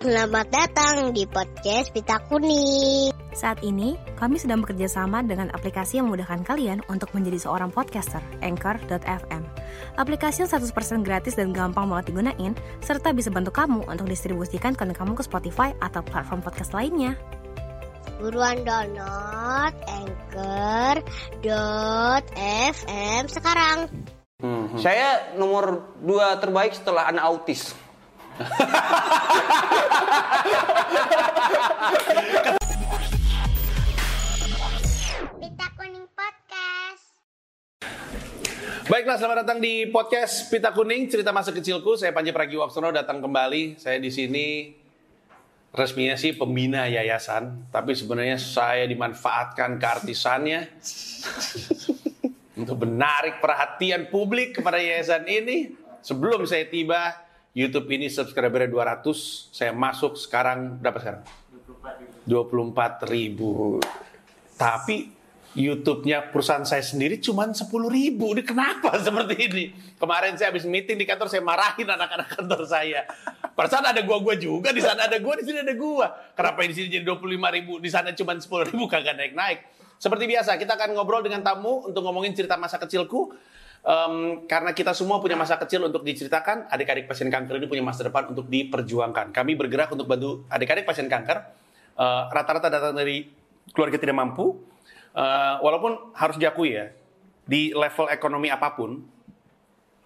Selamat 0.00 0.48
datang 0.48 1.12
di 1.12 1.28
podcast 1.28 1.92
Pita 1.92 2.16
Kuning. 2.24 3.12
Saat 3.36 3.60
ini, 3.60 4.00
kami 4.16 4.40
sedang 4.40 4.64
bekerja 4.64 4.88
sama 4.88 5.20
dengan 5.20 5.52
aplikasi 5.52 6.00
yang 6.00 6.08
memudahkan 6.08 6.40
kalian 6.40 6.80
untuk 6.88 7.12
menjadi 7.12 7.44
seorang 7.44 7.68
podcaster, 7.68 8.24
Anchor.fm. 8.40 9.44
Aplikasi 10.00 10.40
yang 10.40 10.48
100% 10.56 11.04
gratis 11.04 11.36
dan 11.36 11.52
gampang 11.52 11.84
banget 11.84 12.16
digunain, 12.16 12.56
serta 12.80 13.12
bisa 13.12 13.28
bantu 13.28 13.52
kamu 13.52 13.84
untuk 13.92 14.08
distribusikan 14.08 14.72
konten 14.72 14.96
kamu 14.96 15.20
ke 15.20 15.22
Spotify 15.28 15.76
atau 15.84 16.00
platform 16.00 16.40
podcast 16.40 16.72
lainnya. 16.72 17.12
Buruan 18.16 18.64
download 18.64 19.76
Anchor.fm 19.84 21.12
sekarang. 23.28 23.92
Hmm. 24.40 24.80
Saya 24.80 25.36
nomor 25.36 25.92
dua 26.00 26.40
terbaik 26.40 26.72
setelah 26.72 27.04
anak 27.12 27.28
autis. 27.28 27.89
Pita 28.40 28.56
Kuning 35.76 36.08
Podcast. 36.16 37.04
Baiklah, 38.88 39.20
selamat 39.20 39.44
datang 39.44 39.60
di 39.60 39.92
podcast 39.92 40.48
Pita 40.48 40.72
Kuning, 40.72 41.12
cerita 41.12 41.36
masa 41.36 41.52
kecilku. 41.52 42.00
Saya 42.00 42.16
Panji 42.16 42.32
Pragiwaksono 42.32 42.88
datang 42.88 43.20
kembali. 43.20 43.76
Saya 43.76 44.00
di 44.00 44.08
sini 44.08 44.72
resminya 45.76 46.16
sih 46.16 46.32
pembina 46.32 46.88
yayasan, 46.88 47.68
tapi 47.68 47.92
sebenarnya 47.92 48.40
saya 48.40 48.88
dimanfaatkan 48.88 49.76
keartisannya 49.76 50.80
untuk 52.64 52.88
menarik 52.88 53.36
perhatian 53.44 54.08
publik 54.08 54.56
kepada 54.56 54.80
yayasan 54.80 55.28
ini. 55.28 55.76
Sebelum 56.00 56.48
saya 56.48 56.64
tiba, 56.64 57.28
YouTube 57.50 57.90
ini 57.90 58.06
subscribernya 58.06 58.70
200, 58.70 59.10
saya 59.50 59.74
masuk 59.74 60.14
sekarang 60.14 60.78
berapa 60.78 61.02
sekarang? 61.02 61.22
24 62.22 63.10
ribu. 63.10 63.82
Tapi 64.54 65.10
YouTube-nya 65.50 66.30
perusahaan 66.30 66.62
saya 66.62 66.78
sendiri 66.78 67.18
cuma 67.18 67.50
10 67.50 67.66
ribu. 67.90 68.38
Ini 68.38 68.46
kenapa 68.46 68.94
seperti 69.02 69.34
ini? 69.50 69.64
Kemarin 69.98 70.38
saya 70.38 70.54
habis 70.54 70.62
meeting 70.62 70.94
di 70.94 71.02
kantor, 71.02 71.26
saya 71.26 71.42
marahin 71.42 71.90
anak-anak 71.90 72.38
kantor 72.38 72.62
saya. 72.70 73.02
Perasaan 73.58 73.82
ada 73.82 73.98
gua-gua 74.06 74.38
juga, 74.38 74.70
di 74.70 74.78
sana 74.78 75.10
ada 75.10 75.18
gua, 75.18 75.34
di 75.34 75.42
sini 75.42 75.66
ada 75.66 75.74
gua. 75.74 76.06
Kenapa 76.38 76.62
di 76.62 76.74
sini 76.78 76.86
jadi 76.86 77.02
25 77.02 77.50
ribu, 77.50 77.82
di 77.82 77.90
sana 77.90 78.14
cuma 78.14 78.38
10 78.38 78.46
ribu, 78.70 78.86
kagak 78.86 79.18
naik-naik. 79.18 79.66
Seperti 79.98 80.30
biasa, 80.30 80.54
kita 80.54 80.78
akan 80.78 80.94
ngobrol 80.94 81.26
dengan 81.26 81.42
tamu 81.42 81.82
untuk 81.82 82.06
ngomongin 82.06 82.30
cerita 82.30 82.54
masa 82.54 82.78
kecilku. 82.78 83.34
Em, 83.80 84.44
karena 84.44 84.76
kita 84.76 84.92
semua 84.92 85.24
punya 85.24 85.40
masa 85.40 85.56
kecil 85.56 85.88
untuk 85.88 86.04
diceritakan, 86.04 86.68
adik-adik 86.68 87.08
pasien 87.08 87.32
kanker 87.32 87.56
ini 87.56 87.66
punya 87.66 87.80
masa 87.80 88.04
depan 88.04 88.28
untuk 88.28 88.46
diperjuangkan. 88.46 89.32
Kami 89.32 89.56
bergerak 89.56 89.88
untuk 89.92 90.04
bantu 90.04 90.44
adik-adik 90.52 90.84
pasien 90.84 91.08
kanker. 91.08 91.38
Eh, 91.96 92.22
rata-rata 92.28 92.68
datang 92.68 92.92
dari 92.92 93.24
keluarga 93.72 93.96
tidak 93.96 94.16
mampu, 94.20 94.70
Eh, 95.10 95.54
walaupun 95.58 96.14
harus 96.14 96.38
diakui 96.38 96.78
ya, 96.78 96.86
di 97.42 97.74
level 97.74 98.06
ekonomi 98.14 98.46
apa 98.46 98.78
pun, 98.78 99.02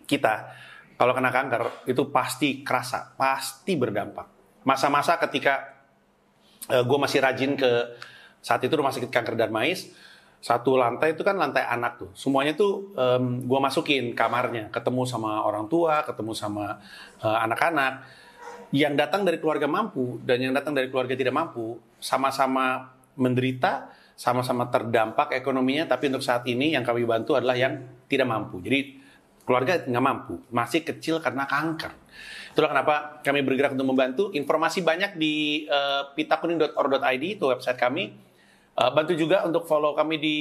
kita 0.09 0.49
kalau 0.97 1.13
kena 1.13 1.29
kanker 1.29 1.85
itu 1.93 2.09
pasti 2.09 2.65
kerasa, 2.65 3.13
pasti 3.13 3.77
berdampak. 3.77 4.25
Masa-masa 4.65 5.21
ketika 5.21 5.77
gue 6.65 6.97
masih 6.97 7.21
rajin 7.21 7.61
ke 7.61 8.01
saat 8.41 8.65
itu 8.65 8.73
rumah 8.73 8.89
sakit 8.89 9.13
kanker 9.13 9.37
Darmais, 9.37 9.93
satu 10.45 10.77
lantai 10.77 11.17
itu 11.17 11.25
kan 11.25 11.41
lantai 11.41 11.65
anak 11.65 11.97
tuh. 11.97 12.11
Semuanya 12.13 12.53
tuh 12.53 12.93
gue 13.49 13.61
masukin 13.65 14.13
kamarnya, 14.13 14.69
ketemu 14.69 15.09
sama 15.09 15.41
orang 15.41 15.65
tua, 15.73 16.05
ketemu 16.05 16.37
sama 16.37 16.77
eh, 17.25 17.39
anak-anak. 17.49 18.21
yang 18.75 18.99
datang 18.99 19.23
dari 19.23 19.39
keluarga 19.39 19.71
mampu 19.71 20.19
dan 20.27 20.43
yang 20.43 20.51
datang 20.51 20.75
dari 20.75 20.91
keluarga 20.91 21.15
tidak 21.15 21.31
mampu 21.31 21.79
sama-sama 22.03 22.91
menderita, 23.15 23.87
sama-sama 24.19 24.67
terdampak 24.67 25.31
ekonominya, 25.31 25.87
tapi 25.87 26.11
untuk 26.11 26.27
saat 26.27 26.43
ini 26.51 26.75
yang 26.75 26.83
kami 26.83 27.07
bantu 27.07 27.39
adalah 27.39 27.55
yang 27.55 27.87
tidak 28.11 28.27
mampu. 28.27 28.59
Jadi 28.59 28.99
keluarga 29.47 29.79
nggak 29.79 30.05
mampu, 30.05 30.43
masih 30.51 30.83
kecil 30.83 31.23
karena 31.23 31.47
kanker. 31.47 31.95
Itulah 32.51 32.75
kenapa 32.75 32.95
kami 33.23 33.47
bergerak 33.47 33.79
untuk 33.79 33.89
membantu. 33.95 34.25
Informasi 34.35 34.83
banyak 34.83 35.23
di 35.23 35.67
uh, 35.71 36.11
pitakuning.or.id 36.19 37.25
itu 37.39 37.47
website 37.47 37.79
kami. 37.79 38.11
Uh, 38.75 38.91
bantu 38.91 39.15
juga 39.15 39.47
untuk 39.47 39.71
follow 39.71 39.95
kami 39.95 40.19
di 40.19 40.37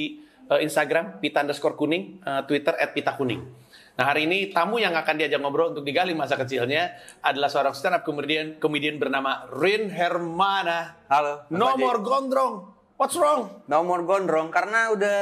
uh, 0.50 0.58
Instagram 0.58 1.22
pita 1.22 1.40
underscore 1.40 1.78
kuning, 1.78 2.18
uh, 2.26 2.42
Twitter 2.44 2.74
at 2.74 2.90
pita 2.90 3.14
kuning. 3.14 3.46
Nah 3.94 4.10
hari 4.10 4.26
ini 4.26 4.50
tamu 4.50 4.82
yang 4.82 4.90
akan 4.98 5.14
diajak 5.22 5.38
ngobrol 5.38 5.70
untuk 5.70 5.86
digali 5.86 6.18
masa 6.18 6.34
kecilnya 6.34 6.98
adalah 7.22 7.46
seorang 7.46 7.74
stand 7.78 7.94
up 7.94 8.02
comedian, 8.02 8.58
comedian 8.58 8.98
bernama 8.98 9.46
Rin 9.54 9.86
Hermana. 9.86 10.98
Halo. 11.06 11.46
No 11.54 11.78
more 11.78 12.02
gondrong. 12.02 12.74
What's 12.98 13.14
wrong? 13.14 13.62
Nomor 13.70 14.02
gondrong 14.02 14.50
karena 14.50 14.90
udah 14.90 15.18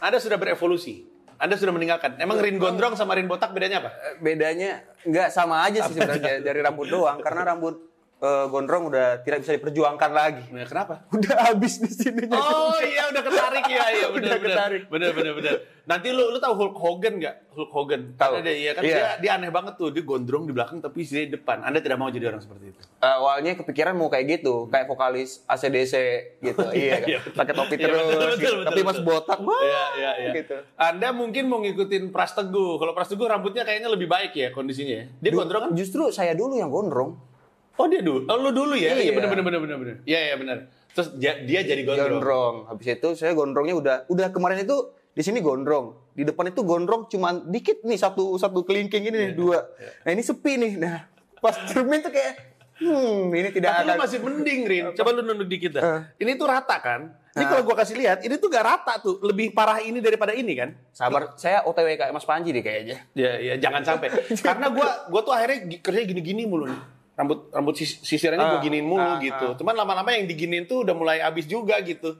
Anda 0.00 0.20
sudah 0.20 0.36
berevolusi. 0.36 1.08
Anda 1.40 1.56
sudah 1.56 1.72
meninggalkan. 1.72 2.20
Emang 2.20 2.36
Rin 2.44 2.60
gondrong 2.60 2.92
sama 2.92 3.16
Rin 3.16 3.24
botak 3.24 3.56
bedanya 3.56 3.80
apa? 3.80 3.90
bedanya 4.20 4.84
nggak 5.00 5.32
sama 5.32 5.64
aja 5.64 5.88
sih 5.88 5.96
sebenarnya 5.96 6.44
dari 6.44 6.60
rambut 6.60 6.92
doang 6.92 7.24
karena 7.24 7.56
rambut 7.56 7.89
eh, 8.20 8.44
gondrong 8.46 8.86
udah 8.86 9.20
tidak 9.20 9.40
bisa 9.40 9.56
diperjuangkan 9.56 10.10
lagi. 10.10 10.44
Nah, 10.50 10.64
kenapa? 10.64 10.94
Udah 11.16 11.36
habis 11.46 11.76
di 11.76 11.88
sini. 11.88 12.28
Oh 12.28 12.76
iya 12.78 13.08
udah 13.08 13.22
ketarik 13.22 13.64
ya 13.64 13.84
iya 13.90 14.06
benar 14.08 14.16
Udah 14.30 14.36
benar. 14.36 14.40
ketarik. 14.46 14.82
Benar 14.86 15.10
benar 15.10 15.32
benar. 15.34 15.54
Nanti 15.80 16.08
lu 16.10 16.30
lu 16.30 16.38
tahu 16.38 16.54
Hulk 16.54 16.76
Hogan 16.76 17.14
nggak? 17.18 17.36
Hulk 17.50 17.70
Hogan. 17.70 18.00
Tahu. 18.14 18.32
Ada 18.38 18.52
iya 18.52 18.70
kan 18.72 18.82
Iya. 18.82 18.94
dia 18.94 19.08
dia 19.18 19.30
aneh 19.34 19.48
banget 19.48 19.74
tuh. 19.74 19.88
Dia 19.88 20.02
gondrong 20.02 20.44
di 20.44 20.52
belakang 20.52 20.78
tapi 20.78 21.02
di 21.02 21.26
depan. 21.28 21.60
Anda 21.60 21.80
tidak 21.80 21.96
mau 21.96 22.06
jadi 22.08 22.28
orang 22.28 22.38
seperti 22.38 22.70
itu. 22.70 22.80
awalnya 23.00 23.56
kepikiran 23.56 23.96
mau 23.96 24.06
kayak 24.06 24.38
gitu, 24.38 24.68
kayak 24.68 24.84
vokalis 24.84 25.40
ACDC 25.46 25.94
gitu. 26.38 26.60
iya, 26.76 27.00
iya, 27.00 27.18
kan? 27.18 27.32
pakai 27.34 27.54
topi 27.54 27.74
Iya, 27.74 27.84
terus. 27.88 27.96
betul, 27.96 28.12
betul, 28.12 28.36
gitu. 28.36 28.52
betul, 28.52 28.68
Tapi 28.68 28.80
mas 28.82 28.92
betul. 28.94 29.06
botak, 29.08 29.38
wah, 29.40 29.56
Iya, 29.56 29.84
iya, 29.96 30.10
iya. 30.20 30.32
gitu. 30.36 30.56
Anda 30.76 31.08
mungkin 31.10 31.44
mau 31.48 31.58
ngikutin 31.58 32.12
Pras 32.12 32.36
Teguh. 32.36 32.76
Kalau 32.76 32.92
Pras 32.92 33.08
Teguh 33.08 33.24
rambutnya 33.24 33.64
kayaknya 33.64 33.88
lebih 33.88 34.04
baik 34.04 34.36
ya 34.36 34.52
kondisinya 34.52 34.94
ya. 34.94 35.04
Dia 35.16 35.30
gondrong 35.32 35.62
kan? 35.64 35.70
Justru 35.72 36.12
saya 36.12 36.36
dulu 36.36 36.54
yang 36.54 36.68
gondrong. 36.68 37.29
Oh 37.76 37.86
dia 37.86 38.00
dulu. 38.00 38.26
Oh 38.26 38.36
lu 38.36 38.50
dulu 38.50 38.74
ya? 38.74 38.92
Iya 38.92 39.08
Iya. 39.08 39.12
benar 39.12 39.28
benar 39.30 39.44
benar 39.44 39.60
benar 39.60 39.76
benar. 39.78 39.94
Iya 40.04 40.18
iya 40.22 40.34
benar. 40.36 40.56
Terus 40.90 41.08
dia, 41.14 41.32
dia 41.40 41.60
jadi 41.62 41.82
gondrong. 41.82 42.10
Gondrong. 42.18 42.54
Habis 42.66 42.86
itu 42.92 43.08
saya 43.14 43.32
gondrongnya 43.32 43.74
udah 43.74 43.96
udah 44.06 44.26
kemarin 44.30 44.60
itu 44.60 44.76
di 45.10 45.22
sini 45.22 45.38
gondrong. 45.38 45.94
Di 46.12 46.22
depan 46.22 46.48
itu 46.48 46.60
gondrong 46.60 47.06
cuman 47.06 47.46
dikit 47.46 47.80
nih 47.82 47.96
satu 47.96 48.34
satu 48.36 48.62
kelingking 48.62 49.04
ini 49.04 49.14
Iya, 49.14 49.24
nih 49.24 49.30
dua. 49.32 49.58
Nah 50.02 50.10
ini 50.10 50.20
sepi 50.20 50.52
nih. 50.56 50.72
Nah 50.76 51.06
pas 51.38 51.56
cermin 51.66 52.00
tuh 52.00 52.10
kayak 52.10 52.34
hmm 52.76 53.28
ini 53.30 53.48
tidak 53.50 53.70
Tapi 53.70 53.84
lu 53.84 53.90
akan 53.92 54.00
masih 54.00 54.18
mending, 54.20 54.60
Rin. 54.64 54.84
Coba 54.92 55.08
lu 55.12 55.20
nunduk 55.20 55.48
dikit 55.48 55.76
dah. 55.76 55.82
Eh. 55.84 56.00
Ini 56.20 56.36
tuh 56.36 56.48
rata 56.48 56.76
kan? 56.80 57.12
Ini 57.30 57.44
Nah. 57.44 57.48
kalau 57.48 57.62
gua 57.62 57.76
kasih 57.78 57.94
lihat, 57.94 58.26
ini 58.26 58.34
tuh 58.36 58.48
gak 58.48 58.64
rata 58.64 58.98
tuh. 58.98 59.20
Lebih 59.22 59.54
parah 59.54 59.78
ini 59.78 60.00
daripada 60.00 60.34
ini 60.34 60.56
kan? 60.56 60.74
sabar. 60.90 61.36
Saya 61.36 61.62
OTW 61.62 61.94
kayak 61.94 62.10
Mas 62.10 62.24
Panji 62.24 62.50
nih 62.50 62.58
kayaknya. 62.58 62.96
Ya, 63.14 63.38
ya 63.38 63.54
jangan 63.56 63.84
sampai. 63.86 64.10
Karena 64.48 64.66
gua 64.68 65.06
gua 65.06 65.20
tuh 65.22 65.30
akhirnya 65.30 65.78
kerja 65.78 66.02
gini-gini 66.02 66.42
mulu 66.42 66.66
nih. 66.66 66.80
Rambut 67.20 67.52
rambut 67.52 67.76
sis- 67.76 68.00
sisirannya 68.00 68.40
gua 68.42 68.56
Ah, 68.56 68.64
giniin 68.64 68.80
mulu 68.80 69.04
ah, 69.04 69.20
gitu. 69.20 69.46
ah. 69.52 69.56
Cuman 69.60 69.76
lama-lama 69.76 70.08
yang 70.08 70.24
diginiin 70.24 70.64
tuh 70.64 70.88
udah 70.88 70.96
mulai 70.96 71.20
habis 71.20 71.44
juga 71.44 71.76
gitu. 71.84 72.16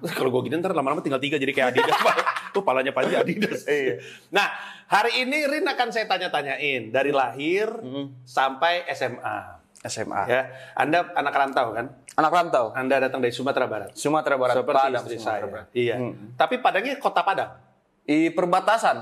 Terus 0.00 0.12
kalau 0.16 0.32
gua 0.32 0.40
giniin 0.40 0.64
ntar 0.64 0.72
lama-lama 0.72 1.04
tinggal 1.04 1.20
tiga 1.20 1.36
jadi 1.36 1.52
kayak 1.52 1.68
Adidas. 1.76 1.98
Tuh 2.56 2.64
palanya 2.64 2.96
Panji 2.96 3.12
Adidas. 3.12 3.68
Iya. 3.68 4.00
Nah, 4.32 4.48
hari 4.88 5.20
ini 5.20 5.44
Rin 5.44 5.68
akan 5.68 5.92
saya 5.92 6.08
tanya-tanyain 6.08 6.88
dari 6.88 7.12
lahir 7.12 7.68
sampai 8.24 8.88
SMA. 8.88 9.60
SMA. 9.78 10.22
Ya, 10.26 10.40
Anda 10.74 11.12
anak 11.12 11.30
rantau 11.30 11.70
kan? 11.70 11.86
Anak 12.16 12.32
rantau. 12.32 12.72
Anda 12.72 12.98
datang 12.98 13.20
dari 13.20 13.30
Sumatera 13.30 13.68
Barat. 13.68 13.92
Sumatera 13.92 14.34
Barat. 14.34 14.56
Seperti 14.56 14.74
Padang, 14.80 15.04
istri 15.04 15.16
Sumatera 15.20 15.28
saya. 15.30 15.44
Barat. 15.46 15.66
Iya. 15.70 15.94
Hmm. 16.00 16.14
Tapi 16.34 16.54
Padangnya 16.58 16.96
kota 16.96 17.20
Padang. 17.20 17.50
Di 18.02 18.32
perbatasan. 18.32 18.96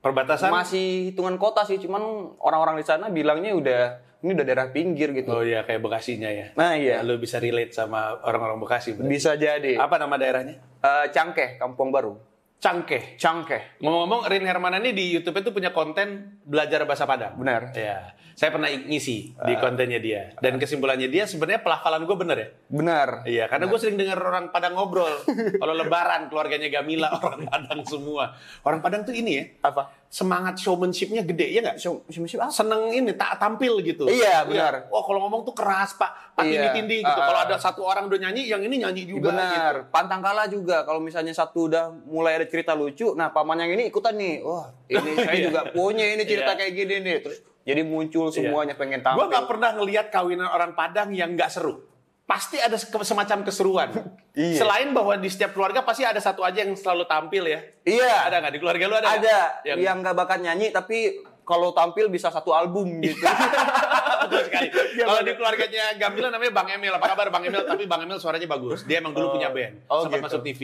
Perbatasan. 0.00 0.48
Masih 0.48 1.10
hitungan 1.10 1.34
kota 1.34 1.66
sih, 1.66 1.76
cuman 1.76 1.98
orang-orang 2.38 2.78
di 2.78 2.86
sana 2.86 3.10
bilangnya 3.10 3.52
udah 3.52 3.80
ini 4.24 4.30
udah 4.32 4.44
daerah 4.48 4.66
pinggir 4.72 5.12
gitu. 5.12 5.28
Oh 5.28 5.44
iya 5.44 5.66
kayak 5.68 5.84
Bekasinya 5.84 6.30
ya. 6.32 6.46
Nah 6.56 6.72
iya. 6.78 7.04
Lu 7.04 7.20
bisa 7.20 7.36
relate 7.36 7.72
sama 7.76 8.16
orang-orang 8.24 8.56
Bekasi. 8.62 8.96
berarti. 8.96 9.10
Bisa 9.12 9.36
jadi. 9.36 9.76
Apa 9.76 10.00
nama 10.00 10.16
daerahnya? 10.16 10.56
Eh, 10.80 11.06
Cangkeh, 11.12 11.60
Kampung 11.60 11.92
Baru. 11.92 12.16
Cangkeh. 12.56 13.20
Cangkeh. 13.20 13.78
Ngomong-ngomong, 13.84 14.32
Rin 14.32 14.44
Hermana 14.48 14.80
ini 14.80 14.96
di 14.96 15.12
YouTube 15.12 15.36
itu 15.44 15.52
punya 15.52 15.76
konten 15.76 16.40
belajar 16.42 16.88
bahasa 16.88 17.04
Padang. 17.04 17.36
Benar. 17.36 17.76
Iya. 17.76 18.16
Saya 18.36 18.52
pernah 18.52 18.68
ngisi 18.68 19.32
di 19.32 19.54
kontennya 19.56 19.96
dia. 19.96 20.36
Dan 20.44 20.60
kesimpulannya 20.60 21.08
dia 21.08 21.24
sebenarnya 21.24 21.64
pelafalan 21.64 22.04
gue 22.04 22.16
bener 22.20 22.36
ya? 22.36 22.48
Benar. 22.68 23.08
Iya, 23.24 23.48
karena 23.48 23.64
gue 23.64 23.78
sering 23.80 23.96
dengar 23.96 24.20
orang 24.20 24.52
Padang 24.52 24.76
ngobrol. 24.76 25.08
Kalau 25.64 25.72
lebaran, 25.72 26.28
keluarganya 26.28 26.68
Gamila, 26.68 27.16
orang 27.24 27.48
Padang 27.48 27.80
semua. 27.88 28.36
Orang 28.60 28.84
Padang 28.84 29.08
tuh 29.08 29.16
ini 29.16 29.40
ya, 29.40 29.44
Apa? 29.64 29.88
semangat 30.12 30.60
showmanship-nya 30.60 31.24
gede, 31.24 31.48
ya 31.48 31.64
nggak? 31.64 31.80
Show, 31.80 32.04
show, 32.12 32.28
show 32.28 32.38
apa? 32.44 32.52
seneng 32.52 32.92
ini 32.92 33.16
tak 33.16 33.40
tampil 33.40 33.80
gitu. 33.80 34.04
Iya, 34.04 34.44
benar. 34.44 34.92
Wah 34.92 35.00
kalau 35.00 35.24
ngomong 35.24 35.48
tuh 35.48 35.56
keras 35.56 35.96
pak, 35.96 36.36
pak 36.36 36.44
Iya. 36.44 36.76
tindih 36.76 37.02
gitu. 37.08 37.20
Ah, 37.20 37.26
kalau 37.26 37.40
ah. 37.40 37.46
ada 37.48 37.56
satu 37.56 37.88
orang 37.88 38.04
udah 38.04 38.20
nyanyi, 38.20 38.52
yang 38.52 38.60
ini 38.60 38.84
nyanyi 38.84 39.08
juga. 39.08 39.32
Gitu. 39.32 39.32
Benar. 39.32 39.74
Pantang 39.88 40.20
kalah 40.20 40.44
juga. 40.46 40.84
Kalau 40.84 41.00
misalnya 41.00 41.32
satu 41.32 41.72
udah 41.72 41.88
mulai 42.04 42.36
ada 42.36 42.46
cerita 42.46 42.76
lucu, 42.76 43.16
nah 43.16 43.32
paman 43.32 43.64
yang 43.64 43.80
ini 43.80 43.88
ikutan 43.88 44.12
nih. 44.14 44.44
Wah, 44.44 44.68
ini 44.92 45.10
saya 45.24 45.36
Iya. 45.40 45.44
juga 45.48 45.60
punya 45.72 46.04
ini 46.04 46.22
cerita 46.28 46.52
Iya. 46.52 46.58
kayak 46.60 46.72
gini 46.76 46.94
nih. 47.00 47.16
Terus 47.24 47.38
Jadi 47.66 47.82
muncul 47.82 48.30
semuanya 48.30 48.78
pengen 48.78 49.02
tampil. 49.02 49.26
Gue 49.26 49.34
gak 49.34 49.46
pernah 49.50 49.74
ngelihat 49.74 50.06
kawinan 50.08 50.46
orang 50.46 50.72
Padang 50.72 51.10
yang 51.10 51.34
nggak 51.34 51.50
seru. 51.50 51.82
Pasti 52.22 52.62
ada 52.62 52.78
semacam 52.78 53.42
keseruan. 53.42 53.90
Iya. 54.36 54.60
Selain 54.60 54.92
bahwa 54.92 55.16
di 55.16 55.32
setiap 55.32 55.56
keluarga 55.56 55.80
pasti 55.80 56.04
ada 56.04 56.20
satu 56.20 56.44
aja 56.44 56.60
yang 56.60 56.76
selalu 56.76 57.08
tampil 57.08 57.48
ya. 57.48 57.56
Iya. 57.88 58.28
Ada 58.28 58.44
nggak 58.44 58.52
di 58.52 58.60
keluarga 58.60 58.84
lu 58.84 58.94
ada? 59.00 59.08
Ada 59.16 59.36
Yang, 59.64 59.78
yang 59.80 59.96
nggak 60.04 60.12
bakat 60.12 60.44
nyanyi 60.44 60.68
tapi 60.68 61.24
kalau 61.40 61.72
tampil 61.72 62.12
bisa 62.12 62.28
satu 62.28 62.52
album 62.52 63.00
gitu. 63.00 63.24
Betul 64.28 64.42
sekali. 64.44 64.68
Kalau 65.08 65.22
di 65.22 65.32
keluarganya 65.32 65.84
Gambila 65.96 66.28
namanya 66.28 66.52
Bang 66.52 66.68
Emil. 66.68 66.92
Apa 66.92 67.16
kabar 67.16 67.32
Bang 67.32 67.48
Emil? 67.48 67.64
Tapi 67.64 67.88
Bang 67.88 68.04
Emil 68.04 68.20
suaranya 68.20 68.44
bagus. 68.44 68.84
Dia 68.84 69.00
emang 69.00 69.16
dulu 69.16 69.30
Oh. 69.30 69.32
punya 69.38 69.48
band. 69.48 69.74
Oh, 69.88 70.04
sempat 70.04 70.18
gitu. 70.20 70.26
masuk 70.28 70.40
TV. 70.44 70.62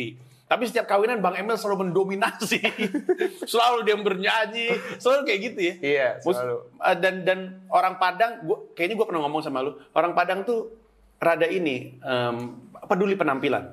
Tapi 0.53 0.69
setiap 0.69 0.85
kawinan 0.85 1.25
Bang 1.25 1.33
Emil 1.33 1.57
selalu 1.57 1.89
mendominasi. 1.89 2.61
selalu 3.51 3.89
dia 3.89 3.97
bernyanyi. 3.97 4.69
Selalu 5.01 5.21
kayak 5.25 5.41
gitu 5.49 5.61
ya. 5.65 5.75
Iya, 5.81 6.09
selalu. 6.21 6.57
eh, 6.77 6.97
dan 7.01 7.15
dan 7.25 7.39
orang 7.73 7.97
Padang, 7.97 8.45
gua, 8.45 8.69
kayaknya 8.77 9.01
gue 9.01 9.07
pernah 9.09 9.25
ngomong 9.25 9.41
sama 9.41 9.65
lu. 9.65 9.81
Orang 9.97 10.13
Padang 10.13 10.45
tuh 10.45 10.77
rada 11.17 11.49
ini 11.49 11.97
em, 11.97 12.37
peduli 12.85 13.17
penampilan. 13.17 13.65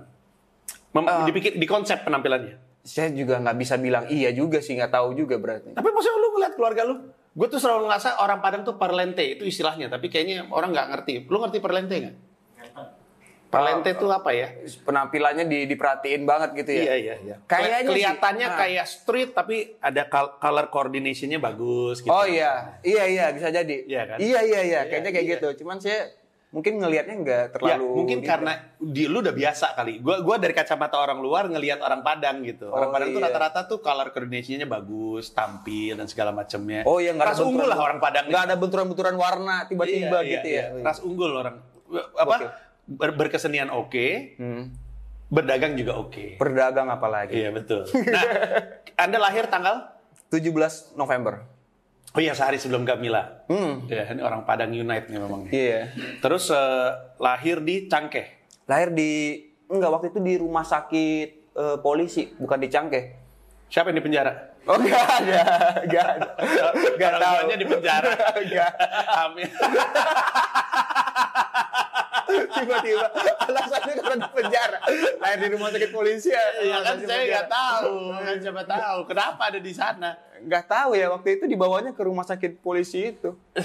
Mem, 0.96 1.04
Ah. 1.04 1.28
dipikir 1.28 1.60
di 1.60 1.68
konsep 1.68 2.00
penampilannya. 2.02 2.56
Saya 2.80 3.12
juga 3.12 3.44
nggak 3.44 3.58
bisa 3.60 3.76
bilang 3.76 4.08
iya 4.08 4.32
juga 4.32 4.64
sih 4.64 4.72
nggak 4.72 4.96
tahu 4.96 5.20
juga 5.20 5.36
berarti. 5.36 5.76
Tapi 5.76 5.90
maksudnya 5.92 6.16
lu 6.16 6.30
ngeliat 6.32 6.54
keluarga 6.56 6.82
lu? 6.88 6.96
Gue 7.36 7.48
tuh 7.52 7.60
selalu 7.60 7.92
ngerasa 7.92 8.24
orang 8.24 8.40
Padang 8.40 8.64
tuh 8.64 8.80
parlente 8.80 9.20
itu 9.22 9.44
istilahnya, 9.44 9.92
tapi 9.92 10.08
kayaknya 10.08 10.48
orang 10.48 10.72
nggak 10.72 10.88
ngerti. 10.96 11.14
Lu 11.28 11.44
ngerti 11.44 11.60
parlente 11.60 11.96
nggak? 12.00 12.16
Parlente 13.50 13.98
tuh 13.98 14.08
apa 14.08 14.30
ya? 14.30 14.54
Penampilannya 14.80 15.44
di, 15.44 15.66
diperhatiin 15.66 16.22
banget 16.22 16.54
gitu 16.56 16.70
ya. 16.72 16.82
Iya 16.84 16.96
iya 16.96 17.16
iya. 17.20 17.36
Kayaknya 17.44 17.80
sih, 17.80 17.88
kelihatannya 17.90 18.48
ah. 18.48 18.56
kayak 18.56 18.86
street 18.86 19.30
tapi 19.34 19.74
ada 19.78 20.06
col- 20.06 20.38
color 20.38 20.70
coordination-nya 20.70 21.38
bagus 21.38 22.00
gitu. 22.00 22.10
Oh 22.10 22.24
iya, 22.24 22.78
iya 22.82 23.04
iya 23.04 23.26
bisa 23.30 23.50
jadi. 23.50 23.76
Iya 23.84 24.02
kan? 24.06 24.18
Iya 24.18 24.40
iya 24.40 24.60
iya, 24.62 24.62
Iya, 24.62 24.80
kayaknya 24.86 25.12
kayak 25.12 25.26
iya. 25.26 25.34
gitu. 25.36 25.48
Cuman 25.60 25.82
saya 25.82 26.14
mungkin 26.50 26.78
ngelihatnya 26.78 27.16
nggak 27.16 27.42
Ya, 27.42 27.54
terlalu. 27.54 27.90
mungkin 27.96 28.18
gitu. 28.22 28.30
karena 28.30 28.54
di 28.76 29.04
lu 29.06 29.18
udah 29.20 29.34
biasa 29.34 29.66
kali. 29.74 29.98
Gua 29.98 30.22
gua 30.22 30.38
dari 30.38 30.54
kacamata 30.54 30.98
orang 30.98 31.18
luar 31.18 31.46
ngelihat 31.46 31.78
orang 31.80 32.02
Padang 32.02 32.42
gitu. 32.42 32.70
Orang 32.70 32.90
Oh, 32.90 32.94
Padang 32.94 33.10
tuh 33.10 33.18
iya. 33.18 33.28
rata-rata 33.30 33.66
tuh 33.66 33.78
color 33.80 34.10
coordination-nya 34.10 34.66
bagus, 34.66 35.30
tampil 35.30 35.94
dan 35.94 36.06
segala 36.06 36.30
macamnya. 36.30 36.86
Oh 36.86 36.98
iya 36.98 37.14
nggak 37.14 37.26
Ras 37.28 37.38
ada 37.38 37.46
unggul 37.46 37.66
lah 37.66 37.78
orang 37.78 37.98
Padang. 37.98 38.30
Nggak 38.30 38.44
ada 38.46 38.56
benturan-benturan 38.56 39.14
warna 39.14 39.66
tiba-tiba 39.66 40.22
Iya, 40.22 40.34
gitu 40.38 40.48
iya, 40.48 40.62
ya. 40.62 40.66
iya. 40.72 40.86
Ras 40.86 41.02
unggul 41.02 41.34
orang. 41.34 41.58
Apa? 42.14 42.36
Oke. 42.38 42.69
Ber- 42.90 43.14
berkesenian 43.14 43.70
oke, 43.70 44.36
Hmm. 44.36 44.74
berdagang 45.30 45.78
juga 45.78 45.94
oke. 45.96 46.36
Berdagang 46.36 46.90
apa 46.90 47.06
lagi? 47.06 47.38
Iya 47.38 47.54
betul. 47.54 47.86
Nah, 48.10 48.26
Anda 48.98 49.18
lahir 49.18 49.46
tanggal? 49.46 49.94
17 50.28 50.94
November. 50.94 51.46
Oh 52.10 52.20
iya 52.20 52.34
sehari 52.34 52.58
sebelum 52.58 52.82
Gamila. 52.82 53.46
Hmm. 53.46 53.86
Ya, 53.86 54.10
ini 54.10 54.20
orang 54.20 54.42
Padang 54.42 54.70
Unite 54.70 55.06
nih 55.08 55.20
memang. 55.20 55.46
Iya. 55.48 55.94
Terus 56.18 56.50
eh, 56.50 56.90
lahir 57.18 57.62
di 57.62 57.86
Cangkeh. 57.86 58.26
Lahir 58.66 58.90
di 58.90 59.38
enggak 59.66 59.90
waktu 59.92 60.10
itu 60.10 60.20
di 60.20 60.34
rumah 60.36 60.66
sakit 60.66 61.30
eh, 61.52 61.78
polisi, 61.80 62.26
bukan 62.34 62.58
di 62.58 62.68
Cangkeh. 62.68 63.04
Siapa 63.70 63.94
yang 63.94 64.02
di 64.02 64.06
penjara? 64.06 64.34
Oh 64.66 64.76
enggak 64.76 65.02
ada, 65.22 65.42
enggak 65.82 66.06
ada. 66.12 66.30
Enggak 66.90 67.12
tahu. 67.16 67.38
di 67.54 67.68
penjara. 67.68 68.12
Enggak. 68.36 68.72
Amin. 69.16 69.50
Tiba-tiba 72.56 73.06
alasannya 73.40 73.94
karena 73.96 74.16
di 74.18 74.30
penjara. 74.32 74.78
Lahir 75.18 75.38
di 75.40 75.50
rumah 75.52 75.70
sakit 75.70 75.90
polisi 75.90 76.30
ya. 76.30 76.44
Ya 76.62 76.78
kan 76.80 76.98
saya 77.00 77.22
nggak 77.26 77.48
tahu. 77.48 77.94
Kan 78.16 78.36
siapa 78.40 78.64
tahu. 78.64 79.00
Kenapa 79.06 79.42
ada 79.46 79.60
di 79.60 79.72
sana? 79.72 80.10
Nggak 80.40 80.66
tahu 80.66 80.90
ya 80.94 81.08
waktu 81.10 81.30
itu 81.36 81.46
dibawanya 81.46 81.92
ke 81.92 82.02
rumah 82.02 82.24
sakit 82.24 82.60
polisi 82.60 83.12
itu. 83.12 83.36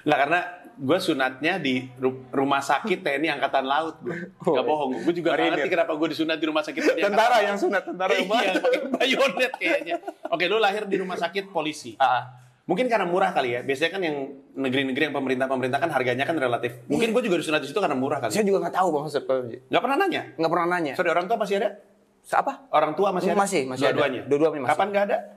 Nggak 0.00 0.18
karena 0.18 0.40
gue 0.74 0.96
sunatnya 0.98 1.54
di 1.56 1.92
ru- 1.94 2.24
rumah 2.30 2.58
sakit 2.58 3.04
TNI 3.04 3.28
Angkatan 3.30 3.64
Laut 3.64 4.00
gue. 4.00 4.32
Oh, 4.40 4.54
Gak 4.54 4.64
bohong. 4.64 4.96
Gue 5.02 5.12
juga 5.12 5.36
Marinir. 5.36 5.60
ngerti 5.60 5.68
kenapa 5.70 5.92
gue 5.92 6.08
disunat 6.08 6.36
di 6.36 6.46
rumah 6.46 6.64
sakit 6.64 6.80
TNI 6.80 7.02
Tentara 7.04 7.20
Angkatan 7.36 7.44
yang 7.44 7.58
sunat, 7.58 7.82
tentara 7.84 8.12
yang 8.14 8.24
Iya, 8.24 8.32
mana? 8.32 8.60
pakai 8.60 8.80
bayonet 8.88 9.52
kayaknya. 9.54 9.96
Oke, 10.26 10.44
lu 10.46 10.56
lahir 10.56 10.82
di 10.84 10.96
rumah 10.96 11.16
sakit 11.16 11.52
polisi. 11.52 12.00
Ah, 12.00 12.32
Mungkin 12.70 12.86
karena 12.86 13.02
murah 13.02 13.34
kali 13.34 13.58
ya. 13.58 13.66
Biasanya 13.66 13.90
kan 13.90 14.02
yang 14.06 14.16
negeri-negeri 14.54 15.10
yang 15.10 15.14
pemerintah-pemerintah 15.18 15.82
kan 15.82 15.90
harganya 15.90 16.22
kan 16.22 16.38
relatif. 16.38 16.86
Mungkin 16.86 17.10
gue 17.10 17.22
juga 17.26 17.42
disunat 17.42 17.66
di 17.66 17.68
situ 17.74 17.82
karena 17.82 17.98
murah 17.98 18.22
kali. 18.22 18.30
saya 18.30 18.46
juga 18.46 18.62
nggak 18.62 18.76
tahu 18.78 18.88
bang 18.94 19.04
Ustaz. 19.10 19.26
Nggak 19.66 19.82
pernah 19.82 19.96
nanya. 19.98 20.22
Nggak 20.38 20.50
pernah 20.54 20.66
nanya. 20.70 20.92
Sorry, 20.94 21.10
orang 21.10 21.26
tua 21.26 21.34
masih 21.42 21.58
ada? 21.58 21.82
Apa? 22.30 22.52
Orang 22.70 22.94
tua 22.94 23.10
masih 23.10 23.34
ada? 23.34 23.42
Masih, 23.42 23.62
masih. 23.66 23.90
Dua-duanya? 23.90 24.22
Dua-duanya 24.30 24.60
masih. 24.62 24.70
Kapan 24.78 24.86
nggak 24.94 25.04
ada? 25.10 25.18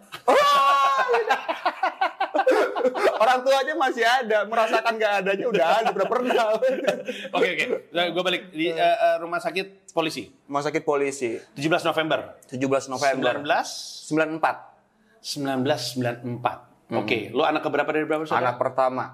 Orang 3.23 3.39
tuanya 3.47 3.73
masih 3.79 4.03
ada, 4.03 4.43
merasakan 4.43 4.93
nggak 4.99 5.13
adanya 5.23 5.45
udah 5.47 5.67
ada, 5.79 5.89
udah 5.95 6.07
pernah. 6.11 6.43
Oke, 7.39 7.49
oke. 7.55 7.65
Nah, 7.95 8.11
gue 8.11 8.23
balik 8.23 8.51
di 8.51 8.67
eh, 8.67 9.15
rumah 9.23 9.39
sakit 9.39 9.89
polisi. 9.95 10.27
Rumah 10.27 10.59
sakit 10.67 10.83
polisi, 10.83 11.39
17 11.55 11.87
November. 11.87 12.35
17 12.51 12.91
November 12.91 13.33
19 13.39 14.11
94. 14.11 15.23
1994. 15.23 16.72
Oke, 16.99 17.33
lu 17.33 17.41
anak 17.41 17.61
keberapa 17.65 17.89
dari 17.89 18.05
berapa 18.05 18.23
saudara? 18.27 18.53
Anak 18.53 18.55
pertama. 18.61 19.05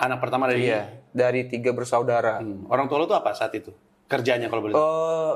Anak 0.00 0.18
pertama 0.18 0.48
dari 0.48 0.64
Iya, 0.64 1.04
dari 1.12 1.44
tiga 1.46 1.76
bersaudara. 1.76 2.40
Hmm. 2.40 2.64
Orang 2.72 2.88
tua 2.88 3.04
lu 3.04 3.06
tuh 3.06 3.18
apa 3.18 3.36
saat 3.36 3.52
itu? 3.52 3.70
Kerjanya 4.08 4.48
kalau 4.48 4.64
boleh. 4.64 4.74
Eh, 4.74 5.34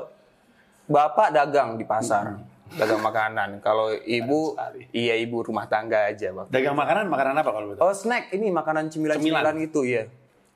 bapak 0.89 1.31
dagang 1.31 1.77
di 1.77 1.85
pasar, 1.85 2.41
dagang 2.75 3.05
makanan. 3.05 3.61
Kalau 3.61 3.93
ibu, 3.93 4.57
iya 4.91 5.15
ibu 5.21 5.45
rumah 5.45 5.69
tangga 5.69 6.09
aja. 6.11 6.33
Bang. 6.33 6.49
Dagang 6.49 6.75
makanan, 6.75 7.07
makanan 7.13 7.35
apa 7.39 7.51
kalau 7.53 7.67
boleh? 7.73 7.81
Oh 7.85 7.93
snack, 7.93 8.33
ini 8.33 8.49
makanan 8.51 8.89
cemilan-cemilan 8.89 9.45
Cemilan. 9.45 9.65
gitu 9.69 9.85
ya. 9.85 10.09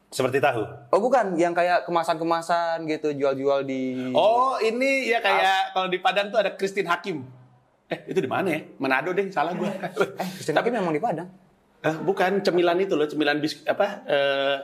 Seperti 0.08 0.40
tahu. 0.40 0.64
Oh 0.88 1.00
bukan, 1.04 1.36
yang 1.36 1.52
kayak 1.52 1.84
kemasan-kemasan 1.84 2.88
gitu, 2.88 3.12
jual-jual 3.12 3.68
di... 3.68 4.08
Oh, 4.16 4.56
ini 4.56 5.04
ya 5.04 5.20
kayak 5.20 5.76
kalau 5.76 5.92
di 5.92 6.00
Padang 6.00 6.32
tuh 6.32 6.40
ada 6.40 6.56
Christine 6.56 6.88
Hakim. 6.88 7.28
Eh, 7.88 7.98
itu 8.06 8.18
di 8.18 8.28
mana 8.28 8.48
ya? 8.48 8.60
Manado 8.76 9.10
deh, 9.10 9.32
salah 9.32 9.52
gua. 9.52 9.72
Eh, 9.72 10.28
Kristen 10.36 10.52
Hakim 10.52 10.72
memang 10.72 10.92
di 10.92 11.00
Padang. 11.00 11.28
Eh, 11.78 11.96
bukan 11.98 12.42
cemilan 12.42 12.76
itu 12.78 12.92
loh, 12.92 13.06
cemilan 13.06 13.38
bis 13.38 13.64
apa? 13.64 13.86
Eh 14.04 14.56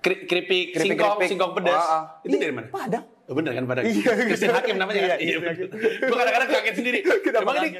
kri- 0.00 0.22
keripik, 0.24 0.66
singkong, 0.72 1.18
singkong 1.24 1.52
pedas. 1.52 1.76
Ah, 1.76 1.90
ah. 1.90 2.02
Itu 2.22 2.38
Iya, 2.38 2.42
dari 2.46 2.54
mana? 2.54 2.68
Padang. 2.70 3.04
Oh, 3.26 3.34
bener 3.34 3.52
kan 3.52 3.66
Padang? 3.66 3.84
Iya, 3.84 4.10
Christine 4.22 4.54
Hakim 4.54 4.76
namanya 4.78 5.00
kan? 5.02 5.08
Iya, 5.12 5.16
Iya, 5.18 5.36
bener. 5.42 5.54
Gue 5.98 6.16
kadang-kadang 6.16 6.48
kaget 6.48 6.74
sendiri. 6.78 6.98
Kenapa 7.26 7.42
Emang 7.42 7.56
ini, 7.58 7.70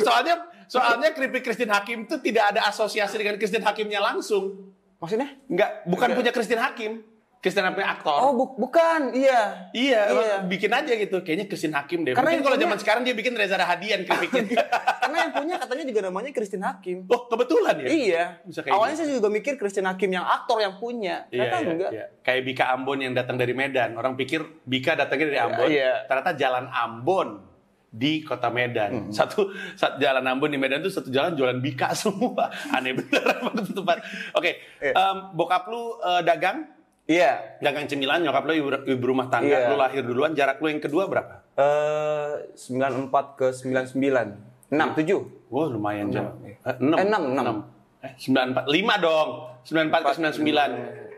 soalnya, 0.00 0.34
soalnya 0.66 1.08
keripik 1.12 1.44
Christine 1.44 1.68
Hakim 1.68 2.08
itu 2.08 2.16
tidak 2.18 2.56
ada 2.56 2.64
asosiasi 2.66 3.20
dengan 3.20 3.36
Christine 3.36 3.60
Hakimnya 3.60 4.00
langsung. 4.00 4.72
Maksudnya? 4.96 5.36
Enggak, 5.46 5.84
bukan 5.84 6.08
Enggak. 6.08 6.16
punya 6.16 6.30
Christine 6.32 6.62
Hakim. 6.64 6.92
Christine 7.46 7.70
Hakim 7.70 7.78
aktor. 7.80 8.18
Oh 8.18 8.34
bu- 8.34 8.58
bukan, 8.58 9.14
iya. 9.14 9.70
Iya, 9.70 10.00
Iya. 10.10 10.36
bikin 10.42 10.66
aja 10.68 10.90
gitu. 10.90 11.22
Kayaknya 11.22 11.46
Christine 11.46 11.78
Hakim 11.78 12.02
deh. 12.02 12.10
Karena 12.10 12.34
Mungkin 12.34 12.42
kalau 12.42 12.58
punya- 12.58 12.66
zaman 12.66 12.78
sekarang 12.82 13.02
dia 13.06 13.14
bikin 13.14 13.32
Reza 13.32 13.54
Rahadian 13.54 14.02
keripiknya. 14.02 14.42
Karena 15.06 15.16
yang 15.22 15.32
punya 15.32 15.54
katanya 15.56 15.84
juga 15.86 16.00
namanya 16.02 16.30
Kristen 16.34 16.58
Hakim. 16.60 17.06
oh, 17.06 17.20
kebetulan 17.24 17.74
ya? 17.78 17.86
Iya. 17.86 18.24
Bisa 18.42 18.60
kayak 18.60 18.74
Awalnya 18.74 18.90
gitu. 18.92 19.02
saya 19.06 19.14
juga 19.14 19.28
mikir 19.30 19.52
Kristen 19.54 19.86
Hakim 19.86 20.10
yang 20.10 20.26
aktor 20.26 20.58
yang 20.58 20.74
punya. 20.76 21.30
Iya, 21.30 21.46
Ternyata 21.46 21.56
iya, 21.56 21.70
enggak. 21.70 21.90
iya. 21.94 22.04
Kayak 22.20 22.42
Bika 22.44 22.64
Ambon 22.68 22.98
yang 22.98 23.14
datang 23.14 23.36
dari 23.36 23.54
Medan. 23.54 23.94
Orang 23.94 24.14
pikir 24.14 24.42
Bika 24.60 24.92
datangnya 24.92 25.26
dari 25.28 25.38
Ambon. 25.38 25.68
Iya. 25.70 25.92
Ternyata 26.04 26.34
jalan 26.34 26.66
Ambon 26.66 27.28
di 27.86 28.20
kota 28.20 28.50
Hmm. 28.50 28.56
Medan. 28.58 28.90
Satu, 29.08 29.48
satu 29.72 29.96
jalan 29.96 30.20
Ambon 30.20 30.50
di 30.50 30.58
Medan 30.58 30.82
itu 30.82 30.90
satu 30.90 31.08
jalan 31.08 31.32
jualan 31.32 31.56
Bika 31.56 31.94
semua. 32.02 32.50
Aneh 32.68 32.92
bener 32.92 33.22
tempat. 33.70 34.02
Oke, 34.34 34.58
Iya. 34.82 34.92
em, 34.92 35.16
bokap 35.32 35.70
lu 35.70 35.94
eh, 35.96 36.20
dagang, 36.20 36.66
Iya. 37.06 37.62
dagang 37.62 37.86
cemilan, 37.86 38.18
nyokap 38.18 38.42
lu 38.44 38.52
ibu, 38.52 38.68
ibu 38.82 39.04
rumah 39.06 39.30
tangga, 39.30 39.46
Iya. 39.46 39.70
lu 39.70 39.78
lahir 39.78 40.02
duluan, 40.02 40.34
jarak 40.34 40.58
lu 40.58 40.66
yang 40.66 40.82
kedua 40.82 41.06
berapa? 41.06 41.46
Eh 41.54 42.50
94 42.52 43.38
ke 43.38 43.46
99. 43.54 44.34
6 44.66 44.98
7. 44.98 45.22
Wah 45.46 45.70
lumayan 45.70 46.10
jauh. 46.10 46.34
iya. 46.42 46.58
Eh, 46.60 46.76
enam. 46.82 46.96
Eh, 46.98 47.04
enam, 47.06 47.22
enam. 47.32 47.56
Eh, 48.02 48.12
94. 48.18 48.66
Lima 48.66 48.98
dong. 48.98 49.28
94 49.62 50.02
ke 50.02 50.18
99. 50.18 50.70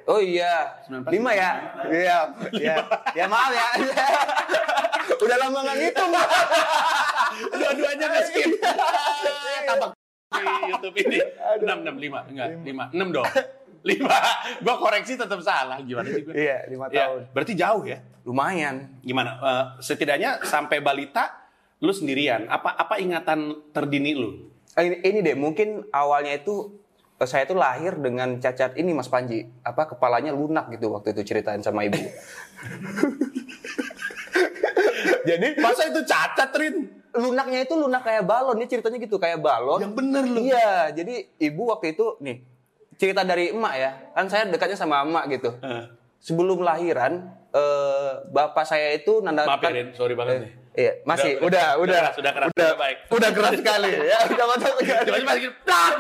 Oh 0.05 0.21
iya, 0.21 0.77
94. 0.85 1.13
lima 1.13 1.31
ya? 1.33 1.51
Iya, 1.85 2.19
iya. 2.55 2.77
Ya 3.13 3.25
maaf 3.25 3.49
ya. 3.51 3.67
Udah 5.25 5.37
lama 5.37 5.59
nggak 5.65 5.77
ngitung. 5.79 6.13
Dua-duanya 7.61 8.07
nggak 8.09 8.25
skip. 8.25 8.51
Tambah 9.69 9.89
di 10.33 10.45
YouTube 10.69 10.97
ini. 10.99 11.19
6, 11.61 11.65
6, 11.65 11.97
5. 11.97 12.31
Enggak, 12.31 12.49
5. 12.61 12.85
6 12.93 13.17
dong. 13.17 13.27
5. 13.83 14.65
Gua 14.65 14.77
koreksi 14.77 15.15
tetap 15.15 15.41
salah. 15.41 15.79
Gimana 15.81 16.09
sih 16.09 16.23
gue? 16.23 16.35
Iya, 16.35 16.67
lima 16.67 16.87
Ya, 16.89 17.07
tahun. 17.11 17.21
berarti 17.33 17.53
jauh 17.55 17.85
ya. 17.85 17.99
Lumayan. 18.25 19.01
Gimana? 19.01 19.31
Eh, 19.39 19.65
setidaknya 19.81 20.43
sampai 20.43 20.79
balita 20.79 21.49
lu 21.79 21.95
sendirian. 21.95 22.47
Apa 22.47 22.75
apa 22.75 22.99
ingatan 22.99 23.71
terdini 23.71 24.13
lu? 24.13 24.51
Eh, 24.75 24.85
Ini, 24.85 24.97
ini 25.03 25.19
deh, 25.23 25.37
mungkin 25.39 25.87
awalnya 25.91 26.35
itu 26.35 26.75
eh, 27.17 27.27
saya 27.27 27.47
tuh 27.47 27.57
lahir 27.57 27.95
dengan 27.97 28.37
cacat 28.37 28.75
ini 28.75 28.93
Mas 28.93 29.07
Panji. 29.07 29.47
Apa 29.63 29.87
kepalanya 29.87 30.31
lunak 30.31 30.71
gitu 30.71 30.91
waktu 30.93 31.15
itu 31.15 31.23
ceritain 31.25 31.63
sama 31.63 31.83
ibu. 31.83 31.99
Jadi 35.29 35.61
masa 35.61 35.83
itu 35.87 36.01
cacat, 36.05 36.51
Rin? 36.57 36.77
lunaknya 37.09 37.65
itu 37.65 37.75
lunak 37.75 38.05
kayak 38.05 38.25
balon, 38.25 38.61
dia 38.61 38.69
ceritanya 38.69 38.99
gitu 39.01 39.17
kayak 39.17 39.41
balon. 39.41 39.81
Yang 39.81 39.95
bener 39.97 40.23
lu. 40.23 40.39
Iya, 40.45 40.93
jadi 40.93 41.15
ibu 41.41 41.67
waktu 41.67 41.97
itu 41.97 42.15
nih 42.21 42.37
cerita 42.99 43.23
dari 43.23 43.55
emak 43.55 43.75
ya. 43.79 43.91
Kan 44.13 44.27
saya 44.27 44.45
dekatnya 44.51 44.77
sama 44.77 45.07
emak 45.07 45.25
gitu. 45.33 45.55
Sebelum 46.19 46.61
lahiran, 46.61 47.31
eh, 47.55 48.11
bapak 48.35 48.67
saya 48.67 48.93
itu 48.99 49.23
nanda 49.23 49.47
Maaf 49.47 49.63
ya, 49.63 49.71
Rin. 49.71 49.89
Sorry 49.95 50.19
banget 50.19 50.45
nih. 50.45 50.53
Iya, 50.79 50.93
masih 51.03 51.43
Udah, 51.43 51.75
udah 51.83 51.83
udah, 51.83 51.83
udah 51.83 52.03
keras, 52.07 52.15
udah 52.23 52.33
keras, 52.39 52.51
udah, 52.55 52.69
udah 52.71 52.79
baik. 52.79 52.97
udah 53.11 53.31
keras 53.35 53.53
sekali 53.59 53.91
ya, 54.15 54.19
udah 54.31 54.47
mantap 54.47 54.73
sekali. 54.79 55.03
Tiba-tiba 55.11 55.27
masih 55.27 55.43
gini, 55.43 55.55
tak! 55.67 55.93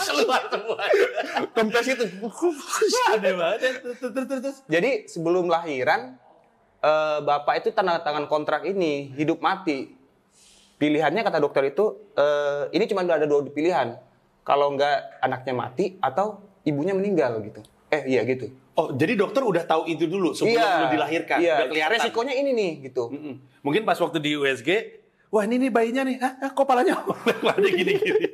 Keluar 0.00 0.42
semua. 0.48 0.76
Kempes 1.52 1.86
itu. 1.92 2.04
Aneh 3.12 3.32
banget 3.36 3.58
ya. 3.60 3.70
Terus, 3.84 4.24
terus. 4.24 4.56
Jadi 4.64 4.90
sebelum 5.12 5.52
lahiran, 5.52 6.16
eh, 6.80 7.18
bapak 7.20 7.60
itu 7.60 7.68
tanda 7.76 8.00
tangan 8.00 8.24
kontrak 8.32 8.64
ini 8.64 9.12
hidup 9.12 9.44
mati. 9.44 9.92
Pilihannya 10.80 11.20
kata 11.20 11.44
dokter 11.44 11.68
itu, 11.68 12.08
eh, 12.16 12.72
ini 12.72 12.88
cuma 12.88 13.04
ada 13.04 13.28
dua 13.28 13.44
pilihan. 13.44 13.92
Kalau 14.48 14.72
nggak 14.72 15.20
anaknya 15.20 15.52
mati 15.52 16.00
atau 16.00 16.40
ibunya 16.64 16.96
meninggal 16.96 17.44
gitu. 17.44 17.60
Eh 17.92 18.08
iya 18.08 18.24
gitu. 18.24 18.48
Oh, 18.80 18.96
jadi 18.96 19.12
dokter 19.18 19.44
udah 19.44 19.68
tahu 19.68 19.84
itu 19.92 20.08
dulu 20.08 20.32
sebelum 20.32 20.56
lu 20.56 20.86
dilahirkan. 20.88 21.36
Iya. 21.36 21.54
Udah 21.60 21.68
kelihatan. 21.68 21.94
Resikonya 22.00 22.32
ini 22.32 22.50
nih 22.56 22.72
gitu. 22.88 23.12
Mm-mm. 23.12 23.34
Mungkin 23.60 23.84
pas 23.84 24.00
waktu 24.00 24.16
di 24.24 24.38
USG, 24.40 24.68
wah 25.28 25.44
ini 25.44 25.68
nih 25.68 25.70
bayinya 25.74 26.08
nih, 26.08 26.16
Hah, 26.16 26.32
hah, 26.40 26.50
kok 26.56 26.64
palanya 26.64 26.96
ada 27.44 27.68
gini-gini. 27.68 28.24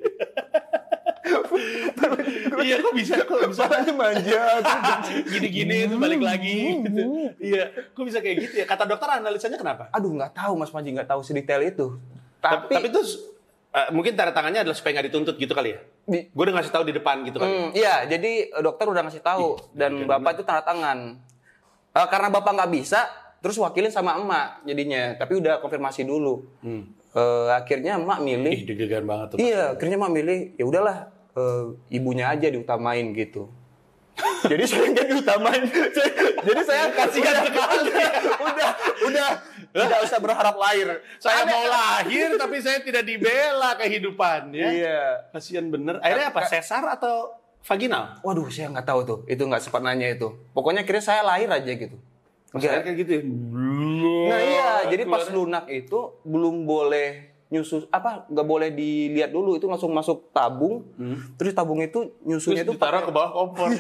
iya, 2.68 2.76
kok 2.78 2.94
bisa? 2.94 3.14
Kok 3.24 3.50
bisa? 3.50 3.64
manja. 3.96 4.42
Gini-gini 5.32 5.88
itu 5.88 5.96
balik 5.96 6.20
lagi. 6.20 6.84
gitu. 6.84 7.02
Iya, 7.40 7.72
kok 7.96 8.04
bisa 8.04 8.20
kayak 8.20 8.36
gitu 8.44 8.54
ya? 8.62 8.66
Kata 8.68 8.84
dokter 8.84 9.08
analisanya 9.08 9.56
kenapa? 9.56 9.88
Aduh 9.90 10.12
nggak 10.12 10.36
tahu 10.36 10.52
Mas 10.60 10.70
Panji 10.70 10.92
nggak 10.92 11.08
tahu 11.08 11.24
sedetail 11.24 11.64
itu. 11.64 11.96
Tapi, 12.38 12.68
Tapi, 12.68 12.72
tapi 12.76 12.86
itu 12.92 13.00
eh, 13.72 13.88
mungkin 13.90 14.12
tanda 14.12 14.36
tangannya 14.36 14.60
adalah 14.68 14.76
supaya 14.76 15.00
nggak 15.00 15.06
dituntut 15.08 15.36
gitu 15.40 15.56
kali 15.56 15.72
ya? 15.72 15.80
Di- 16.04 16.28
Gue 16.28 16.42
udah 16.44 16.54
ngasih 16.56 16.72
tahu 16.72 16.84
di 16.84 16.92
depan 16.92 17.22
gitu 17.22 17.36
kali. 17.36 17.48
Hmm, 17.48 17.68
iya, 17.72 18.04
jadi 18.04 18.32
eh, 18.50 18.62
dokter 18.62 18.84
udah 18.84 19.02
ngasih 19.02 19.20
tahu 19.20 19.56
dan 19.72 20.04
bapak 20.04 20.36
itu 20.36 20.42
tanda 20.42 20.60
tangan. 20.60 21.18
Eh, 21.90 22.06
karena 22.08 22.28
bapak 22.28 22.52
nggak 22.52 22.70
bisa, 22.70 23.06
terus 23.38 23.56
wakilin 23.56 23.88
sama 23.88 24.14
emak 24.14 24.62
jadinya. 24.62 25.14
Tapi 25.14 25.38
udah 25.38 25.58
konfirmasi 25.58 26.02
dulu. 26.02 26.44
Hmm. 26.60 26.92
Eh, 27.10 27.48
akhirnya 27.52 27.94
emak 27.94 28.20
milih. 28.20 28.52
Ih, 28.52 28.62
deg-degan 28.64 29.04
banget 29.04 29.26
tuh. 29.30 29.38
Iya, 29.38 29.72
akhirnya 29.72 29.96
emak 29.96 30.12
milih. 30.12 30.38
Ya 30.54 30.64
udahlah, 30.64 30.96
eh, 31.32 31.64
ibunya 31.90 32.26
aja 32.26 32.46
diutamain 32.46 33.10
gitu. 33.12 33.48
Jadi 34.44 34.64
saya 34.68 34.86
nggak 34.92 35.06
diutamain. 35.08 35.64
jadi 36.44 36.62
saya 36.62 36.84
kasihan 36.92 37.36
sekali. 37.44 37.88
udah, 38.44 38.70
udah, 39.08 39.28
tidak 39.74 39.98
usah 40.06 40.18
berharap 40.20 40.56
lahir. 40.60 40.88
Saya 41.18 41.42
Aneh. 41.42 41.52
mau 41.52 41.64
lahir 41.66 42.28
tapi 42.38 42.56
saya 42.60 42.78
tidak 42.84 43.02
dibela 43.08 43.74
kehidupannya. 43.80 44.68
Iya. 44.80 45.02
Kasihan 45.32 45.66
bener. 45.72 45.98
Akhirnya 45.98 46.30
apa? 46.30 46.46
Sesar 46.46 46.84
atau 46.94 47.34
vaginal? 47.64 48.20
Waduh, 48.22 48.46
saya 48.52 48.70
nggak 48.70 48.86
tahu 48.86 49.00
tuh. 49.02 49.18
Itu 49.26 49.48
nggak 49.48 49.62
sempat 49.64 49.82
nanya 49.82 50.12
itu. 50.12 50.30
Pokoknya 50.52 50.86
kira 50.86 51.00
saya 51.00 51.24
lahir 51.24 51.50
aja 51.50 51.72
gitu. 51.74 51.96
Saya 52.54 52.86
kayak 52.86 52.96
gitu 53.02 53.10
ya. 53.18 53.22
Nah 54.30 54.40
iya, 54.40 54.70
jadi 54.86 55.02
pas 55.10 55.26
lunak 55.26 55.66
itu 55.66 56.22
belum 56.22 56.62
boleh 56.62 57.33
nyusu 57.52 57.86
apa 57.92 58.24
nggak 58.32 58.46
boleh 58.48 58.72
dilihat 58.72 59.30
dulu 59.30 59.54
itu 59.54 59.68
langsung 59.68 59.92
masuk 59.92 60.32
tabung. 60.32 60.84
Terus 61.36 61.52
tabung 61.52 61.80
itu 61.84 62.14
nyusunya 62.24 62.64
Terus 62.64 62.76
itu 62.76 62.80
ditaruh 62.80 63.02
ke 63.06 63.12
bawah 63.12 63.30
kompor. 63.32 63.68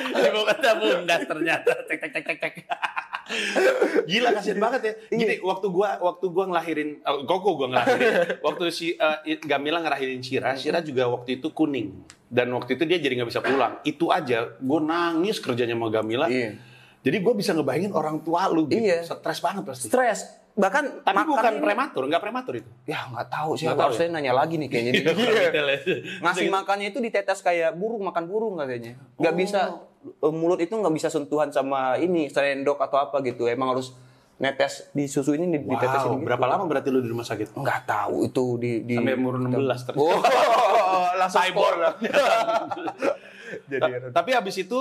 Di 0.00 0.30
bawah 0.32 0.56
tabung 0.56 1.04
das 1.04 1.22
ternyata. 1.28 1.72
Tek 1.86 1.98
tek 2.00 2.10
tek 2.12 2.24
tek 2.24 2.38
tek. 2.40 2.54
Gila 4.10 4.34
kasihan 4.34 4.58
banget 4.58 4.80
ya. 4.82 4.92
Gini, 5.14 5.38
waktu 5.44 5.66
gua 5.70 6.02
waktu 6.02 6.26
gua 6.34 6.50
ngelahirin 6.50 6.98
oh, 7.06 7.22
Koko 7.28 7.54
gua 7.54 7.68
ngelahirin. 7.70 8.12
waktu 8.46 8.64
si 8.74 8.98
eh, 8.98 9.38
Gamila 9.38 9.78
ngelahirin 9.78 10.18
Shira, 10.18 10.58
Shira 10.58 10.82
juga 10.82 11.06
waktu 11.06 11.38
itu 11.38 11.54
kuning. 11.54 11.94
Dan 12.30 12.50
waktu 12.54 12.74
itu 12.78 12.84
dia 12.86 12.98
jadi 12.98 13.22
nggak 13.22 13.30
bisa 13.30 13.42
pulang. 13.42 13.78
Itu 13.86 14.10
aja 14.10 14.50
gua 14.58 14.80
nangis 14.82 15.38
kerjanya 15.38 15.78
sama 15.78 15.88
Gamila. 15.92 16.26
Iya. 16.26 16.58
Jadi 17.00 17.16
gua 17.22 17.34
bisa 17.38 17.54
ngebayangin 17.54 17.94
orang 17.94 18.20
tua 18.26 18.50
lu 18.50 18.66
gitu. 18.66 18.82
Iya. 18.82 19.06
Stres 19.06 19.38
banget 19.38 19.62
pasti. 19.62 19.86
stres. 19.86 20.39
Bahkan 20.60 20.84
Tapi 21.00 21.16
makan 21.16 21.26
bukan 21.26 21.52
ini- 21.52 21.62
prematur, 21.62 22.02
nggak 22.04 22.20
prematur 22.20 22.54
itu. 22.54 22.70
Ya 22.84 23.00
nggak 23.06 23.28
tahu 23.28 23.50
sih. 23.54 23.64
Nggak 23.64 23.78
tahu 23.78 23.90
saya 23.90 24.08
nanya 24.10 24.32
lagi 24.32 24.54
nih 24.54 24.68
kayaknya. 24.68 24.92
Iya. 25.00 25.76
Ngasih 26.20 26.46
makannya 26.48 26.86
itu 26.88 26.98
ditetes 26.98 27.40
kayak 27.40 27.72
burung 27.72 28.02
makan 28.02 28.24
burung 28.24 28.54
katanya. 28.54 29.00
Nggak 29.16 29.34
bisa 29.34 29.60
eh, 30.02 30.28
mulut 30.30 30.58
itu 30.58 30.70
nggak 30.70 30.92
bisa 30.92 31.08
sentuhan 31.08 31.48
sama 31.48 31.96
ini 31.96 32.26
sendok 32.26 32.76
atau 32.78 33.00
apa 33.00 33.18
gitu. 33.22 33.44
Emang 33.44 33.72
harus 33.72 33.96
netes 34.36 34.88
di 34.90 35.04
susu 35.04 35.32
ini 35.32 35.48
di- 35.50 35.60
ditetesin 35.62 36.06
Wow, 36.06 36.16
gitu. 36.16 36.24
berapa 36.24 36.46
lama 36.46 36.64
berarti 36.66 36.88
lu 36.88 36.98
di 36.98 37.08
rumah 37.08 37.22
sakit? 37.22 37.52
Nggak 37.54 37.80
tahu 37.84 38.24
itu 38.24 38.44
di, 38.56 38.72
di 38.82 38.96
Sampai 38.96 39.12
umur 39.14 39.36
16 39.38 39.52
terus. 39.84 39.98
Oh, 39.98 40.16
langsung 41.20 41.40
Cyborg. 41.40 41.80
Jadi 43.66 43.80
Ta- 43.82 44.12
Tapi 44.14 44.30
habis 44.32 44.56
itu 44.56 44.80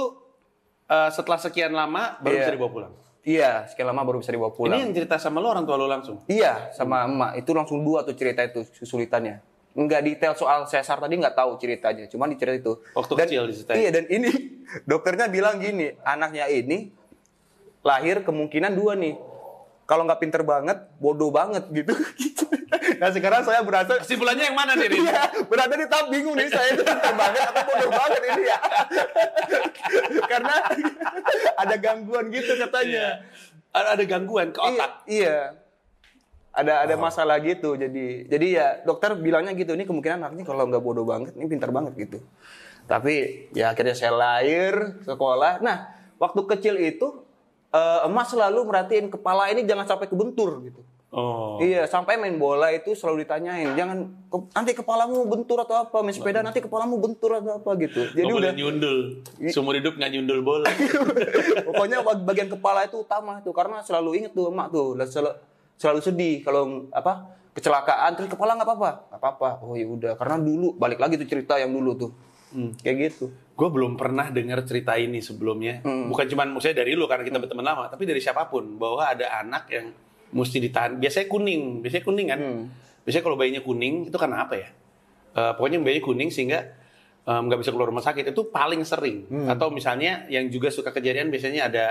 eh, 0.85 1.09
setelah 1.09 1.37
sekian 1.37 1.71
lama 1.71 2.17
baru 2.19 2.33
Iya. 2.33 2.41
bisa 2.41 2.53
dibawa 2.53 2.71
pulang. 2.71 2.93
Iya, 3.23 3.67
sekian 3.67 3.87
lama 3.87 4.01
baru 4.01 4.19
bisa 4.19 4.31
dibawa 4.31 4.51
pulang. 4.51 4.75
Ini 4.75 4.85
yang 4.87 4.93
cerita 4.95 5.15
sama 5.17 5.39
lo 5.39 5.51
orang 5.51 5.65
tua 5.67 5.75
lo 5.75 5.85
langsung. 5.85 6.23
Iya, 6.25 6.71
sama 6.71 7.03
emak 7.05 7.39
itu 7.39 7.51
langsung 7.51 7.83
dua 7.83 8.03
tuh 8.03 8.15
cerita 8.15 8.41
itu 8.41 8.63
kesulitannya. 8.65 9.39
Nggak 9.75 10.01
detail 10.01 10.33
soal 10.33 10.65
sesar 10.65 10.97
tadi 10.97 11.13
nggak 11.15 11.35
tahu 11.37 11.55
ceritanya, 11.61 12.09
cuma 12.09 12.25
di 12.25 12.35
cerita 12.35 12.57
itu. 12.57 12.73
Waktu 12.91 13.13
Dan- 13.15 13.19
kecil 13.27 13.41
diceritain. 13.47 13.77
Iya, 13.79 13.89
dan 13.93 14.05
ini 14.09 14.29
dokternya 14.91 15.27
bilang 15.29 15.61
gini, 15.61 15.93
anaknya 16.01 16.49
ini 16.49 16.89
lahir 17.79 18.25
kemungkinan 18.25 18.75
dua 18.75 18.97
nih. 18.97 19.15
Kalau 19.89 20.05
nggak 20.05 20.21
pinter 20.21 20.45
banget, 20.45 20.77
bodoh 21.01 21.33
banget 21.33 21.65
gitu. 21.73 21.97
nah 23.01 23.09
sekarang 23.09 23.41
saya 23.41 23.65
berasa 23.65 23.97
Kesimpulannya 23.97 24.53
yang 24.53 24.53
mana 24.53 24.77
nih? 24.77 24.85
Iya, 24.85 25.49
berada 25.49 25.73
di 25.73 25.89
tahap 25.89 26.13
bingung 26.13 26.37
nih 26.37 26.45
saya 26.45 26.77
itu 26.77 26.85
pinter 26.85 27.13
banget 27.17 27.41
atau 27.49 27.63
bodoh 27.65 27.89
banget 27.89 28.21
ini 28.21 28.43
ya. 28.45 28.59
Karena 30.37 30.55
ada 31.57 31.75
gangguan 31.81 32.29
gitu 32.29 32.53
katanya. 32.53 33.25
Ada, 33.73 33.87
ada 33.97 34.03
gangguan 34.05 34.53
ke 34.53 34.61
otak. 34.61 34.91
Iya. 35.09 35.17
iya. 35.17 35.37
Ada 36.53 36.85
ada 36.85 36.95
masalah 37.01 37.41
gitu. 37.41 37.73
Jadi 37.73 38.29
jadi 38.29 38.45
ya 38.45 38.67
dokter 38.85 39.17
bilangnya 39.17 39.57
gitu. 39.57 39.73
Ini 39.73 39.89
kemungkinan 39.89 40.21
anaknya 40.21 40.45
kalau 40.45 40.69
nggak 40.69 40.85
bodoh 40.85 41.05
banget, 41.09 41.33
ini 41.33 41.49
pintar 41.49 41.73
banget 41.73 41.97
gitu. 41.97 42.21
Tapi 42.85 43.49
ya 43.57 43.73
akhirnya 43.73 43.97
saya 43.97 44.13
lahir 44.13 45.01
sekolah. 45.01 45.65
Nah 45.65 45.97
waktu 46.21 46.45
kecil 46.45 46.77
itu 46.77 47.25
eh, 47.69 47.99
emas 48.03 48.27
selalu 48.27 48.59
merhatiin 48.63 49.07
kepala 49.07 49.47
ini 49.47 49.63
jangan 49.63 49.85
sampai 49.85 50.05
kebentur 50.05 50.61
gitu. 50.61 50.81
Oh. 51.09 51.57
Iya, 51.57 51.89
sampai 51.89 52.21
main 52.21 52.37
bola 52.37 52.69
itu 52.69 52.93
selalu 52.93 53.25
ditanyain, 53.25 53.73
jangan 53.73 53.97
ke- 54.29 54.53
nanti 54.53 54.77
kepalamu 54.77 55.25
bentur 55.25 55.57
atau 55.57 55.81
apa, 55.81 56.05
main 56.05 56.13
sepeda 56.13 56.45
nanti 56.45 56.61
kepalamu 56.61 57.01
bentur 57.01 57.33
atau 57.33 57.57
apa 57.57 57.71
gitu. 57.81 58.13
Jadi 58.13 58.29
Nggak 58.29 58.29
udah 58.29 58.37
boleh 58.45 58.53
nyundul. 58.53 58.97
Seumur 59.49 59.73
hidup 59.73 59.97
nggak 59.97 60.11
nyundul 60.13 60.45
bola. 60.45 60.69
Pokoknya 61.67 62.05
bag- 62.05 62.21
bagian 62.23 62.45
kepala 62.47 62.85
itu 62.85 63.01
utama 63.01 63.41
tuh 63.41 63.51
karena 63.51 63.81
selalu 63.81 64.21
inget 64.21 64.31
tuh 64.31 64.53
emak 64.53 64.69
tuh 64.69 64.93
dan 64.93 65.09
selalu, 65.09 65.33
selalu 65.81 65.99
sedih 65.99 66.35
kalau 66.41 66.85
apa 66.91 67.25
kecelakaan 67.49 68.13
terus 68.13 68.29
kepala 68.29 68.53
nggak 68.53 68.69
apa-apa 68.69 68.89
nggak 69.09 69.19
apa-apa 69.19 69.49
oh 69.65 69.73
ya 69.73 69.83
udah 69.83 70.13
karena 70.13 70.37
dulu 70.37 70.77
balik 70.77 71.01
lagi 71.01 71.17
tuh 71.17 71.25
cerita 71.25 71.57
yang 71.57 71.73
dulu 71.73 71.91
tuh 71.97 72.11
kayak 72.79 73.09
gitu 73.09 73.33
Gue 73.59 73.67
belum 73.75 73.99
pernah 73.99 74.31
dengar 74.31 74.63
cerita 74.63 74.95
ini 74.95 75.19
sebelumnya. 75.19 75.83
Bukan 75.83 76.31
cuma 76.31 76.47
maksudnya 76.47 76.79
dari 76.79 76.95
lu 76.95 77.03
karena 77.11 77.27
kita 77.27 77.43
berteman 77.43 77.67
lama, 77.67 77.91
tapi 77.91 78.07
dari 78.07 78.23
siapa 78.23 78.47
pun 78.47 78.79
bahwa 78.79 79.03
ada 79.03 79.27
anak 79.43 79.67
yang 79.67 79.91
mesti 80.31 80.63
ditahan. 80.63 80.95
Biasanya 80.95 81.27
kuning, 81.27 81.83
biasanya 81.83 82.03
kuning 82.07 82.27
kan. 82.31 82.39
Biasanya 83.03 83.23
kalau 83.27 83.35
bayinya 83.35 83.59
kuning 83.59 84.07
itu 84.07 84.15
karena 84.15 84.47
apa 84.47 84.55
ya? 84.55 84.69
Eh, 85.35 85.51
pokoknya 85.59 85.83
bayinya 85.83 86.03
kuning 86.07 86.31
sehingga 86.31 86.79
nggak 87.29 87.59
bisa 87.61 87.75
keluar 87.75 87.91
rumah 87.91 88.01
sakit 88.01 88.31
itu 88.31 88.41
paling 88.47 88.81
sering. 88.87 89.27
Atau 89.51 89.75
misalnya 89.75 90.23
yang 90.31 90.47
juga 90.47 90.71
suka 90.71 90.95
kejadian 90.95 91.27
biasanya 91.27 91.67
ada 91.67 91.85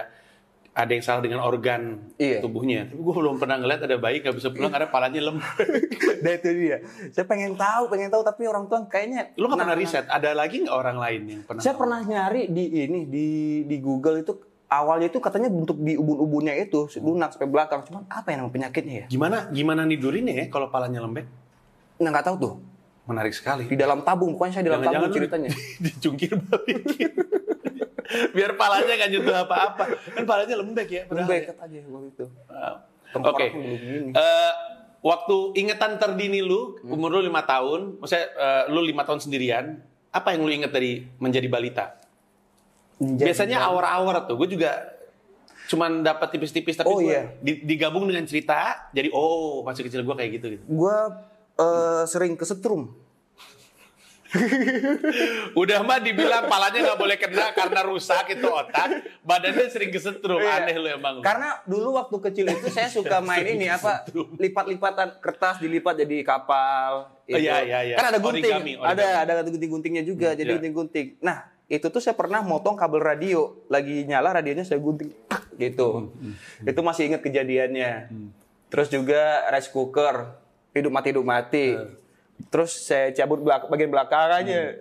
ada 0.79 0.89
yang 0.89 1.03
salah 1.03 1.19
dengan 1.19 1.43
organ 1.43 2.07
Iya. 2.15 2.39
tubuhnya. 2.39 2.87
Tapi 2.87 2.97
gue 2.97 3.15
belum 3.17 3.37
pernah 3.37 3.59
ngeliat 3.59 3.83
ada 3.83 3.97
bayi 3.97 4.23
nggak 4.23 4.31
bisa 4.33 4.49
pulang 4.49 4.71
karena 4.71 4.87
palanya 4.87 5.19
lembek. 5.21 5.67
nah 6.23 6.31
itu 6.33 6.49
dia 6.53 6.79
saya 7.09 7.25
pengen 7.25 7.55
tahu 7.55 7.87
pengen 7.89 8.09
tahu 8.09 8.23
tapi 8.23 8.43
orang 8.45 8.65
tua 8.65 8.83
kayaknya 8.85 9.35
Lu 9.35 9.47
nggak 9.47 9.59
pernah 9.59 9.75
Nah, 9.75 9.81
riset? 9.81 10.07
Ada 10.07 10.31
lagi 10.33 10.63
nggak 10.63 10.77
orang 10.77 10.97
lain 10.97 11.21
yang 11.29 11.43
pernah? 11.43 11.59
saya 11.59 11.75
pernah 11.75 11.99
nyari 12.01 12.47
di 12.47 12.65
ini 12.81 13.01
di 13.05 13.27
di 13.65 13.77
Google 13.79 14.21
itu 14.21 14.39
awalnya 14.69 15.07
itu 15.07 15.19
katanya 15.19 15.49
bentuk 15.49 15.77
di 15.77 15.95
ubun-ubunnya 15.95 16.55
itu 16.55 16.87
lunak 16.99 17.33
sampai 17.33 17.49
belakang 17.49 17.83
cuman 17.83 18.07
apa 18.07 18.29
yang 18.31 18.47
penyakitnya 18.47 18.95
ya 18.95 19.07
Gimana 19.09 19.51
gimana 19.51 19.83
nidurinnya 19.83 20.35
ya 20.37 20.47
kalau 20.47 20.69
palanya 20.69 21.01
lembek? 21.01 21.27
nah 21.99 22.09
nggak 22.09 22.23
tahu 22.25 22.37
tuh 22.39 22.55
Menarik 23.05 23.33
sekali. 23.33 23.65
di 23.65 23.75
dalam 23.75 24.05
tabung 24.05 24.37
pokoknya 24.37 24.53
saya 24.53 24.65
di 24.65 24.71
dalam 24.71 24.85
tabung 24.85 25.09
ceritanya 25.11 25.49
dicungkir 25.81 26.37
balikin. 26.39 27.11
Biar 28.31 28.55
palanya 28.55 28.93
nggak 28.95 29.11
nyentuh 29.11 29.37
apa-apa. 29.39 29.85
Kan 30.17 30.25
palanya 30.25 30.57
lembek 30.57 30.89
ya. 30.89 31.03
lembek 31.07 31.43
ya. 31.45 31.53
aja 31.57 31.79
waktu 31.85 32.09
itu 32.09 32.25
Oke. 33.15 33.47
gini. 33.49 34.13
Eh, 34.13 34.53
waktu 35.01 35.37
ingetan 35.57 35.97
terdini 35.97 36.41
lu, 36.41 36.77
umur 36.85 37.09
lu 37.09 37.21
lima 37.23 37.41
tahun, 37.43 37.97
maksudnya 37.99 38.27
eh, 38.29 38.65
lu 38.69 38.81
lima 38.81 39.05
tahun 39.05 39.21
sendirian, 39.21 39.81
apa 40.09 40.33
yang 40.33 40.43
lu 40.43 40.51
inget 40.51 40.69
dari 40.69 41.05
menjadi 41.17 41.49
balita? 41.49 41.85
Biasanya 42.99 43.63
awar-awar 43.63 44.27
tuh, 44.27 44.35
gue 44.37 44.59
juga 44.59 44.75
cuman 45.69 46.01
dapat 46.01 46.33
tipis-tipis 46.33 46.75
tapi 46.75 46.89
Oh, 46.89 46.99
iya. 46.99 47.29
di- 47.39 47.61
digabung 47.63 48.09
dengan 48.09 48.25
cerita, 48.25 48.89
jadi 48.91 49.13
oh 49.13 49.61
masih 49.63 49.85
kecil 49.85 50.01
gue 50.01 50.17
kayak 50.17 50.31
gitu 50.41 50.47
gitu. 50.57 50.65
gue 50.65 50.97
eh, 51.57 52.03
sering 52.05 52.35
kesetrum 52.35 52.97
Udah 55.61 55.81
mah 55.85 55.99
dibilang 56.05 56.47
palanya 56.47 56.93
nggak 56.93 57.01
boleh 57.01 57.17
kena 57.17 57.51
karena 57.57 57.81
rusak 57.85 58.37
itu 58.37 58.45
otak, 58.45 59.05
badannya 59.25 59.67
sering 59.73 59.89
kesetrum. 59.89 60.41
Iya. 60.41 60.65
Aneh 60.65 60.77
lu 60.77 60.89
emang. 60.89 61.25
Karena 61.25 61.61
dulu 61.65 61.97
waktu 61.97 62.17
kecil 62.31 62.47
itu 62.53 62.69
saya 62.69 62.93
suka 62.93 63.23
main 63.29 63.45
ini 63.45 63.73
apa 63.73 64.05
lipat-lipatan 64.37 65.19
kertas 65.21 65.61
dilipat 65.61 66.05
jadi 66.05 66.21
kapal. 66.25 67.09
Oh, 67.29 67.37
iya, 67.37 67.65
iya, 67.65 67.79
iya. 67.93 67.97
Kan 67.97 68.09
ada 68.09 68.21
gunting, 68.21 68.45
Origami, 68.45 68.73
origami. 68.81 69.01
ada 69.05 69.07
ada 69.25 69.43
gunting-guntingnya 69.45 70.05
juga, 70.05 70.33
jadi 70.33 70.49
iya. 70.49 70.57
gunting-gunting. 70.57 71.21
Nah 71.21 71.49
itu 71.69 71.85
tuh 71.93 72.01
saya 72.01 72.17
pernah 72.17 72.41
motong 72.41 72.77
kabel 72.77 73.01
radio, 73.01 73.53
lagi 73.69 74.09
nyala 74.09 74.41
radionya 74.41 74.65
saya 74.65 74.81
gunting, 74.81 75.13
gitu. 75.61 76.13
Itu 76.65 76.81
masih 76.81 77.13
ingat 77.13 77.21
kejadiannya. 77.21 78.09
Terus 78.69 78.89
juga 78.93 79.49
rice 79.53 79.73
cooker, 79.73 80.37
hidup 80.77 80.93
mati 80.93 81.09
hidup 81.13 81.25
mati. 81.25 81.67
Terus 82.49 82.71
saya 82.81 83.11
cabut 83.13 83.41
belak- 83.41 83.67
bagian 83.67 83.89
belakangnya, 83.89 84.81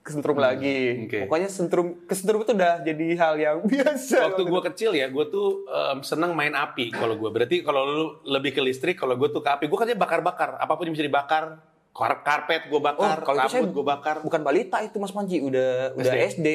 kesentrum 0.00 0.36
lagi. 0.36 1.04
Oke. 1.04 1.18
Pokoknya 1.24 1.48
sentrum 1.48 1.86
kesentrum 2.04 2.40
itu 2.40 2.52
udah 2.52 2.80
jadi 2.80 3.06
hal 3.16 3.34
yang 3.36 3.56
biasa. 3.66 4.30
Waktu 4.30 4.42
gue 4.44 4.60
kecil 4.68 4.90
ya, 4.92 5.06
gue 5.06 5.24
tuh 5.26 5.64
em, 5.66 6.00
seneng 6.00 6.32
main 6.32 6.52
api 6.52 6.88
kalau 6.90 7.14
gue. 7.14 7.28
Berarti 7.28 7.60
kalau 7.60 7.82
lu 7.82 8.04
lebih 8.24 8.52
ke 8.52 8.60
listrik, 8.60 8.94
kalau 8.94 9.14
gue 9.14 9.28
tuh 9.28 9.40
ke 9.40 9.50
api. 9.50 9.64
Gue 9.66 9.76
kerja 9.76 9.94
bakar-bakar. 9.94 10.56
Apa 10.56 10.72
pun 10.72 10.84
yang 10.84 10.94
bisa 10.94 11.02
dibakar. 11.02 11.60
Kar- 11.90 12.22
Karpet 12.22 12.70
gue 12.70 12.74
Oh, 12.74 12.80
bakar, 12.80 13.18
kalau 13.20 13.38
itu 13.40 13.50
saya 13.50 13.60
rambut 13.60 13.74
gue 13.74 13.84
bakar. 13.84 14.16
bukan 14.20 14.40
balita 14.40 14.78
itu 14.78 14.96
Mas 14.96 15.10
Panji, 15.10 15.42
udah 15.42 15.90
udah 15.92 16.06
SD. 16.06 16.22
SD. 16.32 16.48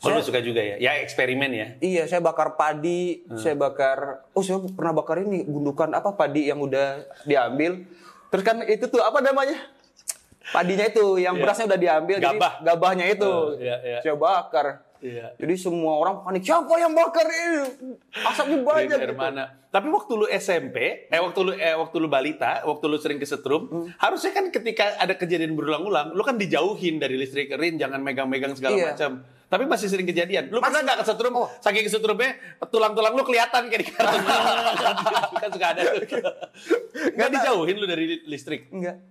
Oh, 0.00 0.08
lu 0.08 0.14
Saya- 0.14 0.24
suka 0.24 0.40
juga 0.40 0.62
ya? 0.62 0.78
Ya 0.78 0.96
eksperimen 0.96 1.50
ya. 1.50 1.66
Iya, 1.76 2.02
saya 2.06 2.22
bakar 2.22 2.54
padi, 2.54 3.20
Hmm. 3.22 3.36
saya 3.36 3.52
bakar. 3.52 4.24
Oh, 4.30 4.40
saya 4.40 4.62
pernah 4.64 4.94
bakar 4.94 5.20
ini 5.20 5.42
gundukan 5.42 5.90
apa 5.90 6.14
padi 6.14 6.46
yang 6.46 6.56
udah 6.56 7.02
diambil. 7.24 7.82
Terus 8.30 8.42
kan 8.42 8.56
itu 8.64 8.86
tuh 8.86 9.02
apa 9.02 9.18
namanya? 9.18 9.58
Padinya 10.50 10.82
itu 10.84 11.14
yang 11.16 11.36
Iya. 11.36 11.42
berasnya 11.42 11.66
udah 11.68 11.80
diambil, 11.80 12.16
Gabah. 12.18 12.52
jadi 12.58 12.64
gabahnya 12.64 13.06
itu 13.08 13.28
Oh, 13.28 13.54
iya, 13.54 13.76
iya. 13.80 13.98
saya 14.00 14.16
bakar. 14.16 14.82
Iya. 15.00 15.32
Jadi 15.34 15.54
semua 15.56 15.96
orang 15.96 16.20
panik, 16.20 16.42
siapa 16.42 16.68
yang 16.76 16.92
bakar 16.92 17.24
ini? 17.24 17.96
Asapnya 18.20 18.60
banyak. 18.60 18.98
Dari 19.00 19.10
gitu. 19.10 19.16
mana? 19.16 19.44
Tapi 19.66 19.86
waktu 19.88 20.12
lu 20.12 20.26
SMP, 20.28 20.76
eh 21.06 21.16
waktu 21.16 21.40
lu 21.40 21.52
eh 21.54 21.72
waktu 21.72 21.96
lu 21.96 22.08
balita, 22.10 22.60
waktu 22.62 22.84
lu 22.84 22.98
sering 22.98 23.16
kesetrum, 23.16 23.62
Hmm. 23.64 23.86
harusnya 23.96 24.32
kan 24.32 24.50
ketika 24.50 24.98
ada 24.98 25.14
kejadian 25.14 25.54
berulang-ulang, 25.54 26.12
lu 26.12 26.20
kan 26.20 26.36
dijauhin 26.36 26.98
dari 26.98 27.16
listrik, 27.16 27.48
Rin 27.54 27.78
jangan 27.78 27.98
megang-megang 27.98 28.52
segala 28.52 28.74
Iya. 28.74 28.86
macam. 28.92 29.24
Tapi 29.50 29.66
masih 29.66 29.90
sering 29.90 30.06
kejadian. 30.06 30.46
Lu 30.46 30.62
pernah 30.62 30.78
nggak 30.80 31.02
kesetrum? 31.02 31.34
Oh. 31.34 31.50
Saking 31.58 31.82
kesetrumnya, 31.82 32.38
tulang-tulang 32.70 33.18
lu 33.18 33.26
kelihatan 33.26 33.66
kayak 33.66 33.80
di 33.82 33.86
kartun. 33.90 34.22
kan 35.42 35.50
suka 35.50 35.66
ada. 35.74 35.82
Nggak 37.18 37.28
dijauhin 37.34 37.76
lu 37.76 37.86
dari 37.90 38.22
listrik. 38.24 38.70
Enggak. 38.70 39.02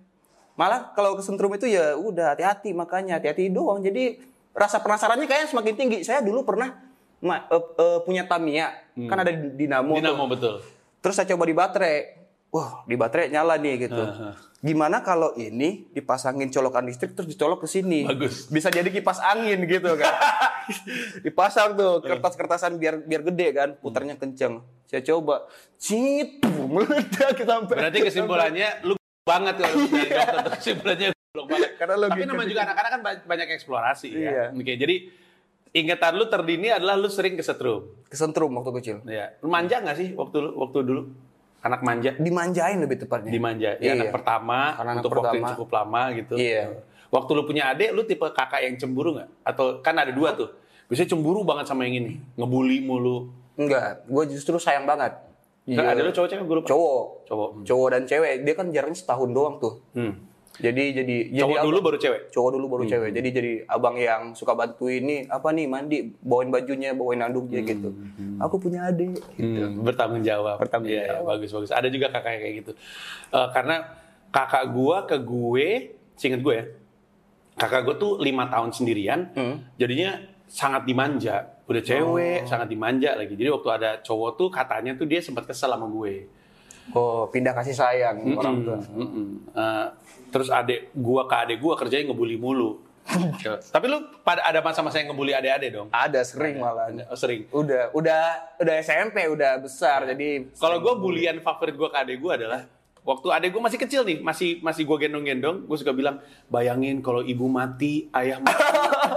Malah 0.56 0.96
kalau 0.96 1.20
kesentrum 1.20 1.52
itu 1.52 1.68
ya 1.68 1.92
udah 1.92 2.32
hati-hati 2.32 2.72
makanya 2.72 3.20
hati-hati 3.20 3.52
doang. 3.52 3.84
Jadi 3.84 4.16
rasa 4.56 4.80
penasarannya 4.80 5.28
kayaknya 5.28 5.48
semakin 5.52 5.74
tinggi. 5.76 5.98
Saya 6.00 6.24
dulu 6.24 6.40
pernah 6.42 6.72
ma- 7.20 7.44
eh, 7.44 7.60
eh, 7.76 7.98
punya 8.00 8.24
Tamiya, 8.24 8.72
kan 9.08 9.20
ada 9.20 9.32
di- 9.32 9.52
dinamo. 9.56 9.92
tuh. 9.92 10.00
Dinamo 10.00 10.24
betul. 10.24 10.54
Terus 11.00 11.14
saya 11.16 11.28
coba 11.28 11.44
di 11.44 11.52
baterai. 11.52 11.96
Wah, 12.50 12.82
di 12.82 12.94
baterai 12.94 13.30
nyala 13.30 13.54
nih 13.56 13.86
gitu. 13.86 14.02
Aha. 14.02 14.34
Gimana 14.60 15.00
kalau 15.00 15.32
ini 15.34 15.86
dipasangin 15.88 16.50
colokan 16.50 16.82
listrik 16.82 17.14
terus 17.14 17.26
dicolok 17.26 17.64
ke 17.64 17.68
sini? 17.70 18.04
Bagus. 18.04 18.50
Bisa 18.50 18.68
jadi 18.68 18.86
kipas 18.86 19.18
angin 19.18 19.62
gitu 19.64 19.94
kan. 19.94 20.12
Dipasang 21.24 21.74
tuh 21.74 21.98
kertas-kertasan 22.00 22.76
biar 22.76 23.00
biar 23.00 23.22
gede 23.24 23.48
kan, 23.50 23.68
putarnya 23.76 24.14
kenceng. 24.14 24.60
Saya 24.84 25.02
coba, 25.04 25.46
cit, 25.76 26.42
meledak 26.44 27.38
sampai. 27.38 27.76
Berarti 27.78 27.98
kesimpulannya 28.10 28.68
lu 28.82 28.94
banget 29.22 29.54
kalau 29.56 29.74
dari 29.86 30.10
dokter 30.10 30.44
kesimpulannya 30.52 31.08
goblok 31.14 31.46
banget. 31.48 31.70
Karena 31.78 31.94
Tapi 32.04 32.22
namanya 32.26 32.48
juga 32.48 32.62
anak-anak 32.66 32.90
kan 32.90 33.00
ba- 33.00 33.24
banyak 33.24 33.48
eksplorasi 33.54 34.08
Iya. 34.10 34.30
ya. 34.30 34.44
Oke, 34.52 34.74
jadi 34.74 34.94
ingatan 35.70 36.12
lu 36.14 36.26
terdini 36.26 36.68
adalah 36.68 36.94
lu 36.94 37.06
sering 37.06 37.34
kesetrum. 37.34 37.86
Kesentrum 38.10 38.50
waktu 38.52 38.70
kecil. 38.76 38.96
Ya. 39.06 39.38
Lu 39.38 39.48
manja 39.48 39.78
nggak 39.78 39.96
sih 39.96 40.08
waktu 40.12 40.36
lu 40.42 40.50
waktu 40.58 40.78
dulu? 40.82 41.02
Anak 41.60 41.80
manja? 41.84 42.16
Dimanjain 42.16 42.80
lebih 42.80 43.04
tepatnya. 43.04 43.28
Dimanja. 43.28 43.76
Iya. 43.76 43.92
Ya, 43.92 43.92
anak 44.00 44.16
pertama 44.16 44.72
Karena 44.80 44.90
anak 44.96 45.02
untuk 45.04 45.10
waktu 45.12 45.20
yang 45.20 45.44
pertama. 45.44 45.52
cukup 45.52 45.68
lama 45.76 46.02
gitu. 46.16 46.34
Iya. 46.40 46.64
Waktu 47.10 47.30
lu 47.36 47.42
punya 47.44 47.62
adik, 47.74 47.90
lu 47.92 48.02
tipe 48.06 48.26
kakak 48.32 48.60
yang 48.64 48.74
cemburu 48.80 49.18
nggak? 49.18 49.28
Atau 49.44 49.84
kan 49.84 49.92
ada 49.98 50.14
dua 50.14 50.32
tuh. 50.32 50.48
Biasanya 50.88 51.10
cemburu 51.12 51.44
banget 51.44 51.68
sama 51.68 51.84
yang 51.84 52.00
ini, 52.02 52.18
ngebully 52.34 52.80
mulu. 52.82 53.28
Enggak, 53.60 54.08
gue 54.08 54.24
justru 54.32 54.56
sayang 54.56 54.88
banget. 54.88 55.12
Kan 55.68 55.84
ada 55.86 56.00
lu 56.00 56.10
cowok-cewek 56.10 56.44
gue 56.48 56.56
lupa. 56.64 56.68
Cowok. 56.70 57.04
Cowok. 57.28 57.50
Cowok 57.66 57.88
dan 57.92 58.02
cewek, 58.08 58.32
dia 58.42 58.54
kan 58.56 58.66
jaraknya 58.72 58.96
setahun 58.98 59.30
doang 59.30 59.60
tuh. 59.60 59.84
Hmm. 59.92 60.16
Jadi 60.60 60.84
jadi 60.92 61.16
jadi 61.26 61.40
Cowok 61.40 61.58
dulu 61.58 61.72
abang- 61.72 61.86
baru 61.86 61.98
cewek. 61.98 62.20
cowok 62.28 62.50
dulu 62.50 62.66
baru 62.68 62.82
Hmm. 62.82 62.92
cewek. 62.92 63.10
Jadi 63.12 63.28
jadi 63.30 63.52
abang 63.66 63.96
yang 63.96 64.22
suka 64.32 64.52
bantuin 64.52 65.00
nih 65.00 65.20
apa 65.26 65.48
nih 65.50 65.66
mandi, 65.66 65.98
bawain 66.18 66.48
bajunya, 66.48 66.92
bawain 66.92 67.18
anduknya 67.18 67.60
gitu. 67.62 67.90
Aku 68.38 68.56
punya 68.56 68.86
adik. 68.86 69.16
Gitu. 69.32 69.60
Hmm, 69.62 69.80
bertanggung 69.80 70.20
jawab. 70.20 70.56
Bertanggung 70.56 70.90
iya, 70.90 71.16
jawab. 71.16 71.34
bagus 71.34 71.50
bagus. 71.50 71.70
Ada 71.70 71.88
juga 71.88 72.08
kakak 72.08 72.34
kayak 72.36 72.54
gitu. 72.58 72.72
Eh, 73.30 73.48
karena 73.50 73.76
kakak 74.28 74.64
gua 74.68 75.02
ke 75.02 75.16
gue, 75.16 75.68
seinget 76.14 76.38
gue 76.38 76.54
ya, 76.54 76.64
kakak 77.56 77.82
gue 77.82 77.94
tuh 77.96 78.12
lima 78.18 78.46
tahun 78.46 78.70
sendirian, 78.70 79.32
Hmm. 79.32 79.64
jadinya 79.74 80.16
sangat 80.46 80.84
dimanja. 80.84 81.56
Udah 81.64 81.80
cewek, 81.80 82.44
sangat 82.44 82.66
dimanja 82.66 83.14
lagi. 83.14 83.32
Jadi 83.32 83.48
waktu 83.48 83.68
ada 83.72 83.90
cowok 83.98 84.30
tuh 84.34 84.48
katanya 84.48 84.92
tuh 84.92 85.04
dia 85.04 85.18
sempat 85.18 85.44
kesel 85.44 85.68
sama 85.68 85.86
gue. 85.86 86.26
Oh, 86.90 87.22
pindah 87.24 87.52
kasih 87.52 87.70
sayang 87.72 88.18
orang 88.34 88.56
tua. 88.60 88.78
Mm-mm. 88.90 89.26
Eh, 89.48 89.86
terus 90.30 90.48
adek 90.48 90.94
gua 90.94 91.26
ke 91.26 91.34
adek 91.36 91.58
gua 91.60 91.74
kerjanya 91.76 92.10
ngebully 92.10 92.38
mulu. 92.38 92.80
Tapi 93.74 93.86
lu 93.90 94.06
pada 94.22 94.46
ada 94.46 94.62
masa-masa 94.62 95.02
yang 95.02 95.10
ngebully 95.10 95.34
adek-adek 95.34 95.70
dong? 95.74 95.88
Ada 95.90 96.22
sering 96.22 96.62
malah. 96.62 96.94
Oh, 97.10 97.18
sering. 97.18 97.50
Udah 97.50 97.90
udah 97.90 98.22
udah 98.62 98.74
SMP 98.78 99.26
udah 99.26 99.58
besar 99.58 100.06
jadi 100.06 100.46
Kalau 100.54 100.78
gue 100.78 100.94
bulian 100.94 101.42
favorit 101.42 101.74
gue 101.74 101.88
ke 101.90 101.98
adek 101.98 102.16
gue 102.22 102.32
adalah 102.44 102.60
waktu 103.02 103.28
adek 103.32 103.50
gue 103.56 103.62
masih 103.62 103.78
kecil 103.80 104.02
nih, 104.04 104.18
masih 104.20 104.60
masih 104.60 104.84
gue 104.84 104.96
gendong-gendong, 105.08 105.64
gue 105.64 105.76
suka 105.80 105.90
bilang, 105.96 106.20
bayangin 106.52 107.00
kalau 107.00 107.24
ibu 107.24 107.48
mati, 107.48 108.12
ayah 108.12 108.38
mati, 108.38 108.60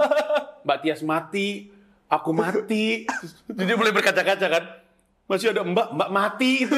Mbak 0.64 0.78
Tias 0.80 1.00
mati, 1.04 1.68
aku 2.08 2.30
mati. 2.32 3.04
Jadi 3.48 3.72
mulai 3.76 3.92
berkaca-kaca 3.92 4.46
kan. 4.48 4.64
Masih 5.24 5.56
ada 5.56 5.64
mbak, 5.64 5.88
mbak 5.96 6.10
mati 6.12 6.68
itu 6.68 6.76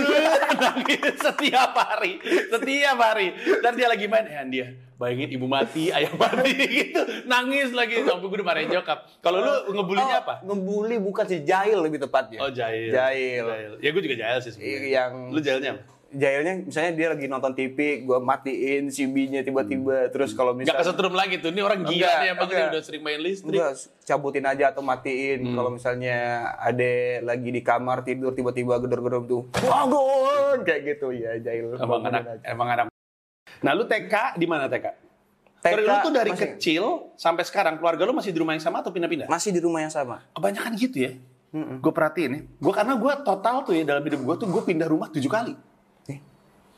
nangis 0.54 1.18
setiap 1.26 1.74
hari, 1.74 2.22
setiap 2.46 2.94
hari. 2.94 3.35
Dan 3.59 3.74
dia 3.74 3.90
lagi 3.90 4.06
main, 4.06 4.22
eh 4.22 4.38
dia, 4.46 4.66
bayangin 4.94 5.35
ibu 5.35 5.50
mati, 5.50 5.90
ayah 5.90 6.14
mati 6.14 6.54
gitu, 6.78 7.26
nangis 7.26 7.74
lagi. 7.74 8.06
Sampai 8.06 8.22
gue 8.30 8.38
udah 8.38 8.46
marahin 8.46 8.70
nyokap. 8.70 9.02
Kalau 9.18 9.42
lu 9.42 9.74
ngebulinya 9.74 10.16
Oh, 10.16 10.22
apa? 10.22 10.35
Ngebully 10.46 10.96
bukan 11.02 11.26
sih 11.26 11.42
jahil 11.42 11.82
lebih 11.82 11.98
tepatnya. 11.98 12.38
Oh 12.38 12.50
jahil. 12.54 12.94
Jahil. 12.94 13.46
Ya 13.82 13.88
gue 13.90 14.02
juga 14.06 14.14
jahil 14.14 14.38
sih 14.38 14.54
sebenarnya. 14.54 14.90
Yang 14.94 15.12
Lu 15.35 15.40
jahilnya 15.42 15.70
apa? 15.74 15.82
Jahilnya 16.09 16.62
misalnya 16.62 16.92
dia 16.92 17.07
lagi 17.11 17.27
nonton 17.27 17.53
TV, 17.53 17.77
gua 18.03 18.19
matiin 18.19 18.88
CB-nya 18.88 19.42
tiba-tiba 19.42 20.07
terus 20.09 20.33
kalau 20.33 20.55
Gak 20.55 20.59
misalnya 20.62 20.81
kesetrum 20.81 21.14
lagi 21.14 21.38
tuh. 21.38 21.51
Ini 21.51 21.61
orang 21.61 21.81
gila 21.83 21.92
Enggak, 21.92 22.14
nih 22.16 22.29
emang 22.31 22.49
enggak. 22.49 22.69
udah 22.71 22.83
sering 22.83 23.03
main 23.03 23.21
listrik. 23.21 23.53
Enggak, 23.53 23.73
cabutin 24.03 24.47
aja 24.47 24.64
atau 24.71 24.83
matiin. 24.83 25.38
Hmm. 25.42 25.55
Kalau 25.55 25.71
misalnya 25.75 26.16
ada 26.57 26.92
lagi 27.23 27.49
di 27.51 27.61
kamar 27.61 28.03
tidur 28.03 28.33
tiba-tiba 28.33 28.79
gedor-gedor 28.79 29.23
tuh, 29.27 29.42
bangun 29.53 30.59
kayak 30.62 30.81
gitu 30.87 31.11
ya 31.11 31.37
jahil. 31.38 31.75
Emang 31.75 32.03
anak, 32.03 32.23
aja. 32.23 32.45
emang 32.47 32.69
anak. 32.71 32.87
Nah 33.61 33.73
lu 33.73 33.85
TK 33.85 34.37
di 34.37 34.47
mana 34.47 34.69
TK? 34.69 34.87
TK 35.59 35.83
lu 35.83 35.95
tuh 36.01 36.12
dari 36.14 36.31
masih- 36.31 36.55
kecil 36.55 36.85
sampai 37.16 37.42
sekarang 37.42 37.75
keluarga 37.77 38.07
lu 38.07 38.14
masih 38.14 38.31
di 38.31 38.38
rumah 38.38 38.55
yang 38.55 38.62
sama 38.62 38.81
atau 38.81 38.95
pindah-pindah? 38.95 39.27
Masih 39.27 39.51
di 39.51 39.59
rumah 39.59 39.83
yang 39.83 39.90
sama. 39.90 40.23
Kebanyakan 40.31 40.73
gitu 40.79 40.97
ya. 41.03 41.12
Gue 41.57 41.88
perhatiin 41.88 42.31
ya. 42.31 42.40
Gue 42.61 42.71
karena 42.71 42.95
gue 42.95 43.12
total 43.25 43.64
tuh 43.64 43.73
ya 43.73 43.83
dalam 43.83 44.05
hidup 44.05 44.21
gue 44.21 44.35
tuh 44.37 44.47
gue 44.47 44.62
pindah 44.62 44.87
rumah 44.87 45.09
tujuh 45.09 45.27
kali. 45.27 45.57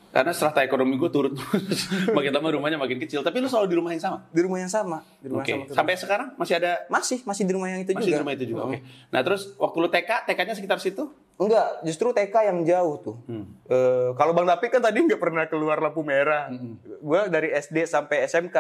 Karena 0.09 0.33
strata 0.33 0.61
ekonomi 0.61 0.97
gue 0.97 1.09
turun 1.09 1.33
terus. 1.33 1.85
makin 2.17 2.33
lama 2.33 2.49
rumahnya 2.51 2.77
makin 2.77 2.97
kecil. 2.97 3.21
Tapi 3.21 3.39
lu 3.39 3.47
selalu 3.47 3.69
di 3.69 3.77
rumah 3.77 3.93
yang 3.93 4.01
sama. 4.01 4.19
Di 4.29 4.41
rumah 4.41 4.59
yang 4.59 4.69
sama. 4.69 4.99
Di 5.17 5.29
rumah 5.29 5.43
yang 5.43 5.53
sama. 5.53 5.65
terus. 5.67 5.77
Sampai 5.77 5.95
sekarang 5.95 6.29
masih 6.35 6.55
ada 6.57 6.73
Masih, 6.89 7.19
masih 7.23 7.43
di 7.45 7.53
rumah 7.53 7.69
yang 7.69 7.81
itu 7.81 7.93
masih 7.93 8.03
juga. 8.03 8.11
di 8.11 8.21
rumah 8.21 8.33
itu 8.33 8.45
juga. 8.47 8.63
Hmm. 8.63 8.71
Oke. 8.71 8.79
Nah 9.09 9.21
terus 9.21 9.43
waktu 9.55 9.77
lu 9.79 9.89
TK, 9.89 10.11
TK-nya 10.25 10.55
sekitar 10.55 10.79
situ? 10.79 11.05
Enggak, 11.37 11.69
justru 11.83 12.11
TK 12.11 12.35
yang 12.47 12.59
jauh 12.63 12.95
tuh. 12.99 13.17
Eh, 13.29 14.11
kalau 14.13 14.33
Bang 14.33 14.43
Dapi 14.45 14.67
kan 14.69 14.81
tadi 14.81 14.99
nggak 14.99 15.21
pernah 15.21 15.45
keluar 15.45 15.79
lampu 15.79 16.03
merah. 16.03 16.51
Gua 16.99 17.29
dari 17.29 17.53
SD 17.53 17.85
sampai 17.85 18.25
SMK 18.25 18.57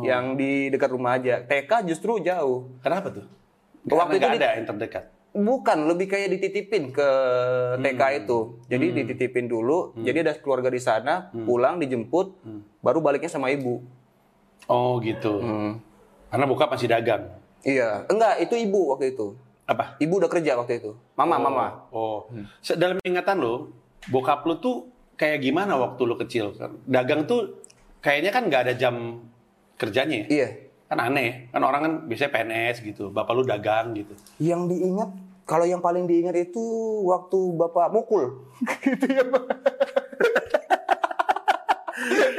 yang 0.00 0.34
di 0.34 0.68
dekat 0.68 0.90
rumah 0.90 1.14
aja. 1.14 1.38
TK 1.40 1.86
justru 1.86 2.18
jauh. 2.18 2.72
Kenapa 2.80 3.10
tuh? 3.10 3.28
Waktu 3.80 3.94
Waktu 3.94 4.12
itu 4.12 4.18
itu 4.18 4.28
di- 4.28 4.40
ada 4.40 4.48
yang 4.54 4.66
terdekat. 4.66 5.04
Bukan, 5.30 5.86
lebih 5.86 6.06
kayak 6.06 6.32
dititipin 6.32 6.90
ke 6.90 7.08
TK 7.78 8.02
itu. 8.20 8.38
Jadi 8.66 8.86
dititipin 8.92 9.46
dulu, 9.46 9.94
jadi 9.96 10.22
ada 10.22 10.34
keluarga 10.34 10.66
di 10.66 10.78
sana, 10.78 11.30
pulang 11.32 11.78
dijemput, 11.78 12.34
baru 12.78 12.98
baliknya 12.98 13.28
sama 13.28 13.46
ibu. 13.48 13.78
Oh 14.66 14.98
gitu. 14.98 15.38
Karena 16.26 16.44
bokap 16.44 16.70
masih 16.70 16.86
dagang. 16.86 17.30
Iya, 17.60 18.06
enggak, 18.06 18.40
itu 18.40 18.54
ibu 18.56 18.90
waktu 18.90 19.12
itu. 19.12 19.36
Apa? 19.64 19.94
Ibu 19.98 20.18
udah 20.18 20.30
kerja 20.30 20.56
waktu 20.56 20.78
itu. 20.78 20.98
Mama, 21.14 21.36
mama. 21.36 21.66
Oh. 21.90 22.26
Se- 22.58 22.74
Dalam 22.74 22.98
ingatan 23.00 23.38
lo, 23.38 23.70
bokap 24.08 24.42
lo 24.42 24.58
tuh 24.58 24.88
kayak 25.14 25.38
gimana 25.40 25.76
waktu 25.76 26.02
lo 26.02 26.16
kecil? 26.16 26.56
Dagang 26.88 27.22
tuh 27.24 27.62
kayaknya 28.00 28.30
kan 28.30 28.50
nggak 28.50 28.62
ada 28.66 28.74
jam 28.74 29.22
kerjanya 29.76 30.24
ya? 30.24 30.26
Iya. 30.26 30.48
Kan 30.90 30.98
aneh, 30.98 31.46
kan 31.54 31.62
orang 31.62 31.80
kan 31.86 31.92
biasanya 32.10 32.34
PNS 32.34 32.82
gitu, 32.82 33.14
bapak 33.14 33.30
lu 33.38 33.46
dagang 33.46 33.94
gitu. 33.94 34.10
Yang 34.42 34.74
diingat, 34.74 35.10
kalau 35.46 35.62
yang 35.62 35.78
paling 35.78 36.10
diingat 36.10 36.34
itu 36.34 36.58
waktu 37.06 37.38
bapak 37.54 37.94
mukul. 37.94 38.50
gitu 38.82 39.06
ya 39.06 39.22
Pak. 39.22 39.44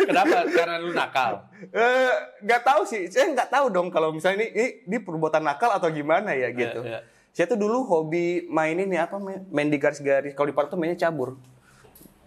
Kenapa? 0.03 0.37
Karena 0.51 0.75
lu 0.83 0.91
nakal. 0.91 1.47
Eh, 1.71 2.13
nggak 2.43 2.61
tahu 2.67 2.81
sih, 2.83 3.07
saya 3.07 3.31
nggak 3.31 3.47
tahu 3.47 3.71
dong 3.71 3.87
kalau 3.87 4.11
misalnya 4.11 4.43
ini, 4.43 4.47
ini, 4.51 4.67
ini 4.83 4.97
perbuatan 4.99 5.47
nakal 5.47 5.71
atau 5.71 5.87
gimana 5.87 6.35
ya 6.35 6.51
gitu. 6.51 6.83
iya. 6.83 7.07
Saya 7.31 7.47
tuh 7.47 7.55
dulu 7.55 7.87
hobi 7.87 8.51
main 8.51 8.75
ini 8.75 8.99
apa 8.99 9.15
main, 9.15 9.47
main 9.47 9.71
di 9.71 9.79
garis-garis. 9.79 10.35
Kalau 10.35 10.51
di 10.51 10.55
Parto 10.55 10.75
mainnya 10.75 11.07
cabur, 11.07 11.39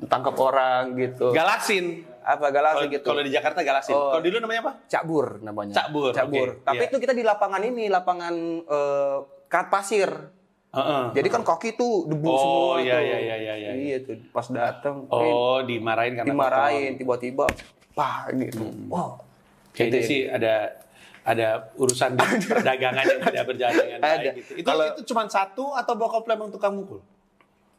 tangkap 0.07 0.35
orang 0.35 0.95
gitu. 0.95 1.31
Galaksin. 1.31 2.11
apa 2.21 2.49
Kalau 2.49 2.89
gitu. 2.89 3.05
kalau 3.05 3.21
di 3.21 3.29
Jakarta 3.29 3.61
galaksin. 3.61 3.93
Oh. 3.93 4.09
Kalau 4.11 4.25
di 4.25 4.33
lu 4.33 4.41
namanya 4.41 4.61
apa? 4.65 4.73
Cabur 4.87 5.39
namanya. 5.39 5.77
Cabur, 5.77 6.09
Cabur. 6.11 6.49
oke, 6.57 6.65
Tapi 6.65 6.81
iya. 6.81 6.89
itu 6.89 6.97
kita 6.99 7.13
di 7.13 7.21
lapangan 7.21 7.61
ini, 7.61 7.85
lapangan 7.87 8.35
eh, 8.65 9.17
kat 9.47 9.67
pasir. 9.69 10.09
Heeh. 10.73 11.05
Jadi 11.13 11.29
kan 11.29 11.45
kaki 11.45 11.77
tuh 11.77 12.09
debu 12.09 12.25
Oh, 12.25 12.35
semua 12.35 12.75
iya, 12.81 12.97
tuh. 12.97 13.05
iya, 13.05 13.19
iya, 13.21 13.37
iya, 13.37 13.55
iya. 13.55 13.71
Iya 13.77 13.97
tuh 14.03 14.17
pas 14.31 14.49
datang 14.49 15.05
Oh, 15.07 15.61
dimarahin 15.61 16.17
karena 16.17 16.27
dimarahin 16.27 16.93
tiba-tiba 16.97 17.45
pah 17.93 18.27
gitu. 18.33 18.65
Hmm. 18.65 18.89
Wow. 18.89 19.21
Kayaknya 19.71 19.85
Gitu 19.85 19.97
ya. 19.97 20.09
sih 20.09 20.21
ada 20.27 20.55
ada 21.25 21.49
urusan 21.77 22.17
perdagangan 22.51 23.05
yang 23.07 23.21
tidak 23.23 23.45
berjalan 23.47 23.75
dengan 23.79 24.01
Ada. 24.01 24.09
baik 24.09 24.35
gitu. 24.41 24.53
Itu 24.57 24.67
Kalau- 24.67 24.89
itu 24.91 25.03
cuma 25.07 25.23
satu 25.27 25.65
atau 25.73 25.93
bokap 25.93 26.25
emang 26.27 26.49
tukang 26.49 26.73
mukul? 26.73 27.05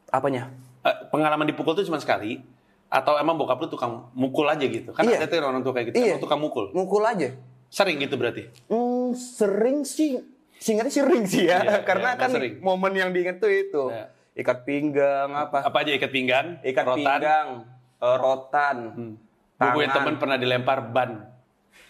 Apanya? 0.07 0.53
Eh, 0.85 0.95
pengalaman 1.09 1.43
dipukul 1.43 1.73
tuh 1.73 1.81
cuma 1.83 1.97
sekali 1.97 2.45
atau 2.87 3.17
emang 3.17 3.33
bokap 3.33 3.57
lu 3.57 3.67
tukang 3.67 4.13
mukul 4.13 4.45
aja 4.45 4.61
gitu? 4.61 4.93
Kan 4.93 5.03
Iya. 5.03 5.17
ada 5.17 5.25
tuh 5.25 5.41
orang 5.41 5.59
tua 5.59 5.73
kayak 5.73 5.89
gitu, 5.89 5.97
Iya. 5.97 6.13
emang 6.13 6.21
tukang 6.21 6.37
mukul. 6.39 6.69
Mukul 6.71 7.01
aja. 7.01 7.33
Sering 7.67 7.97
gitu 7.97 8.15
berarti. 8.15 8.45
Hmm, 8.67 9.11
sering 9.11 9.81
sih. 9.81 10.21
Singkatnya 10.55 10.93
sering 10.95 11.25
sih 11.25 11.49
ya, 11.49 11.59
Iya, 11.59 11.81
karena 11.89 12.13
iya, 12.13 12.21
kan 12.21 12.29
sering. 12.31 12.61
momen 12.61 12.93
yang 12.93 13.09
diingat 13.09 13.37
tuh 13.37 13.49
itu. 13.49 13.89
Iya. 13.89 14.13
Ikat 14.35 14.61
pinggang 14.63 15.31
apa? 15.31 15.63
Apa 15.63 15.81
aja 15.81 15.91
ikat 15.91 16.11
pinggang, 16.11 16.59
Ikat 16.61 16.85
rotan. 16.85 17.01
pinggang, 17.17 17.47
eh, 17.97 18.17
rotan. 18.17 18.77
Hmm. 18.93 19.13
Gue 19.55 19.69
punya 19.73 19.89
temen 19.89 20.15
pernah 20.15 20.37
dilempar 20.37 20.85
ban. 20.85 21.11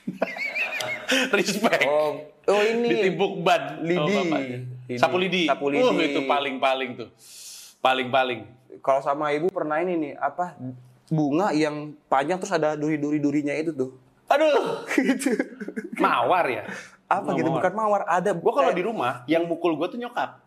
Respect. 1.32 1.84
Oh, 1.84 2.18
oh 2.46 2.62
ini. 2.64 2.88
Ditimpuk 2.88 3.42
ban. 3.42 3.82
Lidi. 3.82 3.98
Oh. 3.98 4.24
Lidi. 4.86 4.96
Sapu 4.96 5.18
lidi. 5.18 5.44
Sapu 5.46 5.68
Uh, 5.68 5.72
lidi. 5.92 6.14
itu 6.14 6.22
paling-paling 6.24 6.90
tuh. 6.96 7.10
Paling-paling. 7.80 8.46
Kalau 8.82 9.00
sama 9.00 9.32
ibu 9.32 9.48
pernah 9.52 9.80
ini 9.80 9.94
nih, 9.96 10.14
apa? 10.18 10.56
Bunga 11.08 11.54
yang 11.54 11.94
panjang 12.10 12.42
terus 12.42 12.52
ada 12.52 12.74
duri-duri-durinya 12.74 13.54
itu 13.54 13.72
tuh. 13.72 13.90
Aduh, 14.26 14.82
gitu. 14.98 15.38
mawar 16.02 16.50
ya. 16.50 16.64
Apa 17.06 17.38
gitu? 17.38 17.54
Bukan 17.54 17.74
mawar, 17.78 18.02
ada. 18.10 18.34
Gue 18.34 18.50
kalau 18.50 18.74
di 18.74 18.82
rumah, 18.82 19.22
yang 19.30 19.46
mukul 19.46 19.78
gue 19.78 19.86
tuh 19.86 20.02
nyokap. 20.02 20.42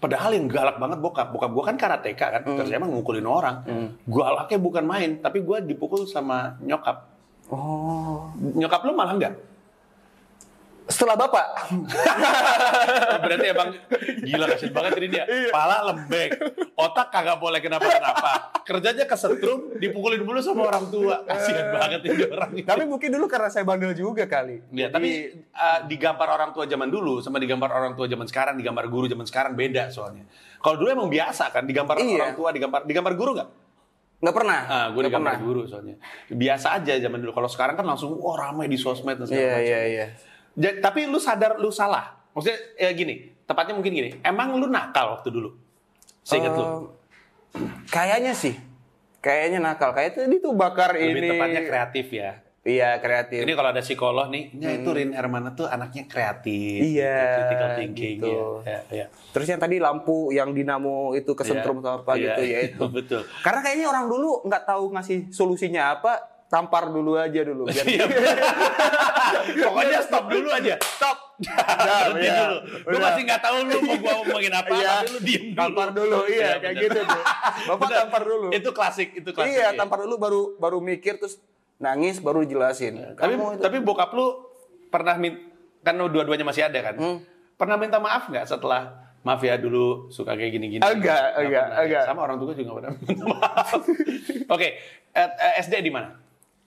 Padahal 0.00 0.32
yang 0.34 0.48
galak 0.50 0.80
banget 0.80 0.98
bokap. 0.98 1.30
Bokap 1.30 1.50
gue 1.54 1.64
kan 1.64 1.76
karateka 1.78 2.26
kan, 2.32 2.42
Hmm. 2.42 2.56
terus 2.58 2.72
emang 2.74 2.90
ngukulin 2.90 3.22
orang. 3.28 3.62
Galaknya 4.08 4.58
bukan 4.58 4.82
main, 4.82 5.10
tapi 5.22 5.44
gue 5.44 5.58
dipukul 5.62 6.08
sama 6.08 6.58
nyokap. 6.64 7.06
Oh. 7.52 8.30
Nyokap 8.38 8.82
lu 8.86 8.96
malah 8.96 9.14
enggak? 9.14 9.34
Setelah 10.90 11.14
bapak. 11.16 11.46
Berarti 13.22 13.46
emang 13.46 13.68
gila 14.20 14.44
kasihan 14.48 14.72
banget 14.72 14.92
ini 14.98 15.06
dia. 15.08 15.24
Iya. 15.24 15.50
Pala 15.50 15.86
lembek, 15.86 16.30
otak 16.74 17.08
kagak 17.08 17.38
boleh 17.38 17.58
kenapa-kenapa. 17.58 18.58
Kerjanya 18.62 19.06
kesetrum, 19.06 19.78
dipukulin 19.78 20.20
dulu 20.20 20.38
sama 20.38 20.66
orang 20.66 20.90
tua. 20.90 21.22
Kasihan 21.22 21.70
banget 21.70 22.00
ini 22.04 22.22
orang. 22.26 22.50
ini. 22.52 22.62
Tapi 22.62 22.82
mungkin 22.84 23.08
dulu 23.08 23.26
karena 23.26 23.48
saya 23.48 23.62
bandel 23.62 23.94
juga 23.94 24.26
kali. 24.26 24.60
Ya, 24.70 24.90
Jadi- 24.90 24.92
tapi 24.92 25.10
uh, 25.48 25.78
digambar 25.86 26.28
orang 26.28 26.50
tua 26.50 26.66
zaman 26.66 26.88
dulu 26.88 27.18
sama 27.20 27.38
digambar 27.38 27.70
orang 27.70 27.92
tua 27.94 28.06
zaman 28.06 28.26
sekarang, 28.26 28.54
digambar 28.56 28.84
guru 28.86 29.06
zaman 29.06 29.24
sekarang 29.24 29.54
beda 29.54 29.88
soalnya. 29.88 30.26
Kalau 30.58 30.76
dulu 30.76 30.90
emang 30.90 31.08
biasa 31.08 31.48
kan, 31.48 31.64
digambar 31.64 31.96
Iya. 31.96 32.18
orang 32.20 32.34
tua, 32.34 32.48
digambar 32.50 32.80
digambar 32.82 33.14
guru 33.14 33.32
nggak? 33.34 33.50
nggak 34.20 34.36
pernah. 34.36 34.60
Ah, 34.68 34.86
gue 34.92 35.00
digambar 35.00 35.32
pernah. 35.32 35.40
guru 35.40 35.62
soalnya. 35.64 35.96
Biasa 36.28 36.76
aja 36.76 36.92
zaman 36.94 37.18
dulu. 37.18 37.32
Kalau 37.32 37.48
sekarang 37.48 37.72
kan 37.72 37.88
langsung, 37.88 38.12
wah 38.14 38.36
ramai 38.36 38.68
di 38.68 38.76
sosmed 38.76 39.16
dan 39.16 39.24
segala 39.24 39.40
Iya 39.40 39.48
macam. 39.50 39.64
iya 39.64 39.80
iya. 39.86 40.06
Ja- 40.60 40.76
tapi 40.78 41.08
lu 41.08 41.16
sadar 41.16 41.56
lu 41.56 41.72
salah. 41.72 42.20
Maksudnya 42.30 42.58
ya 42.76 42.92
gini, 42.92 43.32
tepatnya 43.42 43.72
mungkin 43.72 43.90
gini. 43.90 44.10
Emang 44.20 44.52
lu 44.54 44.68
nakal 44.68 45.16
waktu 45.16 45.32
dulu? 45.32 45.56
Seinget 46.20 46.52
lu? 46.52 46.62
Eh, 46.62 46.70
Kayaknya 47.88 48.32
sih. 48.32 48.54
Kayaknya 49.18 49.58
nakal. 49.58 49.90
Kayak 49.90 50.16
tadi 50.16 50.36
tuh 50.38 50.52
bakar 50.52 50.94
Lebih 50.94 51.16
ini. 51.16 51.28
tepatnya 51.34 51.62
kreatif 51.64 52.06
ya. 52.10 52.30
Iya 52.60 53.00
kreatif. 53.00 53.40
Ini 53.40 53.56
kalau 53.56 53.72
ada 53.72 53.80
psikolog 53.80 54.28
nih, 54.28 54.52
ya 54.52 54.68
itu 54.70 54.92
Rin 54.92 55.16
Hermana 55.16 55.56
tuh 55.56 55.64
anaknya 55.64 56.04
kreatif. 56.04 56.84
Iya, 56.84 57.16
gitu, 57.16 57.32
critical 57.40 57.68
thinking 57.72 58.16
gitu. 58.20 58.32
ya. 58.60 58.68
Ya, 58.68 58.80
ya. 58.92 59.06
Terus 59.32 59.46
yang 59.48 59.56
tadi 59.56 59.80
lampu 59.80 60.28
yang 60.28 60.52
dinamo 60.52 61.16
itu 61.16 61.32
kesentrum 61.32 61.80
Iya, 61.80 61.82
atau 61.82 61.92
apa 61.98 62.12
iya, 62.14 62.24
gitu 62.28 62.42
ya 62.44 62.58
itu. 62.60 62.84
Betul. 63.00 63.22
Karena 63.40 63.60
kayaknya 63.64 63.86
orang 63.88 64.06
dulu 64.06 64.44
nggak 64.44 64.62
tahu 64.62 64.92
ngasih 64.92 65.32
solusinya 65.32 65.96
apa, 65.96 66.29
tampar 66.50 66.90
dulu 66.90 67.14
aja 67.14 67.40
dulu. 67.40 67.64
Biar 67.64 67.86
Iya. 69.40 69.66
Pokoknya 69.66 69.98
stop 70.04 70.24
dulu 70.28 70.48
aja. 70.50 70.74
Stop. 70.82 71.16
Berhenti 71.40 72.26
iya. 72.28 72.34
dulu. 72.44 72.56
Lu 72.60 72.96
Udah. 72.98 73.00
masih 73.08 73.22
nggak 73.24 73.40
tahu 73.40 73.56
lu 73.64 73.76
mau 73.80 73.96
gua 73.96 74.12
ngomongin 74.20 74.52
apa, 74.52 74.72
Iya. 74.74 74.90
tapi 74.92 75.08
lu 75.08 75.20
diem 75.24 75.44
dulu. 75.48 75.56
Tampar 75.56 75.88
dulu, 75.90 76.18
iya, 76.28 76.50
kayak 76.60 76.74
bener. 76.76 76.82
gitu 76.84 77.00
tuh. 77.00 77.22
Bapak 77.64 77.86
Bener. 77.88 77.98
tampar 78.04 78.22
dulu. 78.26 78.46
Itu 78.52 78.70
klasik, 78.74 79.08
itu 79.16 79.30
klasik. 79.32 79.50
iya, 79.54 79.72
ya. 79.72 79.78
tampar 79.78 79.98
dulu 80.04 80.14
baru 80.20 80.40
baru 80.60 80.78
mikir 80.82 81.16
terus 81.16 81.40
nangis 81.80 82.20
baru 82.20 82.44
jelasin. 82.44 83.16
Tapi 83.16 83.34
Kamu 83.38 83.56
itu- 83.56 83.62
tapi 83.64 83.76
bokap 83.80 84.10
lu 84.12 84.26
pernah 84.92 85.16
kan 85.80 85.94
lu 85.96 86.06
dua-duanya 86.12 86.44
masih 86.44 86.66
ada 86.68 86.78
kan? 86.82 86.94
Hmm. 86.98 87.18
Pernah 87.56 87.76
minta 87.80 87.96
maaf 87.96 88.28
nggak 88.28 88.44
setelah 88.44 89.00
maaf 89.20 89.40
ya 89.40 89.56
dulu 89.56 90.08
suka 90.08 90.36
kayak 90.36 90.52
gini-gini? 90.52 90.80
Agak, 90.80 91.36
agak, 91.36 91.48
ya? 91.48 91.80
agak. 91.80 92.02
Sama 92.04 92.20
orang 92.24 92.36
tua 92.36 92.52
juga 92.52 92.70
pernah 92.84 92.92
minta 93.00 93.24
maaf. 93.24 93.68
Oke, 94.54 94.68
eh, 95.12 95.28
eh, 95.40 95.52
SD 95.60 95.80
di 95.80 95.92
mana? 95.92 96.20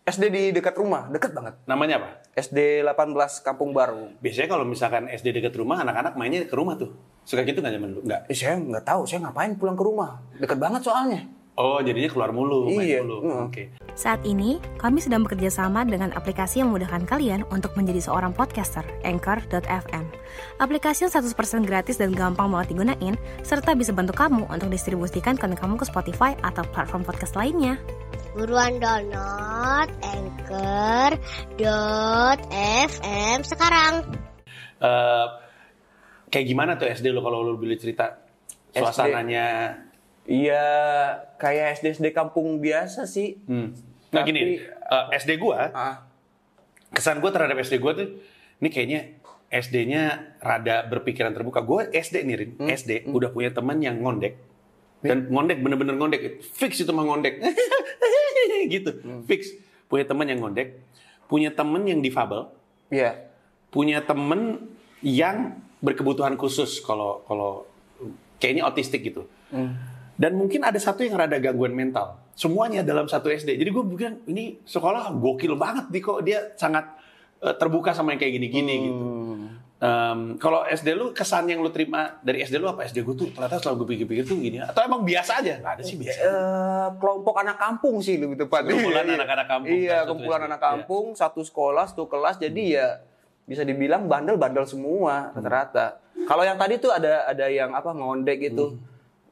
SD 0.04 0.24
di 0.36 0.44
dekat 0.52 0.76
rumah, 0.76 1.08
dekat 1.08 1.32
banget. 1.32 1.56
Namanya 1.64 1.96
apa? 2.04 2.10
SD 2.36 2.84
18 2.84 3.40
Kampung 3.40 3.72
Baru. 3.72 4.12
Biasanya 4.20 4.52
kalau 4.52 4.68
misalkan 4.68 5.08
SD 5.08 5.32
dekat 5.32 5.56
rumah, 5.56 5.80
anak-anak 5.80 6.20
mainnya 6.20 6.44
ke 6.44 6.52
rumah 6.52 6.76
tuh. 6.76 6.92
Suka 7.24 7.48
gitu 7.48 7.64
nggak 7.64 7.72
zaman 7.80 7.90
dulu? 7.96 8.02
Nggak. 8.04 8.22
Eh, 8.28 8.36
saya 8.36 8.60
nggak 8.60 8.84
tahu, 8.84 9.08
saya 9.08 9.24
ngapain 9.24 9.56
pulang 9.56 9.80
ke 9.80 9.84
rumah. 9.88 10.20
Dekat 10.36 10.60
banget 10.60 10.84
soalnya. 10.84 11.24
Oh, 11.54 11.78
jadinya 11.80 12.10
keluar 12.10 12.34
mulu, 12.34 12.66
main 12.74 12.82
Iya, 12.82 13.00
mulu. 13.06 13.30
mm. 13.30 13.46
Oke. 13.46 13.64
Saat 13.94 14.26
ini, 14.26 14.58
kami 14.82 14.98
sedang 14.98 15.22
bekerja 15.22 15.54
sama 15.54 15.86
dengan 15.86 16.10
aplikasi 16.18 16.60
yang 16.66 16.74
memudahkan 16.74 17.06
kalian 17.06 17.46
untuk 17.54 17.78
menjadi 17.78 18.02
seorang 18.02 18.34
podcaster, 18.34 18.82
Anchor.fm. 19.06 20.04
Aplikasi 20.58 21.06
yang 21.06 21.14
100% 21.14 21.62
gratis 21.62 22.02
dan 22.02 22.10
gampang 22.10 22.50
banget 22.50 22.74
digunain, 22.74 23.16
serta 23.46 23.78
bisa 23.78 23.94
bantu 23.94 24.18
kamu 24.18 24.50
untuk 24.50 24.74
distribusikan 24.74 25.38
konten 25.38 25.54
kamu 25.54 25.78
ke 25.78 25.86
Spotify 25.86 26.34
atau 26.42 26.66
platform 26.74 27.06
podcast 27.06 27.38
lainnya. 27.38 27.78
Buruan 28.34 28.82
download 28.82 29.90
Anchor.fm 30.02 31.28
sekarang. 33.46 33.94
Eh, 34.82 35.28
kayak 36.28 36.46
gimana 36.50 36.74
tuh 36.74 36.90
SD 36.90 37.14
lo 37.14 37.22
kalau 37.22 37.46
lo 37.46 37.54
boleh 37.56 37.78
cerita? 37.78 38.18
Suasananya. 38.74 39.78
Iya, 40.24 40.66
kayak 41.36 41.78
SD-SD 41.78 42.10
kampung 42.10 42.58
biasa 42.58 43.06
sih. 43.06 43.38
Hmm. 43.46 43.76
Nah 44.10 44.24
Tapi- 44.24 44.30
gini, 44.32 44.58
eh, 44.64 45.06
SD 45.14 45.36
gua, 45.38 45.70
Ah, 45.70 45.96
kesan 46.90 47.20
gua 47.20 47.30
terhadap 47.30 47.60
SD 47.60 47.78
gua 47.78 47.94
tuh, 47.94 48.18
ini 48.58 48.70
kayaknya 48.72 49.00
SD-nya 49.52 50.34
rada 50.42 50.82
berpikiran 50.90 51.30
terbuka. 51.30 51.62
Gue 51.62 51.86
SD 51.94 52.26
nih, 52.26 52.36
Rin. 52.40 52.52
Hmm. 52.58 52.66
SD 52.66 53.06
udah 53.06 53.30
punya 53.30 53.54
teman 53.54 53.78
yang 53.78 54.02
ngondek. 54.02 54.34
Dan 55.04 55.28
ngondek, 55.28 55.60
bener-bener 55.60 55.94
ngondek. 55.94 56.22
Fix 56.42 56.80
itu 56.80 56.90
mah 56.90 57.04
ngondek. 57.04 57.44
gitu, 58.74 58.92
Hmm. 59.00 59.22
fix. 59.24 59.52
Punya 59.86 60.08
teman 60.08 60.26
yang 60.26 60.40
ngondek. 60.40 60.80
Punya 61.28 61.52
teman 61.52 61.84
yang 61.84 62.00
difabel. 62.00 62.48
iya. 62.88 63.30
Punya 63.68 64.00
temen 64.00 64.70
yang 65.02 65.58
berkebutuhan 65.80 66.38
khusus 66.38 66.78
kalau 66.80 67.26
kalau 67.26 67.66
kayaknya 68.38 68.64
otistik 68.64 69.02
gitu. 69.02 69.26
Hmm. 69.50 69.74
Dan 70.14 70.38
mungkin 70.38 70.62
ada 70.62 70.78
satu 70.78 71.02
yang 71.02 71.18
rada 71.18 71.42
gangguan 71.42 71.74
mental. 71.74 72.22
Semuanya 72.34 72.86
dalam 72.86 73.10
satu 73.10 73.28
SD. 73.28 73.58
Jadi 73.58 73.70
gue 73.70 73.84
bilang 73.84 74.22
ini 74.24 74.62
sekolah 74.62 75.10
gokil 75.12 75.58
banget 75.58 75.90
nih 75.90 76.02
kok 76.02 76.20
dia 76.22 76.54
sangat 76.54 76.86
eh, 77.42 77.56
terbuka 77.58 77.92
sama 77.92 78.14
yang 78.14 78.22
kayak 78.22 78.34
gini-gini 78.38 78.74
Hmm. 78.74 78.86
gitu. 78.86 79.04
Em, 79.84 80.40
kalau 80.40 80.64
SD 80.64 80.96
lu 80.96 81.12
kesan 81.12 81.44
yang 81.52 81.60
lu 81.60 81.68
terima 81.68 82.16
dari 82.24 82.40
SD 82.40 82.56
lu 82.56 82.72
apa? 82.72 82.88
SD 82.88 83.04
gue 83.04 83.16
tuh 83.20 83.28
ternyata 83.36 83.60
setelah 83.60 83.84
gue 83.84 83.88
pikir-pikir 83.92 84.24
tuh 84.24 84.40
gini. 84.40 84.64
Atau 84.64 84.80
emang 84.88 85.04
biasa 85.04 85.44
aja? 85.44 85.60
Gak 85.60 85.74
ada 85.76 85.84
sih 85.84 86.00
biasa. 86.00 86.20
Eh, 86.24 86.88
kelompok 87.04 87.36
anak 87.44 87.60
kampung 87.60 88.00
sih 88.00 88.16
lebih 88.16 88.40
tepat. 88.40 88.64
Kumpulan 88.64 89.04
Iya, 89.04 89.20
anak-anak 89.20 89.48
kampung, 89.52 89.76
Iya, 89.76 89.98
kumpulan 90.08 90.42
anak 90.48 90.62
kampung, 90.64 91.06
satu 91.20 91.44
sekolah, 91.44 91.84
satu 91.92 92.08
kelas. 92.08 92.40
Jadi 92.40 92.80
ya 92.80 93.04
bisa 93.44 93.68
dibilang 93.68 94.08
bandel-bandel 94.08 94.64
semua 94.64 95.36
rata-rata. 95.36 96.00
Kalau 96.32 96.48
yang 96.48 96.56
tadi 96.56 96.80
tuh 96.80 96.96
ada 96.96 97.28
ada 97.28 97.52
yang 97.52 97.76
apa 97.76 97.92
ngondek 97.92 98.40
gitu. 98.40 98.80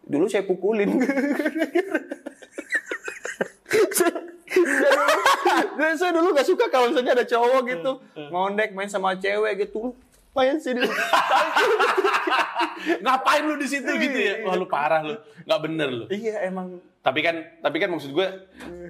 Dulu 0.03 0.27
saya 0.27 0.43
pukulin. 0.43 0.99
Saya 3.95 4.19
Dan 5.79 5.95
saya 5.95 6.11
dulu 6.11 6.35
gak 6.35 6.43
suka 6.43 6.67
kalau 6.67 6.91
misalnya 6.91 7.15
ada 7.15 7.25
cowok 7.25 7.61
gitu 7.71 7.91
ngondek 8.29 8.75
main 8.75 8.91
sama 8.91 9.15
cewek 9.15 9.63
gitu. 9.63 9.95
Main 10.31 10.57
sini. 10.57 10.79
Ngapain 13.03 13.43
lu 13.43 13.55
di 13.55 13.67
situ 13.67 13.87
gitu 13.87 14.17
ya? 14.17 14.41
Iya. 14.41 14.47
Wah 14.47 14.55
lu 14.55 14.65
parah 14.65 15.01
lu. 15.03 15.15
Nggak 15.43 15.59
bener 15.61 15.89
lu. 15.91 16.05
iya 16.09 16.45
emang 16.45 16.79
Tapi 17.01 17.25
kan, 17.25 17.33
tapi 17.65 17.81
kan 17.81 17.89
maksud 17.89 18.13
gue, 18.13 18.27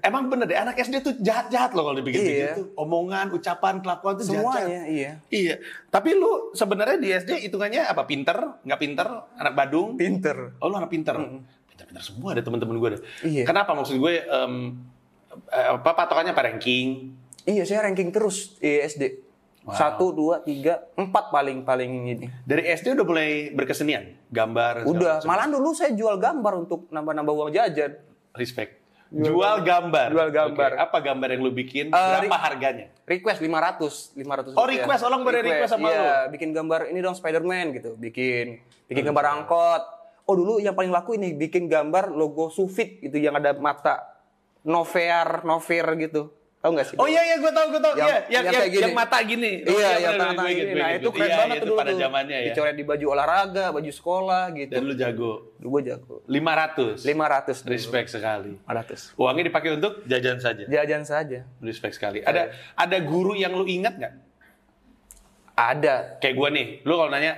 emang 0.04 0.28
bener 0.28 0.44
deh 0.44 0.60
anak 0.60 0.76
SD 0.76 1.00
tuh 1.00 1.16
jahat-jahat 1.16 1.72
loh 1.72 1.88
kalau 1.88 1.96
dipikir-pikir 1.96 2.44
Iya. 2.44 2.60
tuh. 2.60 2.68
Omongan, 2.76 3.32
ucapan, 3.32 3.80
kelakuan 3.80 4.20
tuh 4.20 4.28
semuanya 4.28 4.84
iya. 4.84 5.12
Iya. 5.32 5.64
Tapi 5.88 6.20
lu 6.20 6.52
sebenarnya 6.52 7.00
di 7.00 7.08
SD 7.08 7.48
hitungannya 7.48 7.88
apa? 7.88 8.04
Pinter? 8.04 8.36
Nggak 8.68 8.80
pinter? 8.84 9.08
Anak 9.40 9.56
Badung? 9.56 9.96
Pinter. 9.96 10.60
Oh 10.60 10.68
lu 10.68 10.76
anak 10.76 10.92
pinter? 10.92 11.16
Pinter-pinter 11.66 12.04
semua 12.04 12.36
ada 12.36 12.44
teman-teman 12.44 12.76
gue 12.78 12.90
deh. 12.92 13.02
Iya. 13.24 13.44
Kenapa 13.48 13.72
maksud 13.72 13.96
gue, 13.96 14.14
em, 14.20 14.54
eh, 15.48 15.68
apa 15.72 15.92
patokannya 15.96 16.36
apa 16.36 16.44
ranking? 16.52 17.16
Iya 17.48 17.64
saya 17.64 17.88
ranking 17.88 18.12
terus 18.12 18.60
di 18.60 18.76
SD. 18.84 19.31
Wow. 19.62 19.78
Satu, 19.78 20.10
dua, 20.10 20.42
tiga, 20.42 20.90
empat 20.98 21.30
paling 21.30 21.62
paling 21.62 21.92
ini. 22.10 22.26
Dari 22.42 22.66
SD 22.66 22.98
udah 22.98 23.06
mulai 23.06 23.54
berkesenian? 23.54 24.18
Gambar? 24.34 24.90
Udah, 24.90 25.22
malahan 25.22 25.54
dulu 25.54 25.78
saya 25.78 25.94
jual 25.94 26.18
gambar 26.18 26.66
untuk 26.66 26.90
nambah-nambah 26.90 27.30
uang 27.30 27.52
jajan. 27.54 27.94
Respect. 28.34 28.82
Jual 29.14 29.62
gambar. 29.62 30.08
Jual 30.18 30.30
gambar. 30.34 30.70
Oke, 30.74 30.82
Apa 30.82 30.98
gambar 31.04 31.28
yang 31.38 31.42
lu 31.46 31.54
bikin? 31.54 31.94
Eh, 31.94 31.94
Berapa 31.94 32.42
harganya? 32.42 32.90
Request 33.06 33.44
500, 33.44 34.18
500 34.18 34.58
Oh, 34.58 34.66
request, 34.66 35.02
orang 35.06 35.22
pada 35.22 35.40
request 35.44 35.72
sama 35.78 35.90
iya, 35.94 36.32
bikin 36.32 36.50
gambar 36.56 36.90
ini 36.90 37.00
dong 37.04 37.14
Spider-Man 37.14 37.66
gitu, 37.78 37.92
bikin 38.00 38.66
bikin 38.90 39.04
gambar 39.04 39.26
angkot. 39.36 39.84
Oh, 40.26 40.34
dulu 40.34 40.58
yang 40.58 40.74
paling 40.74 40.90
laku 40.90 41.20
ini 41.20 41.36
bikin 41.36 41.68
gambar 41.70 42.10
logo 42.10 42.50
Sufit 42.50 42.98
gitu 42.98 43.20
yang 43.20 43.36
ada 43.38 43.52
mata 43.54 44.00
Novear, 44.66 45.44
Nover 45.46 45.86
gitu. 46.00 46.32
Tahu 46.62 46.78
nggak 46.78 46.88
sih? 46.88 46.96
Oh 46.96 47.10
iya 47.10 47.22
iya 47.24 47.36
gue 47.36 47.50
tau 47.50 47.66
gue 47.68 47.82
tau 47.82 47.94
Yang- 47.94 48.06
Iya, 48.06 48.06
yang, 48.06 48.22
yang 48.22 48.44
yang, 48.46 48.54
kayak 48.54 48.70
gini. 48.70 48.84
yang 48.86 48.94
mata 48.94 49.18
gini. 49.20 49.52
Oh, 49.58 49.72
Iya, 49.72 49.90
yang 49.98 50.14
gue 50.14 50.30
inget, 50.46 50.54
gini. 50.62 50.78
Nah, 50.78 50.90
itu 50.94 51.10
keren 51.10 51.26
Iya, 51.26 51.36
banget 51.36 51.50
itu 51.52 51.60
tuh 51.60 51.68
dulu 51.68 51.80
pada 51.82 51.90
tuh. 51.90 52.00
zamannya 52.00 52.38
ya. 52.38 52.48
Dicoret 52.48 52.76
di 52.76 52.86
baju 52.86 53.06
olahraga, 53.10 53.66
baju 53.68 53.92
sekolah 53.92 54.44
gitu. 54.54 54.72
Dan 54.72 54.82
lu 54.84 54.94
jago. 54.94 55.32
Dulu 55.58 55.68
gue 55.72 55.82
jago. 55.84 56.16
500. 56.24 57.02
500 57.02 57.58
dulu. 57.58 57.72
Respect 57.74 58.08
sekali. 58.12 58.54
500. 58.62 59.18
Uangnya 59.18 59.44
dipakai 59.44 59.70
untuk 59.74 59.94
jajan 60.06 60.38
saja. 60.38 60.64
Jajan 60.64 61.02
saja. 61.04 61.40
Respect 61.60 61.94
sekali. 61.94 62.22
Ada 62.22 62.42
ada 62.76 62.98
guru 63.02 63.34
yang 63.34 63.52
lu 63.52 63.66
ingat 63.66 63.98
nggak? 63.98 64.14
Ada. 65.54 66.18
Kayak 66.18 66.36
gue 66.36 66.50
nih, 66.52 66.66
lu 66.82 66.94
kalau 66.96 67.10
nanya 67.10 67.34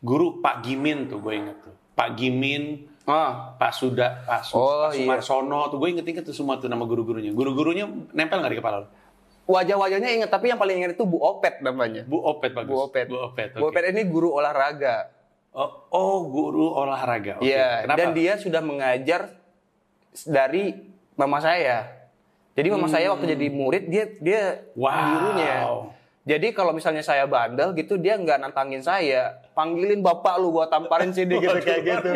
guru 0.00 0.38
Pak 0.38 0.62
Gimin 0.62 1.06
tuh 1.06 1.18
gue 1.18 1.34
inget 1.36 1.56
tuh. 1.58 1.74
Pak 1.94 2.14
Gimin, 2.14 2.86
Ah, 3.08 3.56
Pak 3.56 3.72
Suda, 3.72 4.20
Pak, 4.22 4.44
Su- 4.44 4.54
Oh, 4.54 4.84
Pak 4.84 4.92
iya. 4.92 5.08
Sumarsono 5.08 5.66
tuh 5.66 5.80
gue 5.80 5.88
inget-inget 5.90 6.22
tuh 6.22 6.36
semua 6.36 6.56
tuh 6.56 6.68
nama 6.68 6.84
guru-gurunya. 6.84 7.32
Guru-gurunya 7.32 7.88
nempel 8.12 8.38
nggak 8.38 8.52
di 8.52 8.58
kepala 8.58 8.76
lu? 8.84 8.88
wajah-wajahnya 9.48 10.12
ingat, 10.14 10.28
tapi 10.28 10.52
yang 10.52 10.60
paling 10.60 10.76
ingat 10.76 10.92
itu 10.92 11.02
Bu 11.02 11.16
Opet 11.18 11.64
namanya. 11.64 12.04
Bu 12.04 12.20
Opet 12.20 12.52
bagus. 12.52 12.68
Bu 12.68 12.84
Opet. 12.84 13.08
Bu 13.08 13.16
Opet. 13.24 13.48
Bu 13.50 13.64
oke. 13.64 13.72
Opet 13.72 13.84
ini 13.88 14.04
guru 14.04 14.28
olahraga. 14.30 15.08
Oh, 15.50 15.88
oh, 15.88 16.28
guru 16.28 16.68
olahraga. 16.68 17.40
Iya, 17.40 17.82
Kenapa? 17.82 17.96
dan 17.96 18.08
dia 18.12 18.36
sudah 18.36 18.60
mengajar 18.60 19.40
dari 20.22 20.76
mama 21.14 21.40
saya. 21.40 21.88
Jadi 22.52 22.68
mama 22.68 22.86
saya 22.86 23.08
waktu 23.08 23.24
jadi 23.32 23.46
murid 23.48 23.88
dia 23.88 24.04
dia 24.20 24.42
Hmm. 24.68 24.84
Wow. 24.84 25.08
gurunya. 25.08 25.54
Jadi 26.28 26.52
kalau 26.52 26.70
misalnya 26.70 27.00
saya 27.00 27.24
bandel 27.24 27.72
gitu 27.72 27.96
dia 27.96 28.14
nggak 28.14 28.36
nantangin 28.38 28.78
saya, 28.80 29.40
panggilin 29.56 29.98
bapak 29.98 30.36
lu 30.36 30.52
gua 30.52 30.68
tamparin 30.68 31.08
sini 31.08 31.40
gitu 31.40 31.56
kayak 31.56 31.80
gitu. 31.82 32.10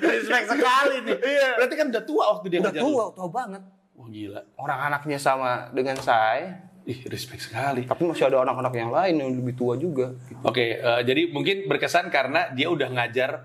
Respect 0.00 0.46
sekali 0.48 0.94
nih. 1.02 1.16
Berarti 1.58 1.74
kan 1.74 1.86
udah 1.90 2.04
tua 2.04 2.24
waktu 2.32 2.46
dia 2.48 2.58
Udah 2.60 2.70
ngajar 2.70 2.82
lu. 2.82 2.86
tua, 2.88 3.04
tua 3.12 3.28
banget. 3.28 3.62
Wah 3.92 4.06
gila. 4.06 4.40
Orang 4.56 4.78
anaknya 4.80 5.18
sama 5.18 5.50
dengan 5.70 5.98
saya, 5.98 6.62
Ih, 6.82 7.02
respect 7.06 7.42
sekali. 7.42 7.82
tapi 7.82 8.02
masih 8.02 8.26
ada 8.26 8.42
anak-anak 8.42 8.74
yang 8.74 8.90
lain 8.90 9.14
yang 9.16 9.30
lebih 9.32 9.54
tua 9.54 9.74
juga. 9.74 10.14
Oke, 10.42 10.76
eh, 10.76 11.00
jadi 11.02 11.30
mungkin 11.30 11.66
berkesan 11.66 12.08
karena 12.08 12.50
dia 12.50 12.66
udah 12.66 12.88
ngajar 12.88 13.42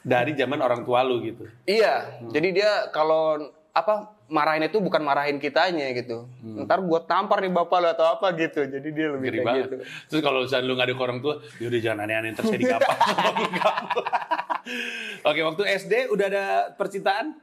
dari 0.00 0.32
zaman 0.32 0.60
orang 0.60 0.80
tua 0.80 1.00
lu 1.00 1.20
gitu. 1.20 1.44
Iya, 1.64 2.20
Hmm. 2.20 2.30
jadi 2.30 2.48
dia 2.52 2.70
kalau 2.88 3.40
apa 3.70 4.15
marahin 4.28 4.62
itu 4.62 4.78
bukan 4.78 5.00
marahin 5.00 5.36
kitanya 5.36 5.86
gitu. 5.92 6.26
Ntar 6.42 6.80
gua 6.80 6.98
tampar 7.00 7.38
nih 7.38 7.50
bapak 7.50 7.78
lu 7.78 7.88
atau 7.88 8.06
apa 8.10 8.34
gitu. 8.34 8.62
Jadi 8.62 8.88
dia 8.90 9.06
lebih 9.08 9.16
Hmm. 9.16 9.22
Ngeri 9.22 9.36
kayak 9.36 9.46
banget. 9.46 9.64
gitu. 9.64 9.76
Terus 10.08 10.20
kalau 10.20 10.38
misalnya 10.42 10.64
lu 10.64 10.72
nggak 10.74 10.86
ada 10.86 10.94
ke 10.94 11.02
orang 11.02 11.18
tua, 11.20 11.34
yaudah 11.56 11.80
jangan 11.80 11.98
aneh-aneh 12.02 12.32
terus 12.32 12.48
sama 12.48 12.60
kamu. 12.60 14.00
Oke, 15.24 15.40
waktu 15.42 15.62
SD 15.78 15.92
udah 16.10 16.26
ada 16.26 16.44
percintaan? 16.72 17.38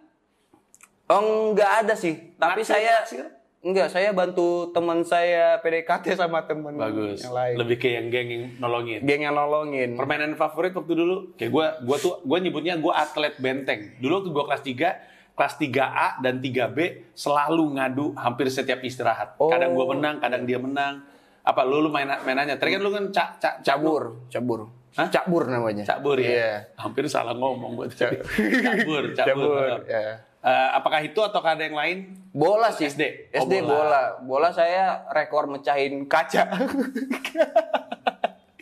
Oh, 1.05 1.51
enggak 1.51 1.83
ada 1.83 1.93
sih. 1.93 2.35
Tapi 2.35 2.63
Naksir, 2.63 2.73
saya 2.73 2.93
naksir? 3.01 3.25
enggak, 3.61 3.87
saya 3.87 4.09
bantu 4.11 4.47
teman 4.71 5.03
saya 5.03 5.55
PDKT 5.57 6.15
sama 6.17 6.43
teman 6.43 6.75
Bagus. 6.75 7.19
yang 7.21 7.31
lain. 7.31 7.55
Lebih 7.55 7.77
ke 7.77 7.87
yang 7.89 8.07
geng 8.07 8.27
yang 8.27 8.43
nolongin. 8.57 8.99
Geng 9.01 9.21
yang 9.21 9.31
nolongin. 9.33 9.95
Permainan 9.95 10.35
favorit 10.35 10.71
waktu 10.71 10.93
dulu, 10.93 11.31
kayak 11.33 11.47
gue, 11.49 11.65
gua 11.81 11.97
tuh, 11.97 12.19
gue 12.19 12.37
nyebutnya 12.39 12.75
gue 12.75 12.91
atlet 12.91 13.35
benteng. 13.37 13.95
Dulu 13.99 14.13
waktu 14.19 14.29
gue 14.31 14.43
kelas 14.45 14.63
3, 14.63 15.12
kelas 15.33 15.53
3A 15.57 16.21
dan 16.21 16.37
3B 16.37 17.09
selalu 17.17 17.77
ngadu 17.77 18.13
hampir 18.17 18.47
setiap 18.53 18.81
istirahat. 18.85 19.37
Oh. 19.41 19.49
Kadang 19.49 19.73
gue 19.73 19.85
menang, 19.97 20.15
kadang 20.21 20.45
dia 20.45 20.61
menang. 20.61 21.01
Apa 21.43 21.67
lu 21.67 21.83
lu 21.83 21.89
main 21.91 22.07
mainannya? 22.07 22.55
Tadi 22.55 22.79
kan 22.79 22.81
lu 22.81 22.93
kan 22.93 23.11
cak 23.11 23.29
cak 23.41 23.55
cabur, 23.65 24.29
cabur. 24.31 24.71
Hah? 24.93 25.09
Cabur 25.09 25.49
namanya. 25.49 25.83
cabur 25.83 26.21
ya. 26.21 26.29
Iya. 26.29 26.51
Hampir 26.77 27.09
salah 27.09 27.33
ngomong 27.33 27.81
gue 27.81 27.87
tadi. 27.89 28.21
cabur, 28.61 29.03
cabur. 29.17 29.25
Cabur, 29.25 29.79
ya. 29.89 30.21
Eh, 30.43 30.69
apakah 30.75 30.99
itu 30.99 31.15
atau 31.23 31.39
ada 31.39 31.63
yang 31.63 31.79
lain? 31.79 32.19
Bola 32.35 32.67
sih. 32.69 32.85
SD? 32.91 33.31
Oh, 33.31 33.47
SD 33.47 33.63
bola. 33.63 33.71
bola. 33.71 34.01
Bola 34.21 34.49
saya 34.51 35.07
rekor 35.15 35.47
mecahin 35.47 36.03
kaca. 36.05 36.51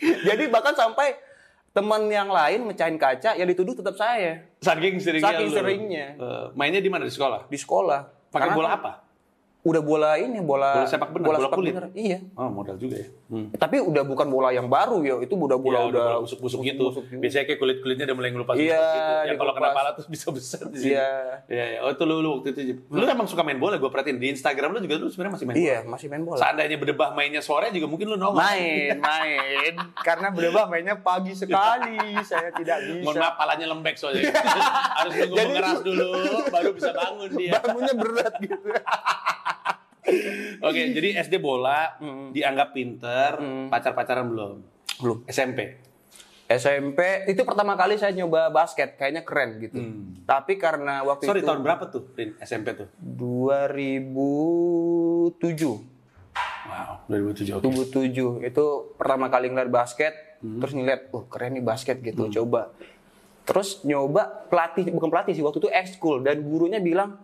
Jadi 0.28 0.44
bahkan 0.46 0.78
sampai 0.78 1.14
teman 1.72 2.04
yang 2.12 2.28
lain 2.28 2.68
mecahin 2.68 3.00
kaca, 3.00 3.32
yang 3.34 3.48
dituduh 3.48 3.72
tetap 3.72 3.96
saya 3.96 4.44
Saking 4.60 5.00
seringnya. 5.00 5.28
Saking 5.32 5.48
lu. 5.48 5.56
seringnya. 5.56 6.06
Eh, 6.20 6.46
mainnya 6.54 6.80
di 6.84 6.92
mana 6.92 7.08
di 7.08 7.12
sekolah? 7.12 7.48
di 7.48 7.58
sekolah. 7.58 8.30
Pakai 8.32 8.52
bola 8.52 8.68
kan 8.72 8.78
apa? 8.80 8.92
Udah 9.62 9.78
bola 9.78 10.18
ini, 10.18 10.42
bola 10.42 10.82
Bola 10.82 10.90
sepak 10.90 11.14
benar, 11.14 11.22
bola 11.22 11.38
sepak 11.38 11.54
kulit? 11.54 11.70
benar. 11.70 11.86
Iya. 11.94 12.18
Oh 12.34 12.50
modal 12.50 12.74
juga 12.74 12.98
ya. 12.98 13.08
Hmm. 13.30 13.46
Tapi 13.54 13.78
udah 13.78 14.02
bukan 14.02 14.26
bola 14.26 14.50
yang 14.50 14.66
baru 14.66 14.98
ya, 15.00 15.14
itu 15.22 15.32
udah 15.32 15.54
Ya, 15.54 15.62
bola 15.62 15.78
udah 15.86 16.06
busuk-busuk 16.18 16.66
gitu. 16.66 16.90
busuk 16.90 17.06
juga. 17.06 17.22
Biasanya 17.22 17.44
kayak 17.46 17.60
kulit-kulitnya 17.62 18.04
udah 18.10 18.16
mulai 18.18 18.30
ngelupas 18.34 18.54
Iya, 18.58 18.74
gitu. 18.74 19.12
Yang 19.30 19.38
kalau 19.38 19.52
kena 19.54 19.70
pala 19.70 19.90
terus 19.94 20.08
bisa 20.10 20.26
besar. 20.34 20.66
Iya. 20.66 21.08
Iya, 21.46 21.64
iya. 21.68 21.78
Oh 21.78 21.94
itu 21.94 22.02
lu, 22.02 22.18
lu 22.18 22.28
waktu 22.36 22.50
itu. 22.50 22.82
Lu 22.90 23.06
emang 23.06 23.30
suka 23.30 23.40
main 23.40 23.54
bola, 23.56 23.78
gue 23.78 23.86
perhatiin. 23.86 24.18
Di 24.18 24.34
Instagram 24.34 24.74
lu 24.74 24.78
juga 24.82 24.94
lu 24.98 25.06
sebenarnya 25.06 25.32
masih 25.32 25.46
main 25.46 25.54
bola. 25.54 25.62
Iya, 25.62 25.78
masih 25.86 26.06
main 26.10 26.22
bola. 26.26 26.38
Seandainya 26.42 26.76
berdebah 26.76 27.08
mainnya 27.14 27.40
sore 27.40 27.70
juga 27.70 27.86
mungkin 27.86 28.06
lu 28.08 28.16
nongol. 28.18 28.42
Main, 28.42 28.98
main. 28.98 29.74
Karena 30.02 30.28
berubah 30.28 30.66
mainnya 30.66 30.98
pagi 30.98 31.38
sekali. 31.38 32.18
Saya 32.20 32.50
tidak 32.50 32.82
bisa. 32.82 33.06
Mohon 33.06 33.16
maaf, 33.22 33.34
palanya 33.38 33.66
lembek 33.70 33.94
soalnya. 33.94 34.26
Harus 34.98 35.12
nunggu 35.22 35.36
mengeras 35.38 35.80
dulu, 35.80 36.10
baru 36.50 36.70
bisa 36.74 36.90
bangun 36.90 37.30
dia. 37.32 37.52
Bangunnya 37.56 37.94
berat 37.94 38.34
gitu. 38.42 38.66
Oke, 40.62 40.90
jadi 40.90 41.22
SD 41.22 41.38
bola, 41.38 41.94
dianggap 42.34 42.74
pinter, 42.74 43.38
pacar-pacaran 43.70 44.26
belum? 44.26 44.58
Belum. 44.98 45.22
SMP? 45.30 45.78
SMP 46.52 47.24
itu 47.32 47.48
pertama 47.48 47.72
kali 47.78 47.96
saya 47.96 48.12
nyoba 48.12 48.52
basket, 48.52 49.00
kayaknya 49.00 49.24
keren 49.24 49.56
gitu. 49.62 49.80
Tapi 50.28 50.60
karena 50.60 51.00
waktu 51.06 51.24
Sorry, 51.24 51.40
itu 51.40 51.48
tahun 51.48 51.64
berapa 51.64 51.88
tuh, 51.88 52.12
Rin, 52.12 52.36
SMP 52.44 52.76
tuh? 52.76 52.92
2007. 53.00 55.32
Wow, 56.62 57.02
2007, 57.08 57.56
oke. 57.56 57.64
2007 57.64 58.44
itu 58.44 58.64
pertama 59.00 59.32
kali 59.32 59.48
ngeliat 59.48 59.72
basket, 59.72 60.12
terus 60.42 60.76
ngeliat, 60.76 61.08
oh 61.16 61.24
keren 61.30 61.56
nih 61.56 61.64
basket 61.64 62.04
gitu, 62.04 62.28
coba. 62.42 62.68
Terus 63.42 63.82
nyoba 63.82 64.46
pelatih, 64.52 64.92
bukan 64.92 65.08
pelatih 65.08 65.32
sih, 65.34 65.42
waktu 65.42 65.58
itu 65.58 65.66
ekskul 65.72 66.22
dan 66.22 66.38
gurunya 66.44 66.78
bilang, 66.78 67.18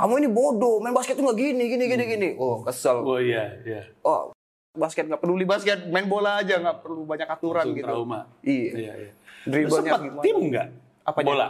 kamu 0.00 0.12
ini 0.16 0.28
bodoh, 0.28 0.80
main 0.80 0.96
basket 0.96 1.14
tuh 1.14 1.28
nggak 1.28 1.36
gini, 1.36 1.64
gini, 1.68 1.84
gini, 1.86 2.04
gini. 2.06 2.28
Oh 2.40 2.64
kesel. 2.64 3.04
Oh 3.04 3.20
iya, 3.20 3.60
iya. 3.62 3.84
Oh 4.00 4.32
basket 4.72 5.04
nggak 5.04 5.20
peduli 5.20 5.44
basket, 5.44 5.84
main 5.92 6.08
bola 6.08 6.40
aja 6.40 6.56
nggak 6.56 6.80
perlu 6.80 7.04
banyak 7.04 7.28
aturan 7.28 7.68
Langsung 7.68 7.76
gitu. 7.76 7.86
trauma. 7.86 8.20
Iya. 8.40 8.70
Iya, 8.72 8.92
iya. 8.96 9.12
Dribblenya 9.44 9.92
gimana? 9.98 10.22
tim 10.22 10.36
nggak? 10.48 10.66
Apanya? 11.04 11.26
Bola? 11.26 11.46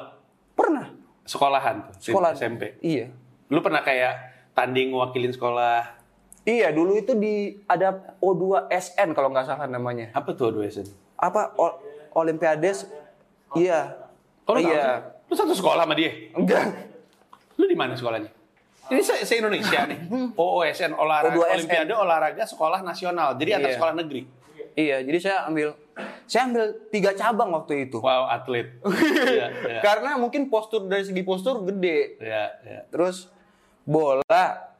Pernah. 0.55 0.87
Sekolahan 1.23 1.77
tuh, 1.87 1.95
Sekolah 2.11 2.31
SMP. 2.35 2.75
Iya. 2.83 3.07
Lu 3.47 3.63
pernah 3.63 3.87
kayak 3.87 4.13
tanding 4.51 4.91
wakilin 4.91 5.31
sekolah? 5.31 6.03
Iya, 6.43 6.73
dulu 6.73 6.97
itu 6.97 7.13
di 7.15 7.61
ada 7.69 8.17
O2SN 8.19 9.13
kalau 9.13 9.31
nggak 9.31 9.47
salah 9.47 9.69
namanya. 9.69 10.11
Apa 10.11 10.35
tuh 10.35 10.51
dua 10.51 10.67
SN? 10.67 10.89
Apa 11.15 11.55
o- 11.55 11.79
Olimpiades? 12.17 12.89
Iya. 13.53 13.95
Oh, 14.49 14.57
tahu 14.59 14.65
iya. 14.65 15.15
Lu 15.29 15.35
satu 15.37 15.55
sekolah 15.55 15.87
sama 15.87 15.95
dia? 15.95 16.11
Enggak. 16.35 16.67
Lu 17.55 17.69
di 17.69 17.77
mana 17.77 17.95
sekolahnya? 17.95 18.40
Ini 18.91 19.01
se, 19.01 19.15
se 19.23 19.35
Indonesia 19.39 19.87
nih. 19.87 19.99
OOSN 20.37 20.93
olahraga 20.93 21.33
O2SN. 21.33 21.55
Olimpiade 21.57 21.95
olahraga 21.95 22.45
sekolah 22.45 22.83
nasional. 22.83 23.35
Jadi 23.35 23.51
antar 23.55 23.71
Iya. 23.71 23.77
sekolah 23.79 23.95
negeri. 23.97 24.23
Iya, 24.71 24.97
jadi 25.03 25.19
saya 25.19 25.39
ambil 25.47 25.75
saya 26.25 26.47
ambil 26.47 26.65
tiga 26.89 27.11
cabang 27.13 27.51
waktu 27.53 27.87
itu. 27.87 27.99
Wow, 27.99 28.27
atlet. 28.27 28.79
Iya, 29.31 29.47
iya. 29.67 29.81
Karena 29.81 30.15
mungkin 30.15 30.47
postur 30.47 30.87
dari 30.87 31.03
segi 31.03 31.23
postur 31.23 31.63
gede. 31.63 32.19
Iya, 32.19 32.45
iya. 32.63 32.81
Terus 32.87 33.31
bola 33.83 34.71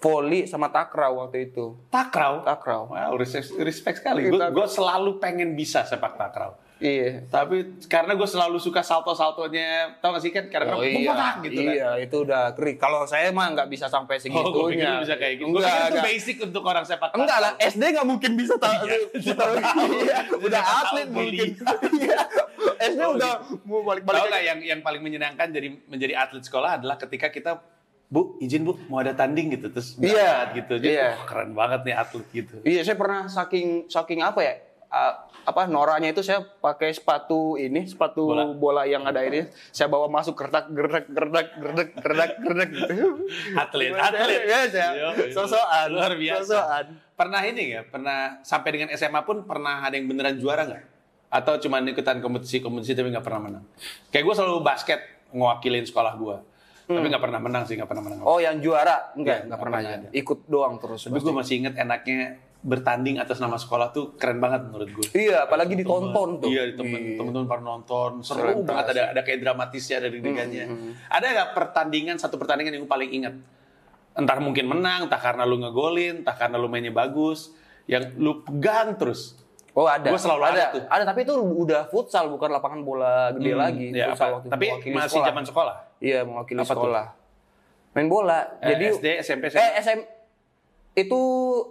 volley 0.00 0.44
sama 0.44 0.68
takraw 0.68 1.12
waktu 1.18 1.50
itu. 1.50 1.76
Takraw. 1.88 2.40
Takraw. 2.42 2.88
Wow, 2.88 3.12
respect, 3.16 3.52
respect 3.60 3.96
sekali. 4.00 4.28
Gue 4.28 4.38
Takraw. 4.38 4.68
selalu 4.68 5.20
pengen 5.20 5.52
bisa 5.52 5.84
sepak 5.84 6.16
takraw. 6.16 6.56
Iya. 6.80 7.28
Tapi 7.28 7.76
karena 7.86 8.16
gue 8.16 8.24
selalu 8.24 8.56
suka 8.56 8.80
salto-saltonya, 8.80 10.00
tau 10.00 10.16
gak 10.16 10.24
sih 10.24 10.32
kan? 10.32 10.48
Karena 10.48 10.72
Oh 10.72 10.80
iya, 10.80 11.12
gitu 11.44 11.60
kan. 11.60 11.72
iya 11.76 11.90
itu 12.00 12.16
udah 12.24 12.56
kering. 12.56 12.80
Kalau 12.80 13.04
saya 13.04 13.28
mah 13.30 13.52
nggak 13.52 13.68
bisa 13.68 13.84
sampai 13.86 14.16
Oh, 14.32 14.48
gue 14.48 14.72
pikir 14.72 14.80
segitunya. 14.80 14.88
lu 14.90 15.04
bisa 15.04 15.16
kayak 15.16 15.34
gitu. 15.36 15.48
Gue 15.52 15.60
itu 15.60 15.98
basic 16.00 16.36
untuk 16.40 16.62
orang 16.64 16.82
sepak 16.82 17.12
takraw. 17.12 17.20
Enggak 17.20 17.38
lah, 17.38 17.52
SD 17.60 17.82
nggak 17.84 18.08
mungkin 18.08 18.30
bisa 18.32 18.54
tahu. 18.56 18.72
Iya, 18.80 18.96
udah 20.48 20.60
Siapa 20.60 20.80
atlet 20.82 21.08
mungkin. 21.08 21.48
Iya, 22.00 22.18
SD 22.82 23.00
Oh, 23.02 23.12
udah 23.14 23.32
mau 23.62 23.84
balik-balik. 23.84 24.20
Tahu 24.24 24.40
yang 24.40 24.58
yang 24.60 24.80
paling 24.80 25.00
menyenangkan 25.00 25.52
jadi 25.52 25.68
menjadi 25.84 26.14
atlet 26.16 26.40
sekolah 26.40 26.80
adalah 26.80 26.96
ketika 26.96 27.28
kita 27.28 27.60
Bu, 28.08 28.40
izin 28.40 28.66
Bu, 28.66 28.74
mau 28.88 28.98
ada 28.98 29.14
tanding 29.14 29.54
gitu 29.54 29.70
terus 29.70 29.94
Iya, 29.94 30.02
berangkat 30.02 30.48
gitu. 30.56 30.74
Jadi, 30.82 30.88
iya. 30.90 31.14
wah, 31.14 31.22
keren 31.28 31.50
banget 31.54 31.80
nih 31.86 31.94
atlet 31.94 32.26
gitu. 32.32 32.56
Iya, 32.64 32.80
saya 32.82 32.96
pernah 32.96 33.28
saking 33.28 33.86
saking 33.86 34.18
apa 34.18 34.40
ya? 34.42 34.54
Ah, 34.90 35.12
apa 35.40 35.64
noranya 35.64 36.08
itu 36.08 36.20
saya 36.20 36.42
pakai 36.42 36.90
sepatu 36.90 37.54
ini 37.54 37.82
sepatu 37.84 38.28
Bola. 38.28 38.44
bola, 38.52 38.82
yang 38.84 39.02
ada 39.02 39.22
ini 39.22 39.42
saya 39.70 39.86
bawa 39.86 40.06
masuk 40.06 40.36
gerdak 40.36 40.68
gerdak 40.68 41.06
gerdak 41.08 41.48
gerdak 41.56 41.88
gerdak 41.96 42.30
gerdak 42.36 42.68
gitu 42.68 42.94
Atlet, 43.54 43.90
atlet. 43.92 44.42
ya 44.44 44.60
saya 44.66 44.90
Iya, 44.92 45.08
iya. 45.16 45.30
sosokan 45.30 45.86
Luar 45.88 46.12
biasa. 46.14 46.44
sosokan 46.44 46.86
Pernah 47.12 47.40
ini 47.42 47.60
nggak? 47.70 47.84
Pernah 47.88 48.18
sampai 48.40 48.70
dengan 48.70 48.88
SMA 48.92 49.20
pun 49.22 49.44
pernah 49.44 49.80
ada 49.80 49.92
yang 49.92 50.06
beneran 50.06 50.36
juara 50.36 50.64
nggak? 50.64 50.84
Atau 51.30 51.60
cuma 51.60 51.78
ikutan 51.78 52.18
kompetisi-kompetisi 52.18 52.92
tapi 52.92 53.08
nggak 53.08 53.22
pernah 53.22 53.40
menang? 53.42 53.64
Kayak 54.08 54.24
gue 54.24 54.34
selalu 54.34 54.58
basket 54.60 55.00
ngewakilin 55.30 55.84
sekolah 55.84 56.16
gue. 56.16 56.36
Tapi 56.86 57.06
nggak 57.06 57.22
pernah 57.22 57.38
menang 57.38 57.62
sih, 57.62 57.76
nggak 57.76 57.86
pernah 57.86 58.02
menang. 58.02 58.18
oh 58.20 58.36
yang 58.36 58.58
juara 58.58 59.14
Iya, 59.14 59.14
enggak 59.14 59.14
enggak 59.14 59.38
nggak 59.46 59.60
pernah 59.60 59.78
pernah 59.78 59.94
ya. 59.94 59.98
ada. 60.00 60.08
ikut 60.12 60.38
doang 60.44 60.74
terus 60.76 61.00
Tapi 61.02 61.18
gue 61.18 61.34
masih 61.34 61.54
inget 61.56 61.74
enaknya 61.76 62.18
bertanding 62.60 63.16
atas 63.16 63.36
nama 63.36 63.56
sekolah 63.56 63.88
tuh 63.88 64.12
keren 64.14 64.36
banget 64.36 64.60
menurut 64.62 64.90
gue. 64.90 65.06
iya 65.16 65.44
apalagi 65.44 65.72
ditonton 65.74 66.38
tuh 66.38 66.46
Iya, 66.46 66.74
temen 66.74 67.16
temen-temen 67.16 67.46
pada 67.46 67.62
nonton, 67.62 68.20
seru 68.20 68.44
Keren 68.44 68.62
banget 68.62 68.86
ada 68.90 69.02
ada 69.10 69.20
kayak 69.22 69.40
dramatisnya, 69.40 69.96
ada 69.96 70.08
deg-degannya. 70.08 70.64
Ada 71.08 71.26
nggak 71.26 71.50
pertandingan 71.52 72.16
satu 72.16 72.36
pertandingan 72.36 72.74
yang 72.74 72.82
gue 72.82 72.92
paling 72.92 73.10
ingat? 73.10 73.34
Entah 74.12 74.36
mungkin 74.38 74.66
menang, 74.66 75.08
entah 75.08 75.16
karena 75.16 75.42
lu 75.42 75.56
ngegolin, 75.58 76.20
entah 76.20 76.34
karena 76.34 76.54
lu 76.54 76.66
mainnya 76.66 76.90
bagus, 76.90 77.56
yang 77.86 78.12
lu 78.14 78.42
pegang 78.42 78.92
terus. 78.94 79.40
Oh 79.70 79.86
ada. 79.86 80.06
Gua 80.06 80.18
selalu 80.18 80.42
ada 80.44 80.62
tuh. 80.68 80.82
Ada 80.84 81.04
tapi 81.06 81.22
itu 81.22 81.32
udah 81.32 81.86
futsal 81.86 82.26
bukan 82.28 82.50
lapangan 82.50 82.82
bola 82.82 83.30
gede 83.32 83.50
Hmm, 83.50 83.62
lagi. 83.62 83.86
ya, 83.90 84.10
futsal 84.10 84.20
apa- 84.20 84.34
waktu 84.36 84.48
tapi 84.50 84.66
masih 84.90 85.08
sekolah. 85.08 85.26
zaman 85.26 85.44
sekolah. 85.44 85.76
Iya 85.96 86.18
mewakili 86.22 86.58
Apa 86.58 86.66
tuh? 86.66 86.74
sekolah. 86.76 87.06
Main 87.90 88.06
bola. 88.06 88.38
Eh, 88.58 88.68
Jadi 88.68 88.84
SD, 88.92 89.06
SMP, 89.22 89.44
Eh 89.48 89.70
SM 89.80 90.00
itu 90.90 91.20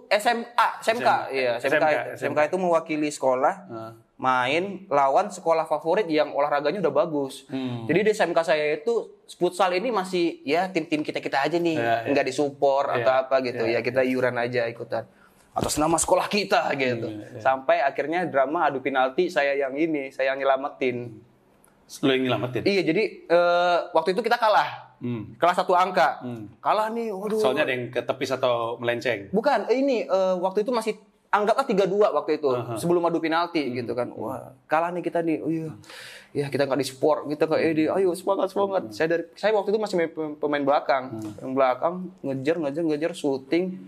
SMA, 0.08 0.66
SMK, 0.80 1.08
iya 1.30 1.60
SMK, 1.60 1.76
SMK, 1.76 1.86
SMK, 2.16 2.38
itu 2.48 2.56
mewakili 2.56 3.12
sekolah. 3.12 3.54
Main 4.20 4.84
lawan 4.92 5.32
sekolah 5.32 5.64
favorit 5.64 6.04
yang 6.04 6.32
olahraganya 6.32 6.80
udah 6.80 6.92
bagus. 6.92 7.48
Hmm. 7.48 7.88
Jadi 7.88 8.00
di 8.04 8.10
SMK 8.12 8.38
saya 8.44 8.76
itu 8.76 9.16
futsal 9.32 9.72
ini 9.72 9.88
masih 9.88 10.44
ya 10.44 10.68
tim-tim 10.68 11.00
kita-kita 11.00 11.40
aja 11.40 11.56
nih, 11.56 11.76
Ya, 11.76 12.04
ya. 12.04 12.12
nggak 12.12 12.26
disupport 12.28 12.92
Ya, 12.92 12.96
atau 13.00 13.12
apa 13.16 13.36
gitu. 13.40 13.64
ya, 13.64 13.76
Ya, 13.76 13.80
kita 13.80 14.04
iuran 14.04 14.36
aja 14.36 14.68
ikutan. 14.68 15.08
Atas 15.56 15.80
nama 15.80 15.96
sekolah 15.96 16.28
kita 16.28 16.68
gitu. 16.76 17.08
Iya, 17.08 17.40
Sampai 17.40 17.80
akhirnya 17.80 18.28
drama 18.28 18.68
adu 18.68 18.84
penalti 18.84 19.32
saya 19.32 19.56
yang 19.56 19.72
ini, 19.76 20.12
saya 20.12 20.36
yang 20.36 20.40
nyelamatin. 20.40 21.16
Lu 22.04 22.10
yang 22.12 22.24
nyelamatin. 22.28 22.62
Iya, 22.64 22.82
jadi 22.92 23.02
eh, 23.24 23.78
waktu 23.92 24.12
itu 24.12 24.20
kita 24.20 24.36
kalah. 24.36 24.89
Hmm. 25.00 25.32
Kelas 25.40 25.56
satu 25.56 25.72
angka. 25.72 26.20
Hmm. 26.20 26.52
Kalah 26.60 26.92
nih, 26.92 27.08
waduh. 27.10 27.40
Soalnya 27.40 27.64
ada 27.64 27.72
yang 27.72 27.88
ketepis 27.88 28.36
atau 28.36 28.76
melenceng. 28.76 29.32
Bukan, 29.32 29.66
eh, 29.72 29.80
ini 29.80 30.04
eh, 30.04 30.34
waktu 30.36 30.60
itu 30.60 30.70
masih 30.70 30.94
anggaplah 31.30 31.62
3-2 31.62 32.10
waktu 32.10 32.42
itu 32.42 32.50
Aha. 32.50 32.74
sebelum 32.76 33.06
adu 33.06 33.22
penalti 33.22 33.62
gitu 33.70 33.94
kan. 33.94 34.10
Wah, 34.12 34.52
kalah 34.66 34.90
nih 34.90 35.00
kita 35.00 35.22
nih. 35.22 35.38
Oh 35.40 35.48
iya. 35.48 35.70
Ya 36.30 36.46
kita 36.46 36.62
nggak 36.66 36.78
di 36.78 36.86
sport, 36.86 37.26
kita 37.26 37.46
nggak 37.46 37.60
ini. 37.64 37.84
Ayo 37.90 38.14
semangat 38.14 38.54
semangat. 38.54 38.90
Saya 38.94 39.18
dari 39.18 39.24
saya 39.34 39.50
waktu 39.54 39.74
itu 39.74 39.78
masih 39.82 39.96
main 39.98 40.10
pem- 40.10 40.36
pemain 40.38 40.62
belakang. 40.62 41.04
Pemain 41.38 41.54
belakang 41.54 41.94
ngejar 42.22 42.56
ngejar 42.58 42.82
ngejar 42.86 43.12
syuting 43.14 43.78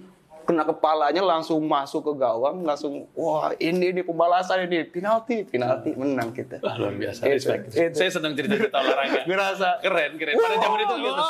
kena 0.42 0.62
kepalanya 0.62 1.22
langsung 1.22 1.62
masuk 1.64 2.02
ke 2.02 2.12
gawang 2.18 2.62
langsung 2.62 3.07
wah 3.14 3.50
ini 3.57 3.90
ini 3.90 4.02
pembalasan 4.02 4.66
ini 4.66 4.85
penalti 4.85 5.46
penalti 5.46 5.94
menang 5.94 6.31
kita 6.31 6.59
Wah, 6.61 6.74
luar 6.76 6.94
biasa. 6.94 7.24
Itu, 7.24 7.35
Respect. 7.38 7.62
itu. 7.72 7.94
Saya 7.94 8.11
senang 8.11 8.33
cerita-cerita 8.35 8.76
olahraga. 8.76 9.20
ngerasa 9.31 9.68
Keren, 9.81 10.11
keren. 10.18 10.35
Pada 10.37 10.57
zaman 10.59 10.78
itu 10.81 10.94
gitu. 11.00 11.22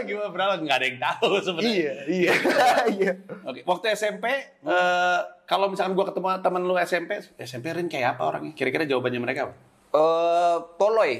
Gimana 0.00 0.28
berapa 0.30 0.52
nggak 0.62 0.76
ada 0.80 0.86
yang 0.86 0.98
tahu 0.98 1.30
sebenarnya. 1.42 1.70
iya 1.74 1.94
iya 2.06 2.32
iya 2.96 3.12
Oke, 3.44 3.60
waktu 3.66 3.86
SMP, 3.92 4.24
eh, 4.62 5.18
kalau 5.44 5.68
misalkan 5.68 5.92
gua 5.92 6.06
ketemu 6.08 6.40
teman 6.40 6.62
lu 6.64 6.74
SMP, 6.78 7.10
SMP 7.36 7.66
Rin 7.74 7.86
kayak 7.86 8.16
apa 8.16 8.22
orangnya? 8.24 8.52
Kira-kira 8.54 8.86
jawabannya 8.86 9.20
mereka 9.20 9.40
apa? 9.50 9.54
Eh, 9.90 10.56
toloy 10.78 11.12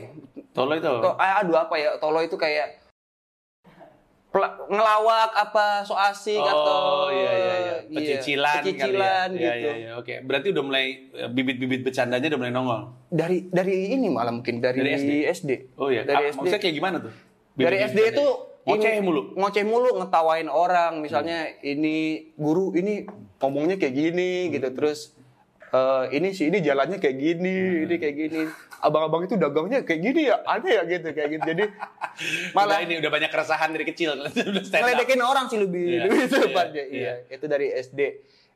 Tolo 0.50 0.74
itu. 0.74 0.82
To, 0.82 1.14
ah, 1.14 1.42
aduh 1.42 1.62
apa 1.62 1.78
ya? 1.78 1.94
Tolo 2.02 2.18
itu 2.22 2.34
kayak 2.34 2.79
ngelawak 4.70 5.30
apa 5.34 5.82
so 5.82 5.92
asik 5.92 6.38
atau 6.38 7.10
iya 7.10 7.18
iya 7.18 7.34
iya. 7.34 7.54
iya, 7.58 7.76
Pecicilan, 7.90 8.54
pecicilan 8.62 8.78
kali 8.78 8.94
ya. 8.94 9.18
gitu. 9.26 9.42
Iya 9.42 9.52
iya 9.56 9.72
iya. 9.74 9.90
Oke, 9.98 10.22
berarti 10.22 10.54
udah 10.54 10.62
mulai 10.62 10.84
eh, 11.10 11.26
bibit-bibit 11.26 11.82
bercandanya 11.82 12.30
udah 12.30 12.38
mulai 12.38 12.52
nongol. 12.54 12.80
Dari 13.10 13.50
dari 13.50 13.90
ini 13.90 14.06
malah 14.06 14.30
mungkin 14.30 14.62
dari, 14.62 14.78
Dari 14.78 14.90
SD? 14.94 15.10
SD. 15.34 15.50
Oh 15.76 15.90
iya. 15.90 16.06
Dari 16.06 16.22
Ah, 16.22 16.30
SD. 16.30 16.38
Maksudnya 16.38 16.60
kayak 16.62 16.74
gimana 16.74 16.96
tuh? 17.00 17.12
Dari 17.58 17.76
Bibit-bibit 17.76 17.90
SD 17.90 17.98
itu 18.14 18.26
ngoceh 18.62 18.92
mulu. 19.02 19.22
Ngoceh 19.34 19.64
mulu 19.66 19.90
ngetawain 19.98 20.46
orang, 20.46 20.92
misalnya 21.02 21.38
ini 21.60 21.96
guru 22.38 22.70
ini 22.72 23.02
ngomongnya 23.36 23.76
kayak 23.76 23.94
gini 23.94 24.46
Hmm. 24.46 24.52
gitu 24.54 24.68
terus 24.70 25.18
eh, 25.70 26.04
ini 26.12 26.28
sih 26.30 26.46
ini 26.46 26.58
jalannya 26.58 26.96
kayak 26.96 27.16
gini, 27.16 27.54
Hmm. 27.54 27.84
ini 27.84 27.94
kayak 27.96 28.16
gini. 28.16 28.42
Abang-abang 28.80 29.22
itu 29.22 29.36
dagangnya 29.36 29.82
kayak 29.82 30.00
gini 30.02 30.20
ya, 30.26 30.40
aneh 30.42 30.72
ya 30.72 30.82
gitu 30.84 31.08
kayak 31.10 31.28
gitu. 31.30 31.44
Jadi 31.46 31.64
Malah 32.56 32.66
malah 32.66 32.78
ini 32.80 32.94
udah 32.98 33.10
banyak 33.10 33.30
keresahan 33.30 33.70
dari 33.70 33.84
kecil. 33.84 34.10
Udah 34.18 34.32
ngeledekin 34.72 35.20
orang 35.20 35.46
sih 35.46 35.56
lebih 35.56 35.84
Iya, 35.86 36.00
lebih 36.04 36.18
iya, 36.18 36.28
tepatnya. 36.28 36.84
iya. 36.84 37.12
Iya. 37.22 37.34
itu 37.34 37.44
dari 37.44 37.66
SD, 37.70 38.00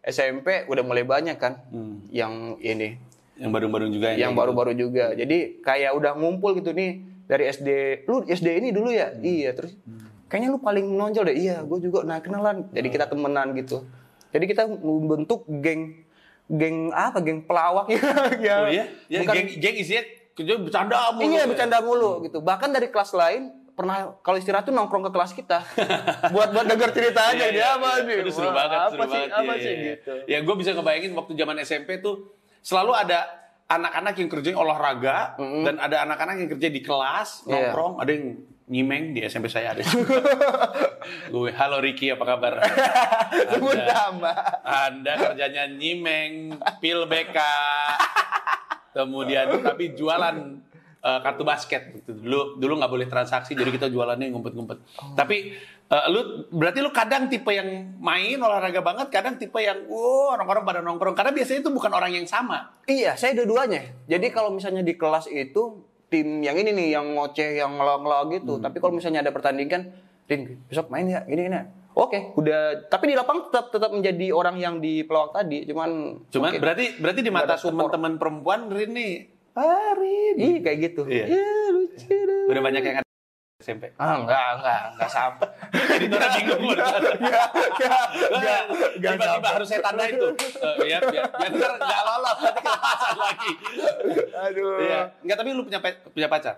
SMP 0.03 0.65
udah 0.65 0.83
mulai 0.83 1.05
banyak 1.05 1.37
kan 1.37 1.61
Hmm. 1.69 2.03
yang 2.09 2.57
ini, 2.59 2.97
Yang 3.35 3.51
baru-baru 3.53 3.87
juga 3.89 4.09
yang 4.13 4.33
gitu. 4.33 4.41
baru-baru 4.41 4.73
juga. 4.75 5.05
Jadi 5.13 5.61
kayak 5.61 5.93
udah 5.93 6.13
ngumpul 6.15 6.55
gitu 6.55 6.71
nih 6.71 6.99
dari 7.25 7.45
SD. 7.47 7.69
Lu 8.05 8.23
SD 8.23 8.59
ini 8.59 8.69
dulu 8.71 8.91
ya? 8.91 9.11
Hmm. 9.11 9.21
Iya, 9.21 9.51
terus 9.53 9.73
kayaknya 10.27 10.49
lu 10.51 10.59
paling 10.59 10.85
menonjol 10.85 11.25
deh. 11.27 11.37
Iya, 11.39 11.63
gue 11.63 11.79
juga 11.81 12.03
nah 12.03 12.19
kenalan. 12.19 12.69
Jadi 12.71 12.89
kita 12.89 13.07
temenan 13.07 13.53
gitu. 13.55 13.85
Jadi 14.29 14.45
kita 14.47 14.67
membentuk 14.67 15.45
geng 15.47 16.01
geng 16.47 16.91
apa? 16.91 17.19
Geng 17.19 17.43
pelawak 17.43 17.87
ya. 17.89 18.01
ya. 18.47 18.55
Oh 18.59 18.69
iya? 18.69 18.85
Ya, 19.07 19.21
Bukan- 19.23 19.35
geng, 19.35 19.49
geng 19.59 19.77
isinya 19.77 20.03
kerja 20.33 20.55
bercanda 20.57 20.99
mulu. 21.11 21.25
Iya 21.25 21.39
ya? 21.39 21.45
bercanda 21.47 21.79
mulu 21.79 22.11
gitu. 22.23 22.39
Bahkan 22.39 22.69
dari 22.71 22.89
kelas 22.89 23.13
lain 23.13 23.43
pernah 23.71 24.15
kalau 24.21 24.37
istirahat 24.37 24.63
tuh 24.63 24.71
nongkrong 24.71 25.03
ke 25.03 25.11
kelas 25.11 25.33
kita 25.33 25.59
buat 26.35 26.49
buat 26.49 26.63
denger 26.65 26.91
cerita 26.91 27.27
aja 27.27 27.43
Iya, 27.43 27.47
dia 27.49 27.59
iya, 27.59 27.69
apa 27.75 27.89
iya. 27.93 28.07
nih 28.07 28.17
Aduh, 28.23 28.31
seru 28.31 28.51
banget, 28.51 28.79
apa 28.79 28.87
seru 28.89 29.03
sih 29.03 29.11
banget. 29.19 29.31
apa 29.35 29.43
Iya, 29.43 29.55
sih 29.57 29.67
iya, 29.67 29.75
iya. 29.75 29.91
gitu 29.91 30.13
Ya 30.25 30.39
gue 30.41 30.55
bisa 30.55 30.71
ngebayangin 30.73 31.13
waktu 31.13 31.33
zaman 31.35 31.57
SMP 31.59 31.89
tuh 31.99 32.15
selalu 32.61 32.93
ada 32.95 33.19
anak-anak 33.67 34.15
yang 34.15 34.29
kerjanya 34.29 34.59
olahraga 34.61 35.35
dan 35.37 35.75
ada 35.77 35.97
anak-anak 36.03 36.35
yang 36.37 36.51
kerja 36.51 36.69
di 36.69 36.81
kelas 36.81 37.29
Iya. 37.43 37.51
nongkrong, 37.51 37.93
ada 37.99 38.11
yang 38.11 38.27
nyimeng 38.65 39.13
di 39.13 39.21
SMP 39.29 39.53
saya 39.53 39.77
ada. 39.77 39.85
gue, 41.33 41.51
halo 41.53 41.85
Ricky 41.85 42.09
apa 42.09 42.25
kabar? 42.25 42.65
sebut 43.53 43.77
Anda, 43.77 43.93
nama 43.93 44.33
anda 44.65 45.13
kerjanya 45.21 45.69
nyimeng, 45.69 46.57
pil 46.81 47.05
BK, 47.05 47.39
kemudian 48.97 49.61
tapi 49.61 49.93
jualan 49.93 50.37
eh, 51.05 51.19
kartu 51.21 51.45
basket. 51.45 51.93
Dulu 52.09 52.57
dulu 52.57 52.73
nggak 52.81 52.93
boleh 52.93 53.05
transaksi, 53.05 53.53
jadi 53.53 53.69
kita 53.69 53.93
jualannya 53.93 54.33
ngumpet-ngumpet. 54.33 54.79
Tapi 55.13 55.37
eh, 55.93 56.07
lu 56.09 56.49
berarti 56.49 56.81
lu 56.81 56.89
kadang 56.89 57.29
tipe 57.29 57.53
yang 57.53 58.01
main 58.01 58.41
olahraga 58.41 58.81
banget, 58.81 59.13
kadang 59.13 59.37
tipe 59.37 59.61
yang 59.61 59.85
wow 59.93 60.41
orang-orang 60.41 60.65
pada 60.65 60.81
nongkrong. 60.81 61.13
Karena 61.13 61.37
biasanya 61.37 61.69
itu 61.69 61.69
bukan 61.69 61.93
orang 61.93 62.17
yang 62.17 62.25
sama. 62.25 62.81
iya 62.89 63.13
saya 63.13 63.37
dua-duanya 63.37 64.09
jadi 64.09 64.33
kalau 64.33 64.57
misalnya 64.57 64.81
di 64.81 64.97
kelas 64.97 65.29
itu 65.29 65.85
tim 66.15 66.39
yang 66.41 66.55
ini 66.55 66.71
nih 66.71 66.89
yang 66.95 67.07
ngoceh 67.11 67.59
yang 67.59 67.75
ngelawak-ngelawak 67.75 68.25
Hmm. 68.25 68.35
gitu 68.37 68.55
tapi 68.63 68.79
kalau 68.79 68.95
misalnya 68.95 69.21
ada 69.21 69.35
pertandingan 69.35 69.91
Rin 70.25 70.63
besok 70.65 70.89
main 70.89 71.05
ya 71.05 71.27
gini 71.27 71.45
gini. 71.45 71.61
Oke 71.95 72.33
udah. 72.35 72.89
Tapi 72.89 73.11
di 73.11 73.15
lapangan 73.15 73.51
tetap 73.51 73.65
tetap 73.71 73.91
menjadi 73.91 74.31
orang 74.31 74.57
yang 74.57 74.79
di 74.79 75.03
pelawak 75.03 75.35
tadi 75.35 75.63
cuman 75.63 76.23
Cuman 76.27 76.51
oke. 76.51 76.59
berarti 76.59 76.85
berarti 76.97 77.21
di 77.21 77.31
mata 77.31 77.55
teman-teman 77.55 78.17
perempuan 78.17 78.67
Rin 78.67 78.91
nih 78.91 79.13
Rin. 79.95 80.35
Ih, 80.35 80.57
kayak 80.59 80.79
gitu. 80.81 81.07
Iya. 81.07 81.31
Iya, 81.31 81.47
lucu 81.71 82.19
udah 82.51 82.63
banyak 82.63 82.83
yang 82.83 83.04
SMP. 83.65 83.89
ah 83.97 84.21
enggak 84.21 84.49
enggak 84.61 84.81
enggak 84.93 85.09
sampai 85.11 85.49
Jadi 85.97 86.05
orang 86.13 86.33
bingung. 86.37 86.61
enggak 86.69 87.47
enggak 88.29 88.61
enggak 88.93 89.13
Tiba-tiba 89.17 89.49
harus 89.57 89.67
saya 89.67 89.81
tandain 89.81 90.15
tuh. 90.15 90.31
Eh, 90.37 90.93
ya, 90.93 90.99
biar, 91.01 91.25
biar 91.33 91.51
ntar 91.57 91.73
nggak 91.75 92.03
lolos, 92.05 92.37
nanti 92.39 92.61
kelepasan 92.61 93.15
lagi. 93.17 93.53
aduh 94.37 94.77
Iya. 94.79 95.01
Enggak, 95.25 95.37
tapi 95.41 95.49
lu 95.51 95.63
punya 95.65 95.81
punya 96.13 96.29
pacar? 96.29 96.55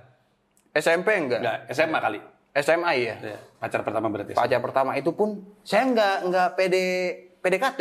SMP 0.75 1.09
enggak 1.15 1.41
Enggak, 1.41 1.59
SMA 1.71 1.99
kali. 2.03 2.19
SMA 2.57 2.93
ya. 2.97 3.15
Ya, 3.23 3.39
pacar 3.57 3.81
pertama 3.81 4.09
berarti. 4.09 4.33
Pacar 4.33 4.59
pertama 4.59 4.91
itu 4.93 5.13
pun 5.13 5.45
saya 5.63 5.87
nggak 5.87 6.17
nggak 6.27 6.49
PD 6.57 6.77
PDKT. 7.39 7.81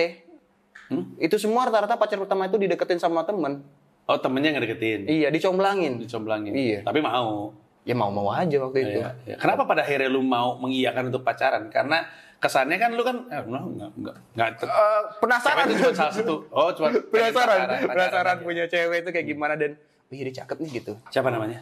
Hmm? 0.85 1.17
Itu 1.17 1.41
semua 1.41 1.65
rata-rata 1.65 1.97
pacar 1.97 2.19
pertama 2.19 2.45
itu 2.45 2.61
dideketin 2.61 3.01
sama 3.01 3.25
temen. 3.25 3.65
Oh, 4.05 4.21
temennya 4.21 4.53
ngedeketin. 4.53 5.09
Iya, 5.09 5.33
dicomblangin. 5.33 5.97
Dicomblangin. 5.97 6.53
Iya. 6.53 6.79
Tapi 6.85 7.01
mau. 7.01 7.57
Ya 7.85 7.93
mau-mau 7.93 8.33
aja 8.33 8.57
waktu 8.65 8.77
itu. 8.81 8.97
Iya, 8.97 9.09
iya. 9.29 9.35
Kenapa 9.37 9.69
pada 9.69 9.85
akhirnya 9.85 10.09
lu 10.09 10.25
mau 10.25 10.57
mengiyakan 10.57 11.13
untuk 11.13 11.21
pacaran? 11.21 11.69
Karena 11.69 12.01
kesannya 12.41 12.81
kan 12.81 12.91
lu 12.97 13.05
kan 13.05 13.29
eh, 13.29 13.41
enggak 13.45 13.61
enggak 13.61 13.91
enggak 13.93 14.15
enggak 14.33 14.49
Eh, 14.65 15.01
penasaran 15.21 15.65
itu 15.69 15.77
cuma 15.85 15.93
salah 15.93 16.13
satu. 16.13 16.35
Oh, 16.49 16.69
cuma 16.73 16.89
penasaran, 17.13 17.57
pacaran, 17.69 17.85
penasaran 17.85 18.35
aja. 18.37 18.43
punya 18.43 18.63
cewek 18.65 19.05
itu 19.05 19.09
kayak 19.13 19.27
gimana 19.29 19.53
dan 19.53 19.77
wih 20.09 20.17
dia 20.25 20.33
cakep 20.41 20.57
nih 20.65 20.69
gitu. 20.81 20.93
Siapa 21.13 21.29
namanya? 21.29 21.61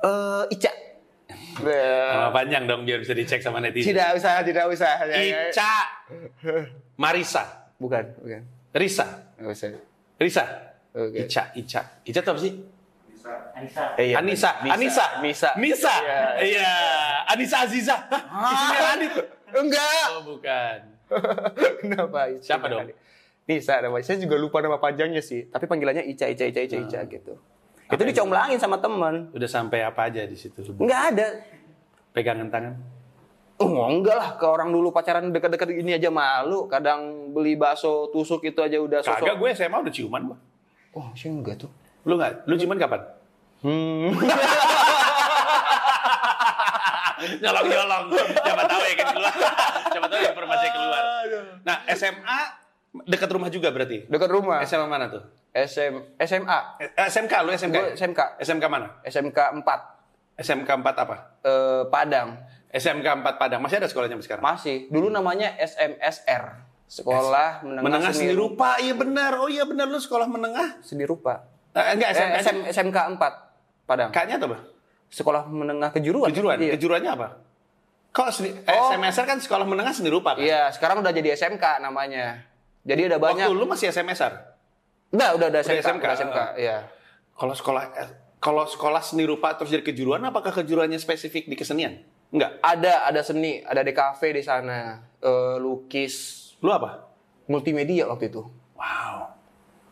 Eh 0.00 0.56
Ica. 0.56 0.72
Nama 1.56 2.32
panjang 2.32 2.64
dong 2.68 2.84
biar 2.84 3.00
bisa 3.00 3.12
dicek 3.12 3.40
sama 3.44 3.60
netizen. 3.60 3.92
Tidak 3.92 4.08
usah, 4.16 4.40
tidak 4.40 4.68
usah. 4.72 5.04
Ya, 5.04 5.16
ya. 5.20 5.40
Ica 5.52 5.72
Marisa. 6.96 7.44
Bukan, 7.76 8.04
bukan. 8.24 8.40
Risa. 8.72 9.04
Nggak 9.36 9.52
usah. 9.52 9.68
Risa. 10.16 10.44
Oke. 10.96 11.28
Ica, 11.28 11.42
Ica. 11.52 11.80
Ica 12.08 12.20
itu 12.24 12.30
apa 12.32 12.40
sih? 12.40 12.52
Eh, 13.96 14.12
iya. 14.12 14.16
Anissa. 14.20 14.50
Anissa, 14.62 15.04
Nisa. 15.24 15.50
Nisa, 15.58 15.94
Iya. 16.04 16.20
iya, 16.44 16.72
Anissa 17.26 17.66
Aziza, 17.66 17.96
Hah, 18.06 18.52
istrinya 18.52 18.88
Adit. 18.94 19.12
Enggak. 19.56 20.06
Oh 20.12 20.22
bukan. 20.22 20.78
Kenapa? 21.82 22.18
Ica? 22.30 22.42
Siapa 22.42 22.66
dong? 22.68 22.92
Nisa 23.46 23.78
namanya. 23.78 24.04
Saya 24.04 24.18
juga 24.18 24.36
lupa 24.36 24.58
nama 24.58 24.76
panjangnya 24.76 25.22
sih. 25.22 25.46
Tapi 25.48 25.64
panggilannya 25.64 26.02
Ica, 26.06 26.26
Ica, 26.26 26.44
Ica, 26.46 26.60
Ica, 26.66 26.76
Ica 26.82 27.00
gitu. 27.06 27.34
Apa 27.86 27.94
itu 27.94 28.04
dicomblangin 28.10 28.58
sama 28.58 28.82
teman. 28.82 29.30
Udah 29.30 29.46
sampai 29.46 29.86
apa 29.86 30.10
aja 30.10 30.26
di 30.26 30.34
situ? 30.34 30.66
Enggak 30.82 31.02
ada. 31.14 31.26
Pegangan 32.10 32.50
tangan. 32.50 32.74
Oh 33.56 33.88
enggak 33.88 34.16
lah, 34.20 34.30
ke 34.36 34.44
orang 34.44 34.68
dulu 34.68 34.92
pacaran 34.92 35.32
deket-deket 35.32 35.80
ini 35.80 35.96
aja 35.96 36.12
malu. 36.12 36.68
Kadang 36.68 37.32
beli 37.32 37.56
bakso 37.56 38.12
tusuk 38.12 38.44
itu 38.44 38.60
aja 38.60 38.76
udah 38.76 39.00
sosok. 39.00 39.24
Kagak 39.24 39.36
gue 39.40 39.48
SMA 39.56 39.78
udah 39.80 39.94
ciuman 39.94 40.22
gua. 40.28 40.38
Oh, 40.92 41.08
sih 41.16 41.32
enggak 41.32 41.64
tuh. 41.64 41.70
Lu 42.04 42.20
nggak? 42.20 42.44
Lu 42.44 42.58
ciuman 42.58 42.76
kapan? 42.76 43.00
Hmm. 43.66 44.14
nyolong 47.42 47.66
nyolong. 47.66 48.04
Siapa 48.14 48.62
tahu 48.62 48.82
ya 48.86 48.94
kan 48.94 49.06
keluar. 49.10 49.34
Siapa 49.90 50.06
tahu 50.06 50.20
informasi 50.22 50.66
keluar. 50.70 51.02
Nah 51.66 51.76
SMA 51.90 52.40
dekat 53.10 53.30
rumah 53.34 53.50
juga 53.50 53.68
berarti. 53.74 54.06
Dekat 54.06 54.30
rumah. 54.30 54.62
SMA 54.62 54.86
mana 54.86 55.10
tuh? 55.10 55.22
SM, 55.56 56.20
SMA. 56.20 56.58
Eh, 56.78 57.08
SMK 57.08 57.32
lu 57.42 57.50
SMK. 57.56 57.74
Gue 57.74 57.96
SMK. 57.96 58.20
SMK 58.44 58.64
mana? 58.68 59.00
SMK 59.02 59.38
4. 59.64 59.64
SMK 60.36 60.68
4 60.68 60.84
apa? 61.08 61.16
Eh, 61.40 61.82
Padang. 61.88 62.36
SMK 62.68 63.06
4 63.24 63.40
Padang. 63.40 63.60
Masih 63.64 63.80
ada 63.80 63.88
sekolahnya 63.88 64.20
sekarang? 64.20 64.44
Masih. 64.44 64.92
Dulu 64.92 65.08
namanya 65.08 65.56
SMSR. 65.56 66.68
Sekolah 66.86 67.66
Menengah, 67.66 67.82
Menengah 67.82 68.12
seni 68.14 68.36
rupa. 68.36 68.78
Iya 68.78 68.94
benar. 68.94 69.42
Oh 69.42 69.50
iya 69.50 69.66
benar 69.66 69.90
lu 69.90 69.98
sekolah 69.98 70.28
menengah. 70.30 70.78
Seni 70.84 71.02
rupa. 71.02 71.48
Eh, 71.72 71.96
enggak 71.96 72.12
Eh, 72.12 72.16
SMK. 72.20 72.36
SM, 72.44 72.58
SMK 72.68 72.98
4. 73.16 73.45
Padang. 73.86 74.10
K-nya 74.10 74.36
apa? 74.36 74.58
Sekolah 75.06 75.46
Menengah 75.46 75.94
Kejuruan. 75.94 76.28
Kejuruan. 76.28 76.58
Iya. 76.58 76.74
Kejuruannya 76.74 77.10
apa? 77.12 77.28
Kok 78.10 78.28
seni, 78.32 78.48
eh, 78.50 78.72
Oh. 78.72 78.90
SMSR 78.90 79.24
kan 79.24 79.38
sekolah 79.38 79.62
menengah 79.62 79.92
seni 79.92 80.08
rupa 80.08 80.34
kan? 80.34 80.42
Iya, 80.42 80.72
sekarang 80.72 80.98
udah 80.98 81.12
jadi 81.12 81.36
SMK 81.36 81.78
namanya. 81.78 82.42
Jadi 82.82 83.06
ada 83.06 83.18
banyak. 83.18 83.44
Waktu 83.44 83.54
lu 83.54 83.66
masih 83.66 83.86
SMSR? 83.88 84.32
Enggak, 85.08 85.30
udah 85.32 85.46
ada 85.46 85.58
Udah 85.58 85.62
SMK. 85.62 85.84
SMK. 85.84 86.02
udah 86.02 86.16
SMK. 86.16 86.38
Iya. 86.56 86.76
Kalau 87.32 87.54
sekolah 87.54 87.82
eh, 87.94 88.08
kalau 88.38 88.64
sekolah 88.64 89.00
seni 89.00 89.22
rupa 89.22 89.52
terus 89.52 89.68
jadi 89.68 89.84
kejuruan, 89.84 90.18
apakah 90.22 90.50
kejuruannya 90.50 90.96
spesifik 90.96 91.44
di 91.44 91.54
kesenian? 91.54 92.00
Enggak. 92.28 92.56
Ada 92.58 93.06
ada 93.06 93.20
seni, 93.20 93.60
ada 93.60 93.80
DKV 93.80 94.20
di 94.32 94.42
sana, 94.42 94.78
eh, 95.20 95.56
lukis, 95.58 96.14
Lu 96.58 96.72
apa? 96.72 97.04
multimedia 97.46 98.08
waktu 98.08 98.26
itu. 98.26 98.42
Wow. 98.72 99.16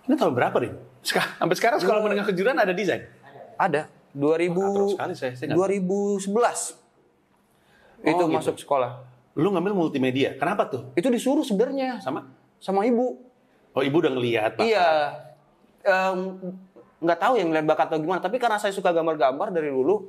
Ini 0.03 0.17
tahun 0.17 0.33
berapa, 0.33 0.57
Rin? 0.57 0.75
Seka- 1.01 1.37
sampai 1.37 1.55
sekarang 1.55 1.79
sekolah 1.79 2.01
menengah 2.01 2.25
kejuruan 2.25 2.57
ada 2.57 2.73
desain? 2.73 3.05
Ada. 3.57 3.89
2000 4.15 4.55
Wah, 4.55 4.71
terus 4.71 4.91
sekali 4.95 5.15
saya- 5.19 5.35
saya 5.35 5.47
nggak- 5.51 5.59
2011. 5.59 6.79
itu 8.05 8.13
gitu. 8.21 8.25
masuk 8.29 8.57
sekolah. 8.61 9.01
Lu 9.35 9.49
ngambil 9.51 9.73
multimedia. 9.73 10.37
Kenapa 10.37 10.69
tuh? 10.69 10.93
Itu 10.95 11.09
disuruh 11.09 11.43
sebenarnya 11.43 11.99
Sama? 11.99 12.29
sama 12.61 12.85
ibu. 12.85 13.17
Oh, 13.75 13.83
ibu 13.83 13.97
udah 13.99 14.13
ngelihat. 14.13 14.61
Iya. 14.61 15.19
Nggak 17.01 17.19
tahu 17.19 17.35
yang 17.37 17.49
ngeliat 17.51 17.67
bakat 17.67 17.87
atau 17.93 18.01
gimana, 18.01 18.21
tapi 18.23 18.37
karena 18.39 18.57
saya 18.57 18.71
suka 18.73 18.95
gambar-gambar 18.95 19.51
dari 19.51 19.69
dulu, 19.69 20.09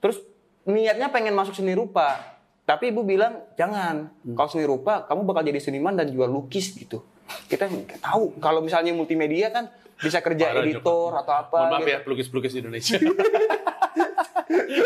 terus 0.00 0.18
niatnya 0.64 1.10
pengen 1.10 1.34
masuk 1.34 1.54
seni 1.54 1.74
rupa. 1.74 2.18
Tapi 2.62 2.94
ibu 2.94 3.02
bilang, 3.02 3.42
jangan. 3.58 4.06
Hmm. 4.22 4.34
Kalau 4.38 4.48
seni 4.48 4.64
rupa, 4.64 5.02
kamu 5.04 5.26
bakal 5.26 5.42
jadi 5.42 5.58
seniman 5.58 5.98
dan 5.98 6.08
jual 6.08 6.30
lukis 6.30 6.72
gitu. 6.72 7.02
Kita 7.46 7.66
nggak 7.66 8.00
tahu. 8.00 8.38
Kalau 8.38 8.62
misalnya 8.62 8.94
multimedia 8.94 9.50
kan 9.50 9.66
bisa 10.02 10.18
kerja 10.18 10.44
Parah, 10.50 10.62
editor 10.62 11.10
atau 11.16 11.34
apa. 11.36 11.56
Mohon 11.56 11.70
maaf 11.70 11.80
gitu. 11.80 11.90
ya, 11.90 11.98
pelukis-pelukis 12.02 12.52
Indonesia. 12.54 12.98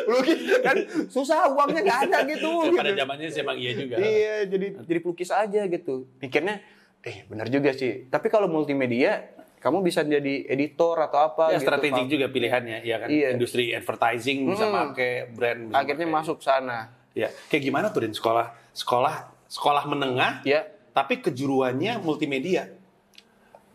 Lukis 0.07 0.39
kan 0.61 0.77
susah 1.09 1.51
uangnya 1.51 1.81
nggak 1.83 2.01
ada 2.07 2.19
gitu. 2.29 2.51
Pada 2.71 2.91
gitu. 2.91 2.99
zamannya 2.99 3.29
sih 3.29 3.41
emang 3.41 3.57
iya 3.57 3.73
juga. 3.75 3.97
Iya, 3.99 4.35
jadi 4.47 4.67
jadi 4.79 4.99
pelukis 5.01 5.31
aja 5.31 5.61
gitu. 5.67 6.07
Pikirnya, 6.17 6.63
eh 7.01 7.27
benar 7.27 7.49
juga 7.49 7.73
sih. 7.73 8.07
Tapi 8.07 8.27
kalau 8.29 8.47
multimedia, 8.47 9.27
kamu 9.59 9.83
bisa 9.83 10.01
jadi 10.01 10.47
editor 10.47 11.01
atau 11.01 11.19
apa 11.27 11.45
Ya, 11.49 11.59
gitu. 11.59 11.67
strategik 11.67 12.07
juga 12.09 12.27
pilihannya, 12.29 12.79
ya 12.81 12.97
kan. 12.97 13.09
Iya. 13.09 13.35
Industri 13.35 13.73
advertising 13.73 14.47
bisa 14.47 14.65
Hmm. 14.65 14.75
pakai 14.93 15.13
brand. 15.29 15.61
bisa 15.67 15.77
Akhirnya 15.77 16.07
pakai- 16.07 16.19
masuk 16.23 16.39
sana. 16.41 16.79
Ya, 17.11 17.33
kayak 17.49 17.63
gimana 17.65 17.89
tuh 17.89 18.05
Rin 18.05 18.13
sekolah 18.13 18.53
sekolah 18.71 19.15
sekolah 19.49 19.85
menengah, 19.89 20.45
Ya, 20.45 20.63
tapi 20.93 21.19
kejuruannya 21.19 21.99
multimedia. 21.99 22.76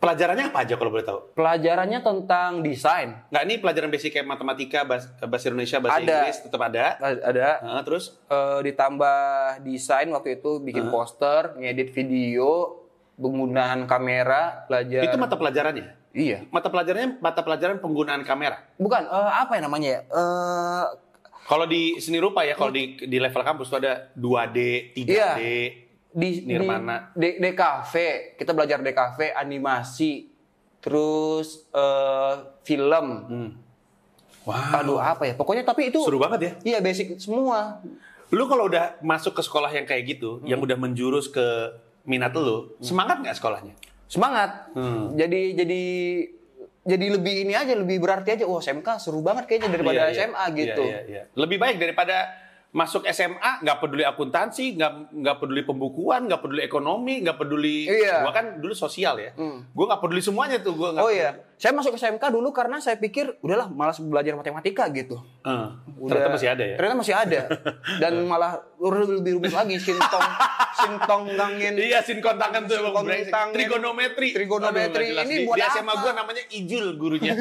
Pelajarannya 0.02 0.50
apa 0.50 0.66
aja 0.66 0.74
kalau 0.74 0.90
boleh 0.90 1.06
tahu? 1.06 1.30
pelajarannya 1.38 2.02
tentang 2.02 2.58
desain. 2.58 3.22
Nggak 3.30 3.42
ini 3.46 3.54
pelajaran 3.62 3.86
basic 3.86 4.10
kayak 4.10 4.26
matematika, 4.26 4.82
bahasa, 4.82 5.14
bahasa 5.22 5.46
Indonesia, 5.46 5.78
bahasa 5.78 6.02
Ada. 6.02 6.10
Inggris 6.18 6.38
tetap 6.42 6.60
ada. 6.60 6.84
Ada 6.98 7.48
Nah, 7.62 7.82
terus 7.86 8.18
eh, 8.26 8.58
ditambah 8.66 9.18
desain 9.62 10.10
waktu 10.10 10.42
itu 10.42 10.58
bikin 10.58 10.90
poster, 10.90 11.54
ngedit 11.54 11.94
video, 11.94 12.82
penggunaan 13.14 13.86
kamera, 13.86 14.66
belajar. 14.66 15.06
itu 15.06 15.14
mata 15.14 15.38
pelajarannya. 15.38 15.86
Iya. 16.10 16.50
Mata 16.50 16.66
pelajarannya 16.66 17.22
mata 17.22 17.40
pelajaran 17.40 17.78
penggunaan 17.78 18.26
kamera. 18.26 18.58
Bukan 18.82 19.06
eh, 19.06 19.32
apa 19.38 19.54
ya 19.54 19.62
namanya 19.62 19.88
ya? 19.88 20.00
Eh, 20.02 20.84
Kalau 21.42 21.66
di 21.66 21.98
seni 21.98 22.18
rupa 22.18 22.42
ya, 22.42 22.54
kalau 22.54 22.70
di 22.70 22.98
di 22.98 23.18
level 23.18 23.42
kampus 23.42 23.66
tuh 23.66 23.78
ada 23.78 24.10
2D, 24.14 24.58
3D. 24.94 25.10
Iya. 25.10 25.30
Di 26.12 26.44
Nirmana. 26.44 27.10
di 27.12 27.36
DKV 27.36 27.92
kita 28.36 28.52
belajar 28.52 28.78
DKV 28.78 29.32
animasi 29.32 30.28
terus 30.78 31.66
eh, 31.68 32.34
film 32.62 33.06
Hmm. 33.24 33.50
Wow. 34.42 34.74
aduh 34.74 34.98
apa 34.98 35.22
ya 35.24 35.34
pokoknya 35.34 35.62
tapi 35.62 35.88
itu 35.88 36.02
Seru 36.02 36.18
banget 36.18 36.40
ya. 36.40 36.52
iya 36.66 36.78
basic 36.78 37.16
semua 37.16 37.78
Lu 38.28 38.44
kalau 38.46 38.64
udah 38.64 38.96
masuk 38.98 39.36
ke 39.36 39.42
sekolah 39.42 39.68
yang 39.68 39.84
kayak 39.84 40.08
gitu, 40.10 40.40
yang 40.42 40.56
Hmm. 40.56 40.64
udah 40.64 40.78
menjurus 40.78 41.28
ke 41.28 41.44
minat 42.02 42.32
lu, 42.32 42.72
semangat 42.78 43.20
nggak 43.20 43.36
sekolahnya? 43.36 43.74
semangat 44.04 44.72
Hmm. 44.72 45.12
jadi 45.12 45.52
jadi 45.54 45.82
jadi 46.82 47.06
lebih 47.12 47.46
ini 47.46 47.54
aja 47.54 47.72
lebih 47.72 47.96
berarti 47.96 48.34
aja 48.34 48.42
wah 48.42 48.58
SMK 48.58 48.98
seru 48.98 49.20
banget 49.20 49.46
kayaknya 49.46 49.68
Iya, 49.68 49.74
daripada 49.74 50.02
iya. 50.02 50.12
SMA 50.18 50.34
Iya, 50.42 50.56
gitu 50.58 50.82
iya, 50.82 51.00
iya. 51.06 51.22
Lebih 51.32 51.56
baik 51.56 51.76
daripada 51.78 52.16
masuk 52.72 53.04
SMA 53.12 53.60
nggak 53.60 53.78
peduli 53.84 54.00
akuntansi, 54.00 54.80
nggak 54.80 55.12
nggak 55.12 55.36
peduli 55.44 55.62
pembukuan, 55.62 56.24
nggak 56.24 56.40
peduli 56.40 56.64
ekonomi, 56.64 57.20
nggak 57.20 57.36
peduli. 57.36 57.84
Iya. 57.84 58.24
Gua 58.24 58.32
kan 58.32 58.46
dulu 58.64 58.72
sosial 58.72 59.20
ya. 59.20 59.36
Hmm. 59.36 59.68
Gua 59.76 59.92
nggak 59.92 60.00
peduli 60.00 60.24
semuanya 60.24 60.56
tuh. 60.64 60.72
Gua 60.72 60.96
nggak 60.96 61.04
oh 61.04 61.12
iya 61.12 61.36
saya 61.62 61.70
masuk 61.70 61.94
SMK 61.94 62.34
dulu 62.34 62.50
karena 62.50 62.82
saya 62.82 62.98
pikir 62.98 63.38
udahlah 63.38 63.70
malas 63.70 64.02
belajar 64.02 64.34
matematika 64.34 64.90
gitu 64.90 65.22
Eh, 65.46 65.68
Udah- 66.02 66.10
ternyata 66.10 66.34
masih 66.34 66.48
ada 66.50 66.64
ya. 66.66 66.74
ternyata 66.74 66.96
masih 66.98 67.14
ada 67.14 67.40
dan 68.02 68.12
malah 68.30 68.52
lebih 68.82 69.22
lebih 69.22 69.32
rumit 69.38 69.54
lagi 69.54 69.78
sintong 69.78 70.26
sintong 70.74 71.22
gangin 71.38 71.78
Iya, 71.78 72.02
sinkon 72.02 72.34
tangan 72.34 72.66
tuh. 72.66 72.82
Sinkon 72.82 73.06
tangan. 73.30 73.54
Trigonometri. 73.54 74.28
Trigonometri. 74.34 75.04
Aduh, 75.06 75.14
jelas. 75.14 75.24
Ini 75.30 75.36
buat 75.46 75.56
di 75.56 75.62
SMA 75.62 75.86
apa? 75.86 76.02
gua 76.02 76.12
namanya 76.18 76.42
Ijul 76.50 76.86
gurunya. 76.98 77.32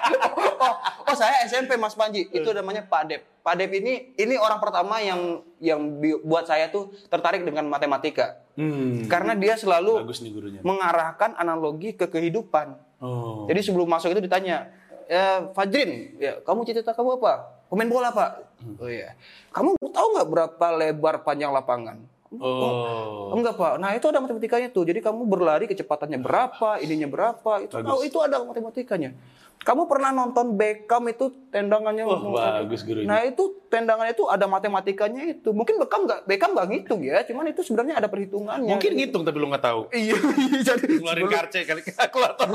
oh, 0.64 0.74
oh 1.04 1.16
saya 1.16 1.44
SMP 1.44 1.76
Mas 1.76 1.92
Panji 1.92 2.24
itu 2.26 2.48
namanya 2.52 2.88
Pak 2.88 3.02
Dep 3.04 3.22
Pak 3.44 3.54
Dep 3.56 3.70
ini 3.72 4.16
ini 4.16 4.34
orang 4.34 4.58
pertama 4.58 4.98
yang 4.98 5.44
yang 5.58 5.80
buat 6.20 6.44
saya 6.44 6.68
tuh 6.68 6.92
tertarik 7.08 7.40
dengan 7.40 7.64
matematika 7.66 8.40
hmm. 8.60 9.08
karena 9.08 9.32
dia 9.32 9.56
selalu 9.56 10.04
Bagus 10.04 10.20
nih 10.20 10.32
gurunya. 10.36 10.60
mengarahkan 10.60 11.36
analogi 11.36 11.96
ke 11.96 12.08
kehidupan 12.08 12.76
Oh. 12.96 13.44
jadi 13.44 13.60
sebelum 13.60 13.84
masuk 13.92 14.08
itu 14.08 14.24
ditanya 14.24 14.72
ya 15.04 15.52
Fajrin 15.52 16.16
ya 16.16 16.40
kamu 16.40 16.64
cita-cita 16.64 16.96
kamu 16.96 17.20
apa 17.20 17.44
pemain 17.68 17.92
bola 17.92 18.08
pak 18.08 18.40
oh 18.80 18.88
iya 18.88 19.12
kamu 19.52 19.76
tahu 19.92 20.06
nggak 20.16 20.28
berapa 20.32 20.66
lebar 20.80 21.20
panjang 21.20 21.52
lapangan 21.52 22.00
Oh. 22.26 23.30
Enggak 23.32 23.54
pak, 23.54 23.78
nah 23.78 23.94
itu 23.94 24.10
ada 24.10 24.18
matematikanya 24.18 24.68
tuh. 24.74 24.82
Jadi 24.82 24.98
kamu 24.98 25.30
berlari 25.30 25.70
kecepatannya 25.70 26.18
berapa, 26.18 26.82
ininya 26.82 27.06
berapa, 27.06 27.62
itu 27.62 27.78
Bagus. 27.78 27.86
tahu 27.86 28.00
itu 28.02 28.18
ada 28.18 28.42
matematikanya. 28.42 29.14
Kamu 29.56 29.90
pernah 29.90 30.10
nonton 30.10 30.54
Beckham 30.54 31.02
itu 31.06 31.50
tendangannya? 31.50 32.06
Wah, 32.06 32.22
bagus 32.62 32.86
gurunya. 32.86 33.08
Nah 33.08 33.20
itu 33.22 33.66
tendangannya 33.66 34.14
itu 34.14 34.24
ada 34.30 34.46
matematikanya 34.46 35.26
itu. 35.26 35.50
Mungkin 35.50 35.78
Beckham 35.78 36.06
nggak 36.06 36.22
Beckham 36.22 36.54
nggak 36.54 36.68
ngitung 36.70 37.00
ya, 37.02 37.26
cuman 37.26 37.50
itu 37.50 37.66
sebenarnya 37.66 37.98
ada 37.98 38.06
perhitungannya. 38.06 38.70
Mungkin 38.70 38.92
ngitung 38.94 39.26
tapi 39.26 39.36
lu 39.36 39.50
nggak 39.50 39.64
tahu. 39.64 39.80
Iya, 39.90 40.14
iya, 40.46 40.58
jadi 40.64 40.86
Keluarin 40.86 41.26
karce 41.26 41.58
kali 41.64 41.82
kalkulator. 41.88 42.46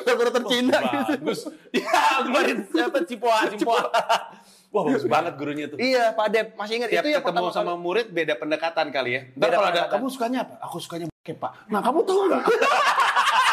kalkulator 0.00 0.42
Cina. 0.48 0.78
gitu. 0.80 1.12
bagus. 1.18 1.40
Ya, 1.76 2.24
keluarin 2.24 2.58
apa 2.64 2.98
cipoa, 3.04 3.38
cipoa. 3.52 3.84
Wah, 4.70 4.82
bagus 4.86 5.04
banget 5.04 5.34
gurunya 5.34 5.66
tuh. 5.66 5.76
Iya, 5.76 6.14
Pak 6.14 6.26
Dep, 6.30 6.46
masih 6.54 6.78
ingat 6.78 6.88
Tiap 6.88 7.02
itu 7.02 7.08
yang 7.10 7.24
ketemu 7.26 7.50
sama 7.50 7.74
kali. 7.74 7.82
murid 7.82 8.06
beda 8.14 8.34
pendekatan 8.38 8.86
kali 8.88 9.10
ya. 9.12 9.20
Ntar 9.34 9.38
Beda 9.42 9.56
kalau 9.56 9.68
ada 9.68 9.82
kamu 9.90 10.06
sukanya 10.08 10.38
apa? 10.46 10.54
Aku 10.62 10.78
sukanya 10.78 11.06
bokep, 11.10 11.36
Pak. 11.36 11.52
Nah, 11.68 11.80
kamu 11.82 11.98
tahu 12.06 12.20
nggak? 12.30 12.42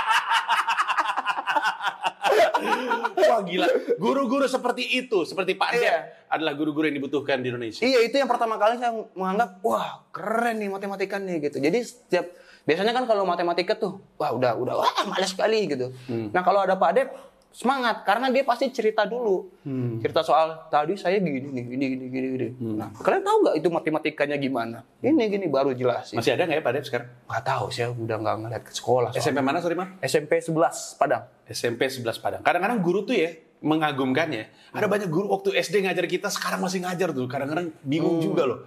Wah 3.18 3.42
gila, 3.42 3.68
guru-guru 3.98 4.46
seperti 4.46 4.84
itu, 4.98 5.24
seperti 5.24 5.54
Pak 5.54 5.70
Dep, 5.74 5.82
Iya. 5.82 5.98
adalah 6.28 6.54
guru-guru 6.54 6.88
yang 6.88 6.98
dibutuhkan 6.98 7.42
di 7.42 7.50
Indonesia. 7.50 7.82
Iya, 7.84 8.04
itu 8.04 8.16
yang 8.16 8.30
pertama 8.30 8.56
kali 8.56 8.78
saya 8.78 8.94
menganggap, 9.14 9.62
wah 9.62 10.06
keren 10.10 10.58
nih 10.58 10.70
matematika 10.70 11.18
nih 11.18 11.44
gitu. 11.44 11.58
Jadi 11.60 11.80
setiap 11.82 12.26
biasanya 12.64 12.92
kan 12.92 13.04
kalau 13.06 13.24
matematika 13.24 13.76
tuh, 13.76 14.00
wah 14.16 14.32
udah 14.32 14.56
udah 14.56 14.76
wah 14.78 14.92
males 15.08 15.32
sekali 15.32 15.68
gitu. 15.68 15.92
Hmm. 16.08 16.30
Nah 16.32 16.42
kalau 16.42 16.64
ada 16.64 16.76
Pak 16.76 16.92
Dep 16.94 17.10
semangat 17.58 18.05
karena 18.05 18.30
dia 18.30 18.45
pasti 18.45 18.70
cerita 18.70 19.01
dulu, 19.03 19.49
Hmm. 19.66 19.97
cerita 19.97 20.22
soal 20.22 20.70
tadi 20.70 20.93
saya 20.93 21.18
gini 21.18 21.41
nih, 21.41 21.66
gini 21.66 21.86
gini 21.89 22.05
gini 22.08 22.28
gini. 22.30 22.47
Nah 22.78 22.93
kalian 22.93 23.26
tahu 23.26 23.38
nggak 23.41 23.55
itu 23.58 23.68
matematikanya 23.74 24.38
gimana? 24.38 24.86
Ini 25.01 25.26
gini 25.26 25.49
baru 25.49 25.74
jelasin. 25.74 26.22
Masih 26.22 26.38
ada 26.38 26.45
nggak 26.45 26.62
ya 26.62 26.64
Pak 26.64 26.72
Dep 26.78 26.86
sekarang? 26.86 27.10
Nggak 27.26 27.43
tahu, 27.43 27.66
saya 27.74 27.89
udah 27.89 28.18
nggak 28.22 28.36
ngeliat 28.39 28.62
ke 28.62 28.72
sekolah. 28.72 29.10
soalnya. 29.10 29.26
SMP 29.26 29.39
mana 29.41 29.58
sorry 29.58 29.74
Mas? 29.74 29.89
SMP 30.05 30.32
11 30.38 31.01
Padang. 31.01 31.24
SMP 31.49 31.82
11 31.89 32.22
Padang. 32.22 32.41
Kadang-kadang 32.45 32.78
guru 32.78 33.01
tuh 33.01 33.18
ya 33.18 33.34
mengagumkan 33.58 34.30
ya. 34.30 34.45
Ada 34.70 34.86
banyak 34.86 35.10
guru 35.10 35.34
waktu 35.34 35.58
SD 35.58 35.82
ngajar 35.82 36.05
kita 36.05 36.30
sekarang 36.30 36.62
masih 36.62 36.86
ngajar 36.86 37.10
tuh. 37.10 37.26
Kadang-kadang 37.26 37.74
bingung 37.82 38.22
juga 38.22 38.45
loh. 38.45 38.60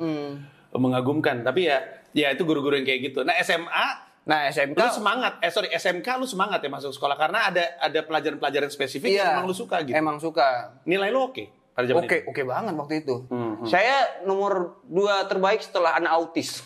Mengagumkan. 0.75 1.43
Tapi 1.43 1.71
ya 1.71 1.79
ya 2.11 2.35
itu 2.35 2.43
guru-guru 2.43 2.75
yang 2.75 2.83
kayak 2.83 3.15
gitu. 3.15 3.23
Nah 3.23 3.39
SMA 3.39 4.10
Nah 4.21 4.47
SMK 4.47 4.77
lu 4.77 4.93
semangat. 4.93 5.33
Eh 5.41 5.49
sorry 5.49 5.69
SMK 5.71 6.09
lu 6.17 6.25
semangat 6.25 6.61
ya 6.61 6.69
masuk 6.69 6.93
sekolah 6.93 7.17
karena 7.17 7.49
ada 7.49 7.65
ada 7.79 8.01
pelajaran-pelajaran 8.01 8.69
spesifik 8.69 9.11
iya, 9.11 9.25
yang 9.25 9.33
emang 9.35 9.47
lu 9.49 9.55
suka 9.55 9.77
gitu. 9.81 9.95
Emang 9.95 10.17
suka. 10.19 10.49
Nilai 10.85 11.09
lu 11.09 11.25
oke 11.25 11.45
pada 11.71 11.87
zaman 11.87 12.05
Oke, 12.05 12.17
itu. 12.19 12.29
oke 12.29 12.43
banget 12.45 12.75
waktu 12.75 12.95
itu. 13.01 13.17
Hmm, 13.27 13.65
Saya 13.65 14.23
nomor 14.23 14.83
dua 14.85 15.25
terbaik 15.25 15.61
setelah 15.61 15.97
anak 15.97 16.13
autis. 16.13 16.61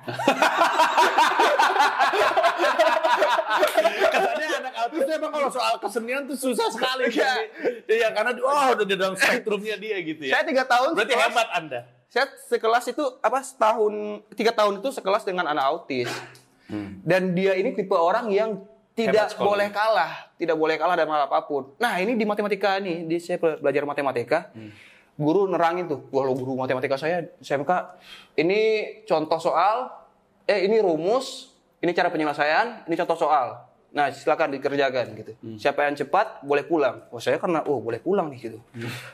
Katanya 4.10 4.46
anak 4.60 4.74
autis 4.78 5.06
emang 5.08 5.30
kalau 5.30 5.50
soal 5.50 5.74
kesenian 5.78 6.22
tuh 6.26 6.36
susah 6.36 6.68
sekali. 6.68 7.08
Iya. 7.10 7.32
Iya 7.86 8.08
karena 8.12 8.30
oh 8.38 8.66
udah 8.74 8.86
di 8.86 8.94
dalam 8.94 9.14
spektrumnya 9.14 9.76
dia 9.76 9.96
gitu 10.00 10.22
ya. 10.24 10.38
Saya 10.38 10.44
tiga 10.46 10.64
tahun. 10.64 10.94
Berarti 10.94 11.14
sekelas- 11.14 11.30
hebat 11.30 11.48
Anda. 11.52 11.80
Saya 12.10 12.26
sekelas 12.44 12.84
itu 12.90 13.04
apa 13.22 13.38
setahun 13.38 13.94
tiga 14.34 14.50
tahun 14.50 14.82
itu 14.82 14.90
sekelas 14.90 15.22
dengan 15.22 15.46
anak 15.46 15.64
autis. 15.64 16.10
Dan 17.02 17.32
dia 17.32 17.54
ini 17.54 17.72
tipe 17.72 17.92
orang 17.92 18.30
yang 18.30 18.62
tidak 18.94 19.14
boleh 19.38 19.68
kalah, 19.70 20.12
tidak 20.34 20.56
boleh 20.56 20.76
kalah 20.76 20.94
dalam 20.94 21.08
hal 21.08 21.24
apa 21.24 21.42
pun. 21.42 21.72
Nah 21.76 21.96
ini 21.96 22.14
di 22.14 22.24
matematika 22.24 22.76
nih, 22.76 23.04
di 23.04 23.16
saya 23.16 23.38
be- 23.38 23.56
belajar 23.56 23.82
matematika, 23.84 24.50
guru 25.14 25.46
nerangin 25.46 25.86
tuh, 25.86 26.04
kalau 26.06 26.32
guru 26.32 26.54
matematika 26.54 26.96
saya 26.96 27.24
SMK, 27.38 27.70
ini 28.36 28.60
contoh 29.04 29.36
soal, 29.36 29.88
eh 30.44 30.64
ini 30.64 30.78
rumus, 30.78 31.54
ini 31.78 31.90
cara 31.90 32.08
penyelesaian, 32.08 32.84
ini 32.84 32.94
contoh 32.94 33.16
soal. 33.16 33.62
Nah 33.90 34.06
silakan 34.08 34.52
dikerjakan 34.52 35.06
gitu. 35.14 35.32
Siapa 35.56 35.82
yang 35.82 35.96
cepat 35.96 36.44
boleh 36.44 36.62
pulang. 36.62 37.02
Oh 37.10 37.18
saya 37.18 37.40
karena 37.40 37.64
oh 37.64 37.80
boleh 37.80 37.98
pulang 37.98 38.28
nih 38.28 38.38
gitu. 38.38 38.58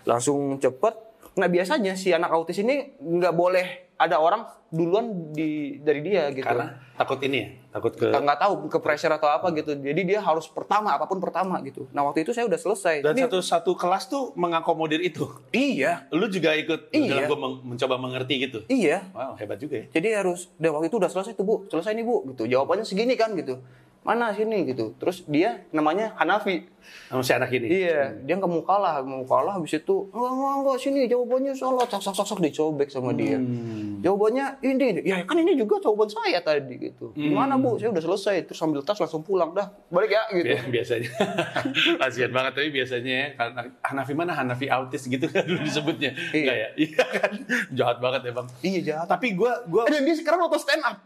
Langsung 0.03 0.59
cepet. 0.59 0.95
Nah 1.37 1.47
biasanya 1.47 1.95
si 1.95 2.11
anak 2.11 2.29
autis 2.29 2.59
ini 2.59 2.97
nggak 2.97 3.33
boleh 3.33 3.86
ada 3.97 4.17
orang 4.17 4.45
duluan 4.67 5.33
di 5.33 5.79
dari 5.79 6.01
dia 6.01 6.29
gitu. 6.29 6.45
Karena 6.45 6.69
takut 6.93 7.17
ini 7.19 7.37
ya, 7.39 7.49
takut 7.73 7.93
ke 7.93 8.07
Nggak- 8.07 8.37
tahu 8.39 8.53
ke 8.67 8.79
pressure 8.79 9.09
atau 9.09 9.25
apa 9.27 9.49
gitu. 9.51 9.73
Jadi 9.73 10.01
dia 10.05 10.21
harus 10.21 10.45
pertama 10.47 10.91
apa 10.91 11.05
pun 11.05 11.17
pertama 11.17 11.57
gitu. 11.63 11.89
Nah 11.91 12.03
waktu 12.03 12.21
itu 12.21 12.31
saya 12.31 12.45
udah 12.45 12.57
selesai. 12.57 13.01
dan 13.01 13.17
satu 13.17 13.39
satu 13.39 13.73
kelas 13.73 14.07
tuh 14.07 14.37
mengakomodir 14.37 15.01
itu. 15.01 15.25
iya, 15.51 16.05
Lu 16.11 16.27
juga 16.27 16.53
ikut 16.53 16.91
Iya. 16.91 17.09
dalam 17.09 17.23
gua 17.27 17.39
meng- 17.39 17.63
mencoba 17.67 17.95
mengerti 17.97 18.35
gitu. 18.43 18.59
iya. 18.67 19.07
Wow, 19.11 19.33
hebat 19.35 19.57
juga 19.57 19.81
ya. 19.81 19.87
Jadi 19.91 20.09
harus, 20.13 20.53
dan 20.55 20.73
waktu 20.73 20.89
itu 20.89 20.97
udah 20.97 21.09
selesai 21.09 21.33
tuh 21.33 21.45
bu, 21.45 21.55
selesai 21.67 21.93
nih 21.93 22.05
bu, 22.05 22.17
gitu. 22.31 22.45
Jawabannya 22.47 22.85
segini 22.85 23.15
kan 23.15 23.33
gitu. 23.33 23.65
Mana 24.07 24.31
sini 24.31 24.63
gitu. 24.65 24.95
Terus 24.95 25.27
dia 25.27 25.67
namanya 25.69 26.15
Hanafi. 26.15 26.71
Sama 27.11 27.19
si 27.19 27.35
anak 27.35 27.51
ini. 27.51 27.67
Iya, 27.83 28.15
dia 28.23 28.35
nggak 28.35 28.47
mau 28.47 28.63
kalah, 28.63 29.03
mau 29.03 29.27
kalah 29.27 29.59
habis 29.59 29.75
itu 29.75 30.07
enggak 30.09 30.31
enggak 30.31 30.55
enggak 30.57 30.77
sini 30.79 31.01
jawabannya 31.05 31.53
salah, 31.53 31.83
sok 31.85 31.99
sok 32.01 32.15
sok 32.15 32.27
sok 32.29 32.41
dicobek 32.41 32.87
sama 32.87 33.11
dia. 33.11 33.35
Hmm. 33.35 33.99
Jawabannya 33.99 34.63
ini, 34.63 35.03
ya 35.03 35.19
kan 35.21 35.35
ini 35.35 35.59
juga 35.59 35.83
jawaban 35.83 36.07
saya 36.07 36.39
tadi 36.39 36.79
gitu. 36.81 37.11
Gimana 37.13 37.59
bu? 37.59 37.75
Saya 37.75 37.91
udah 37.91 38.05
selesai, 38.05 38.47
terus 38.47 38.63
ambil 38.63 38.81
tas 38.81 38.95
langsung 38.97 39.19
pulang 39.21 39.51
dah, 39.51 39.67
balik 39.89 40.15
ya 40.15 40.23
gitu. 40.31 40.47
Bi- 40.47 40.71
biasanya 40.73 41.11
kasihan 42.01 42.31
banget 42.31 42.53
tapi 42.55 42.69
biasanya 42.71 43.13
ya 43.13 43.29
karena 43.35 43.61
Hanafi 43.83 44.13
mana 44.15 44.33
Hanafi 44.33 44.67
autis 44.69 45.03
gitu 45.05 45.27
kan 45.27 45.43
dulu 45.43 45.61
disebutnya 45.61 46.15
Iya. 46.31 46.55
Ya 46.55 46.69
iya 46.77 47.03
kan 47.05 47.31
jahat 47.73 47.99
banget 47.99 48.21
ya 48.23 48.33
bang 48.33 48.47
Iya 48.63 48.81
jahat. 48.85 49.07
tapi 49.09 49.35
gua 49.35 49.59
gua 49.67 49.85
Eh, 49.85 49.93
dan 49.93 50.03
dia 50.03 50.15
sekarang 50.15 50.39
nonton 50.41 50.61
stand 50.61 50.83
up. 50.83 51.03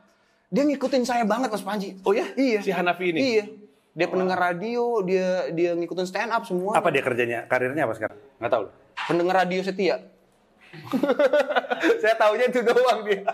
Dia 0.50 0.62
ngikutin 0.64 1.02
saya 1.02 1.22
banget 1.22 1.48
Mas 1.48 1.62
Panji. 1.62 1.94
oh 2.00 2.10
ya 2.10 2.26
Iya. 2.34 2.58
si 2.60 2.70
Hanafi 2.70 3.06
ini 3.08 3.18
Iya. 3.38 3.44
Dia 3.92 4.06
pendengar 4.06 4.38
radio, 4.40 4.98
dia 5.00 5.50
dia 5.50 5.72
ngikutin 5.72 6.04
stand 6.04 6.30
up 6.30 6.42
semua. 6.42 6.74
apa 6.74 6.88
dia 6.88 7.00
kerjanya 7.00 7.46
karirnya 7.46 7.82
apa 7.82 7.94
sekarang 7.94 8.18
nggak 8.36 8.50
tahu 8.50 8.64
Pendengar 9.00 9.34
radio 9.40 9.60
setia. 9.60 9.96
saya 11.98 12.14
taunya 12.14 12.46
itu 12.46 12.60
doang 12.60 13.02
dia. 13.02 13.26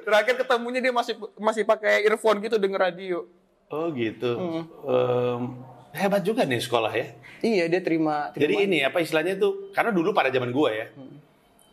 Terakhir 0.00 0.34
ketemunya 0.36 0.80
dia 0.80 0.90
masih 0.90 1.14
masih 1.36 1.62
pakai 1.62 2.02
earphone 2.04 2.38
gitu 2.40 2.56
denger 2.56 2.80
radio. 2.80 3.26
oh 3.66 3.90
gitu 3.90 4.30
Hmm. 4.32 4.62
Em, 4.84 5.42
hebat 5.92 6.22
juga 6.22 6.42
nih 6.42 6.58
sekolah 6.60 6.90
ya 6.92 7.06
Iya, 7.38 7.66
dia 7.66 7.80
terima, 7.80 8.30
terima. 8.30 8.42
jadi 8.42 8.54
ini 8.62 8.78
apa 8.80 8.98
istilahnya 8.98 9.34
tuh 9.36 9.70
karena 9.70 9.90
dulu 9.90 10.10
pada 10.10 10.26
zaman 10.28 10.50
gua 10.50 10.70
ya 10.70 10.86
Hmm. 10.88 11.18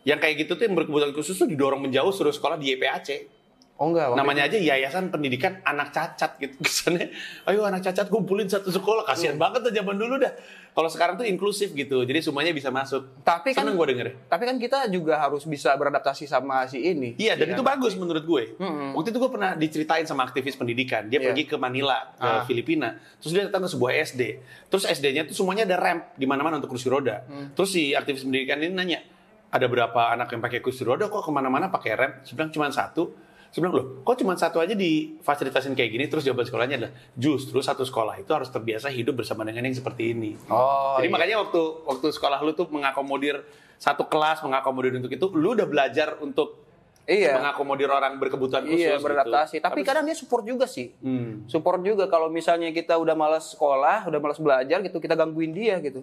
yang 0.02 0.18
kayak 0.18 0.34
gitu 0.40 0.54
tuh 0.54 0.64
yang 0.64 0.74
berkebutuhan 0.74 1.10
khusus 1.10 1.34
tuh 1.34 1.46
didorong 1.46 1.78
menjauh 1.80 2.10
suruh 2.10 2.30
sekolah 2.30 2.54
di 2.54 2.70
YPAC 2.72 3.30
Oh 3.74 3.90
enggak, 3.90 4.06
waktu 4.06 4.18
namanya 4.22 4.42
aja 4.46 4.54
Yayasan 4.56 5.10
Pendidikan 5.10 5.58
Anak 5.60 5.90
Cacat 5.90 6.38
gitu 6.38 6.54
kesannya. 6.62 7.10
Ayo 7.42 7.66
anak 7.66 7.82
cacat 7.82 8.06
kumpulin 8.06 8.46
satu 8.46 8.70
sekolah. 8.70 9.02
Kasihan 9.02 9.34
banget 9.34 9.66
tuh 9.66 9.72
zaman 9.72 9.98
dulu 9.98 10.14
dah. 10.16 10.30
Kalau 10.70 10.86
sekarang 10.86 11.14
tuh 11.14 11.22
inklusif 11.22 11.70
gitu 11.70 12.02
jadi 12.02 12.18
semuanya 12.18 12.50
bisa 12.50 12.70
masuk. 12.70 13.02
Tapi 13.20 13.50
kan- 13.50 13.66
gue 13.66 13.86
denger. 13.88 14.08
Tapi 14.24 14.42
kan 14.44 14.56
kita 14.56 14.86
juga 14.88 15.18
harus 15.18 15.42
bisa 15.42 15.74
beradaptasi 15.74 16.22
sama 16.24 16.62
si 16.64 16.86
ini. 16.86 17.14
iya 17.16 17.34
dan 17.34 17.50
itu 17.50 17.62
bagus 17.62 17.94
menurut 17.94 18.22
gue. 18.22 18.54
Mm-mm. 18.56 18.94
waktu 18.94 19.10
itu 19.10 19.18
gue 19.18 19.30
pernah 19.32 19.50
diceritain 19.52 20.02
sama 20.04 20.22
aktivis 20.22 20.54
pendidikan. 20.54 21.10
Dia 21.10 21.18
Iya. 21.18 21.26
pergi 21.28 21.42
ke 21.44 21.56
Manila 21.56 21.98
ke 22.12 22.22
Ah. 22.22 22.42
Filipina. 22.44 22.94
Terus 23.18 23.32
dia 23.32 23.42
datang 23.44 23.66
ke 23.66 23.70
sebuah 23.70 23.90
SD 24.06 24.22
terus 24.68 24.86
SD-nya 24.86 25.26
tuh 25.26 25.34
semuanya 25.34 25.62
ada 25.64 25.74
ramp 25.76 26.14
di 26.14 26.24
mana-mana 26.24 26.56
untuk 26.56 26.70
kursi 26.70 26.86
roda. 26.86 27.22
Hmm. 27.24 27.50
terus 27.52 27.70
si 27.70 27.90
aktivis 27.90 28.22
pendidikan 28.22 28.54
ini 28.56 28.70
nanya 28.70 29.02
ada 29.48 29.66
berapa 29.66 30.10
anak 30.10 30.30
yang 30.30 30.38
pakai 30.40 30.58
kursi 30.60 30.82
roda 30.82 31.06
kok? 31.06 31.20
Ke 31.20 31.30
mana-mana 31.30 31.66
pakai 31.68 31.90
ramp 31.92 32.14
saya 32.22 32.34
bilang 32.36 32.50
cuma 32.50 32.70
satu 32.70 33.33
saya 33.54 33.62
bilang 33.62 33.74
loh 33.76 33.86
kok 34.02 34.18
cuma 34.18 34.34
satu 34.34 34.58
aja 34.58 34.74
difasilitasin 34.74 35.78
kayak 35.78 35.90
gini 35.92 36.04
terus 36.10 36.26
jawaban 36.26 36.42
sekolahnya 36.42 36.74
adalah 36.76 36.92
justru 37.14 37.62
satu 37.62 37.86
sekolah 37.86 38.18
itu 38.18 38.26
harus 38.28 38.50
terbiasa 38.50 38.90
hidup 38.90 39.22
bersama 39.22 39.46
dengan 39.46 39.62
yang 39.62 39.78
seperti 39.78 40.10
ini 40.10 40.34
Oh. 40.50 40.98
jadi 40.98 41.06
iya. 41.06 41.14
makanya 41.14 41.36
waktu 41.38 41.60
waktu 41.86 42.06
sekolah 42.10 42.42
lu 42.42 42.50
tuh 42.50 42.66
mengakomodir 42.66 43.46
satu 43.76 44.10
kelas 44.10 44.42
mengakomodir 44.42 44.98
untuk 44.98 45.06
itu 45.08 45.26
lu 45.30 45.54
udah 45.54 45.64
belajar 45.64 46.18
untuk 46.18 46.66
Iya. 47.04 47.36
mengakomodir 47.36 47.84
orang 47.86 48.16
berkebutuhan 48.16 48.64
khusus 48.64 48.80
Iya, 48.80 48.96
beradaptasi. 48.96 49.60
gitu. 49.60 49.64
Tapi 49.68 49.84
kadang 49.84 50.08
dia 50.08 50.16
support 50.16 50.40
juga 50.40 50.64
sih. 50.64 50.88
Hmm. 51.04 51.44
Support 51.44 51.84
juga 51.84 52.08
kalau 52.08 52.32
misalnya 52.32 52.72
kita 52.72 52.96
udah 52.96 53.12
malas 53.12 53.52
sekolah, 53.52 54.08
udah 54.08 54.16
malas 54.16 54.40
belajar 54.40 54.80
gitu, 54.80 54.96
kita 54.96 55.12
gangguin 55.12 55.52
dia 55.52 55.76
gitu. 55.84 56.00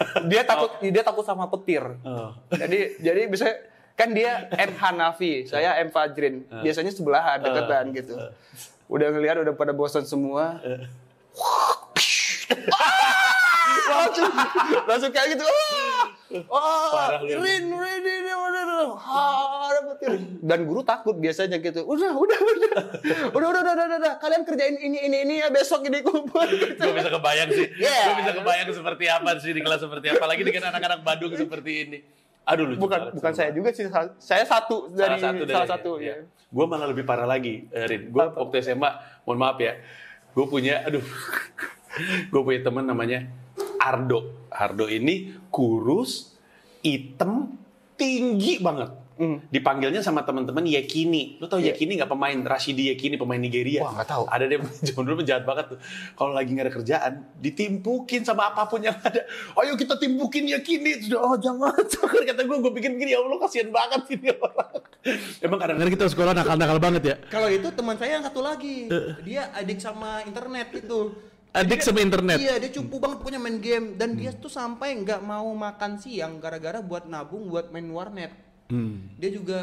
Dia 0.32 0.42
takut 0.42 0.80
dia 0.80 1.04
takut 1.04 1.22
sama 1.22 1.44
petir. 1.46 1.84
Oh. 2.02 2.32
Jadi 2.50 2.98
jadi 2.98 3.28
bisa 3.28 3.52
kan 3.94 4.10
dia 4.10 4.50
M 4.50 4.74
Hanafi, 4.74 5.46
saya 5.46 5.78
M 5.82 5.90
Fajrin. 5.90 6.46
Biasanya 6.62 6.90
sebelahan 6.90 7.38
deketan 7.42 7.94
gitu. 7.94 8.14
Udah 8.90 9.08
ngelihat 9.14 9.40
udah 9.40 9.54
pada 9.54 9.72
bosan 9.72 10.04
semua. 10.04 10.58
langsung 13.84 14.30
langsung 14.86 15.10
kayak 15.14 15.38
gitu. 15.38 15.44
Oh. 16.50 16.90
Rin, 17.22 17.70
Rin, 17.70 18.02
Rin. 18.02 18.24
Dan 20.44 20.68
guru 20.68 20.84
takut 20.84 21.16
biasanya 21.16 21.56
gitu. 21.62 21.86
Udah, 21.88 22.12
udah, 22.12 22.38
udah. 22.38 22.72
Udah, 23.32 23.48
udah, 23.48 23.48
udah, 23.48 23.62
udah, 23.62 23.86
udah, 23.88 23.98
udah. 24.02 24.14
Kalian 24.20 24.42
kerjain 24.44 24.76
ini, 24.76 24.98
ini, 25.08 25.16
ini 25.24 25.34
ya 25.40 25.48
besok 25.48 25.88
ini 25.88 26.04
kumpul. 26.04 26.44
gue 26.44 26.92
bisa 26.92 27.08
kebayang 27.08 27.50
sih. 27.54 27.66
Iya. 27.80 28.12
Gue 28.12 28.16
bisa 28.20 28.32
kebayang 28.36 28.68
seperti 28.74 29.04
apa 29.08 29.30
sih 29.40 29.52
di 29.56 29.60
kelas 29.64 29.80
seperti 29.80 30.06
apa. 30.12 30.24
Lagi 30.28 30.42
dengan 30.44 30.74
anak-anak 30.74 31.00
Badung 31.00 31.32
seperti 31.32 31.72
ini. 31.88 31.98
Aduh 32.44 32.64
lucu 32.68 32.80
Bukan, 32.80 33.00
banget, 33.00 33.14
bukan 33.16 33.32
saya 33.32 33.50
juga 33.56 33.68
sih. 33.72 33.88
Saya 34.20 34.44
satu 34.44 34.92
dari 34.92 35.16
salah 35.16 35.32
satu 35.32 35.42
dari 35.44 35.54
salah 35.56 35.70
satu. 35.70 35.90
ya. 36.00 36.12
ya. 36.12 36.16
Gue 36.54 36.64
malah 36.68 36.86
lebih 36.86 37.02
parah 37.02 37.26
lagi, 37.26 37.66
eh, 37.72 37.88
Rin. 37.88 38.12
Gue 38.12 38.24
waktu 38.30 38.62
SMA, 38.62 38.90
mohon 39.26 39.38
maaf 39.40 39.58
ya, 39.58 39.74
gue 40.36 40.46
punya, 40.46 40.86
aduh, 40.86 41.02
gue 42.30 42.40
punya 42.44 42.60
teman 42.62 42.86
namanya 42.86 43.26
Ardo. 43.82 44.46
Ardo 44.54 44.86
ini 44.86 45.34
kurus, 45.50 46.38
hitam, 46.84 47.58
tinggi 47.98 48.62
banget. 48.62 49.03
Dipanggilnya 49.50 50.02
sama 50.02 50.26
teman-teman 50.26 50.66
Yekini. 50.66 51.38
Lu 51.38 51.46
tau 51.46 51.62
Yekini 51.62 51.94
nggak 51.94 52.10
pemain 52.10 52.34
Rashidi 52.34 52.90
Yekini 52.90 53.14
pemain 53.14 53.38
Nigeria? 53.38 53.86
Wah, 53.86 53.94
nggak 53.94 54.08
tahu. 54.10 54.24
Ada 54.26 54.44
dia 54.50 54.58
zaman 54.90 55.04
dulu 55.06 55.22
jahat 55.22 55.46
banget 55.46 55.76
tuh. 55.76 55.78
Kalau 56.18 56.34
lagi 56.34 56.50
nggak 56.50 56.66
ada 56.66 56.74
kerjaan, 56.74 57.12
ditimpukin 57.38 58.26
sama 58.26 58.50
apa 58.50 58.66
pun 58.66 58.82
yang 58.82 58.98
ada. 58.98 59.22
Ayo 59.54 59.78
kita 59.78 59.94
timpukin 60.02 60.50
Yekini. 60.50 61.06
Oh 61.14 61.38
jangan, 61.38 61.78
kata 62.30 62.42
gue. 62.42 62.56
Gue 62.64 62.72
pikir 62.74 62.96
gini, 62.98 63.14
ya 63.14 63.22
Allah 63.22 63.38
kasihan 63.38 63.70
banget 63.70 64.02
ini 64.18 64.34
orang. 64.34 64.82
Emang 65.44 65.58
kadang-kadang 65.62 65.92
kita 65.94 66.06
sekolah 66.10 66.32
nakal-nakal 66.34 66.78
banget 66.82 67.02
ya. 67.06 67.16
Kalau 67.30 67.48
itu 67.52 67.68
teman 67.70 67.94
saya 67.94 68.18
yang 68.18 68.24
satu 68.26 68.40
lagi, 68.42 68.90
dia 69.22 69.52
adik 69.54 69.78
sama 69.78 70.26
internet 70.26 70.74
itu. 70.74 71.14
Adik 71.54 71.86
sama 71.86 72.02
internet? 72.02 72.42
Iya, 72.42 72.58
dia 72.58 72.70
cupu 72.74 72.98
banget 72.98 73.22
pokoknya 73.22 73.38
main 73.38 73.62
game 73.62 73.94
dan 73.94 74.18
dia 74.18 74.34
tuh 74.34 74.50
sampai 74.50 74.98
nggak 75.06 75.22
mau 75.22 75.46
makan 75.54 76.02
siang 76.02 76.42
gara-gara 76.42 76.82
buat 76.82 77.06
nabung 77.06 77.46
buat 77.46 77.70
main 77.70 77.86
warnet. 77.94 78.43
Dia 79.20 79.30
juga 79.30 79.58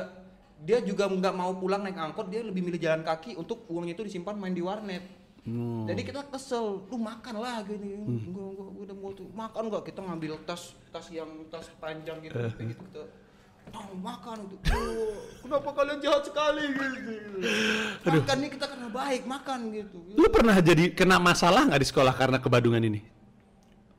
dia 0.62 0.78
juga 0.86 1.10
nggak 1.10 1.34
mau 1.34 1.58
pulang 1.58 1.82
naik 1.82 1.98
angkot, 1.98 2.30
dia 2.30 2.46
lebih 2.46 2.62
milih 2.62 2.78
jalan 2.78 3.02
kaki 3.02 3.34
untuk 3.34 3.66
uangnya 3.66 3.98
itu 3.98 4.06
disimpan 4.06 4.38
main 4.38 4.54
di 4.54 4.62
warnet. 4.62 5.02
Jadi 5.90 6.02
kita 6.06 6.22
kesel, 6.30 6.86
lu 6.86 6.98
makan 7.02 7.42
lah 7.42 7.66
gini. 7.66 7.98
Gua, 8.30 8.54
gua, 8.54 8.68
gua 8.70 8.84
udah 8.86 8.96
mau 9.02 9.10
tuh 9.10 9.26
makan 9.34 9.74
nggak? 9.74 9.84
Kita 9.90 10.00
ngambil 10.06 10.38
tas 10.46 10.78
tas 10.94 11.10
yang 11.10 11.30
tas 11.50 11.66
panjang 11.82 12.22
gitu, 12.22 12.38
kayak 12.38 12.78
gitu. 12.78 12.84
Kita, 12.94 13.04
Tong 13.70 13.94
makan 14.04 14.38
itu. 14.50 14.56
Oh, 14.74 15.16
kenapa 15.46 15.70
kalian 15.72 15.98
jahat 16.04 16.24
sekali 16.28 16.66
gitu. 16.76 17.14
Makan 18.04 18.38
nih 18.42 18.50
kita 18.58 18.66
karena 18.68 18.88
baik 18.90 19.24
makan 19.30 19.60
gitu. 19.72 19.98
Lu 20.18 20.28
pernah 20.34 20.58
jadi 20.60 20.92
kena 20.92 21.22
masalah 21.22 21.70
nggak 21.70 21.82
di 21.82 21.88
sekolah 21.88 22.14
karena 22.18 22.38
kebadungan 22.42 22.84
ini? 22.84 23.00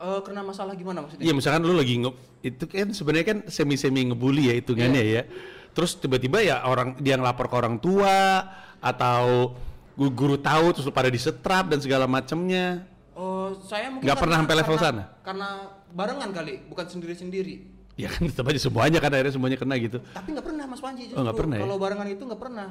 Eh, 0.03 0.19
kena 0.19 0.43
masalah 0.43 0.75
gimana 0.75 0.99
maksudnya? 0.99 1.23
Iya 1.23 1.31
misalkan 1.31 1.63
lu 1.63 1.71
lagi 1.71 1.95
nge 1.95 2.11
itu 2.43 2.63
kan 2.67 2.91
sebenarnya 2.91 3.25
kan 3.25 3.37
semi 3.47 3.79
semi 3.79 4.03
ngebully 4.03 4.51
ya 4.51 4.55
hitungannya 4.59 4.99
ya. 4.99 5.23
Terus 5.71 5.95
tiba-tiba 5.95 6.43
ya 6.43 6.59
orang 6.67 6.99
dia 6.99 7.15
ngelapor 7.15 7.47
ke 7.47 7.55
orang 7.55 7.79
tua 7.79 8.43
atau 8.77 9.55
gu- 9.95 10.11
guru 10.11 10.35
tahu 10.35 10.75
terus 10.75 10.91
pada 10.91 11.07
disetrap 11.07 11.71
dan 11.71 11.79
segala 11.79 12.03
macamnya. 12.03 12.83
Oh, 13.15 13.55
saya 13.63 13.87
mungkin 13.87 14.03
Nggak 14.03 14.17
pernah 14.19 14.37
sampai 14.43 14.55
level 14.59 14.75
karena- 14.75 14.87
sana? 14.91 15.03
Karena 15.23 15.47
barengan 15.89 16.29
kali, 16.33 16.53
bukan 16.67 16.85
sendiri-sendiri. 16.89 17.55
Ya 17.95 18.11
kan 18.11 18.25
tetap 18.29 18.43
aja 18.43 18.59
semuanya 18.59 18.99
kan 18.99 19.07
akhirnya 19.07 19.31
semuanya 19.31 19.55
kena 19.55 19.79
gitu. 19.79 20.03
Tapi 20.11 20.27
nggak 20.35 20.43
pernah 20.43 20.65
Mas 20.67 20.81
Panji 20.83 21.07
justru. 21.07 21.21
Oh, 21.21 21.31
pernah 21.31 21.55
ya? 21.55 21.63
Kalau 21.63 21.77
barengan 21.79 22.07
itu 22.11 22.23
nggak 22.27 22.41
pernah. 22.41 22.69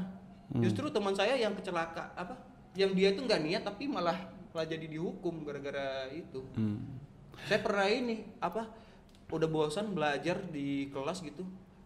Justru 0.52 0.84
teman 0.92 1.16
saya 1.16 1.32
yang 1.32 1.56
kecelaka 1.56 2.12
apa? 2.12 2.36
Yang 2.76 2.90
dia 2.92 3.08
itu 3.08 3.24
nggak 3.24 3.40
niat 3.40 3.62
tapi 3.64 3.88
malah 3.88 4.20
malah 4.52 4.68
jadi 4.68 4.84
dihukum 4.84 5.48
gara-gara 5.48 6.12
itu. 6.12 6.44
Hmm. 6.52 7.00
Saya 7.48 7.60
pernah 7.60 7.86
ini 7.88 8.24
apa? 8.38 8.68
Udah 9.32 9.48
bosan 9.48 9.96
belajar 9.96 10.44
di 10.52 10.92
kelas 10.92 11.24
gitu. 11.24 11.42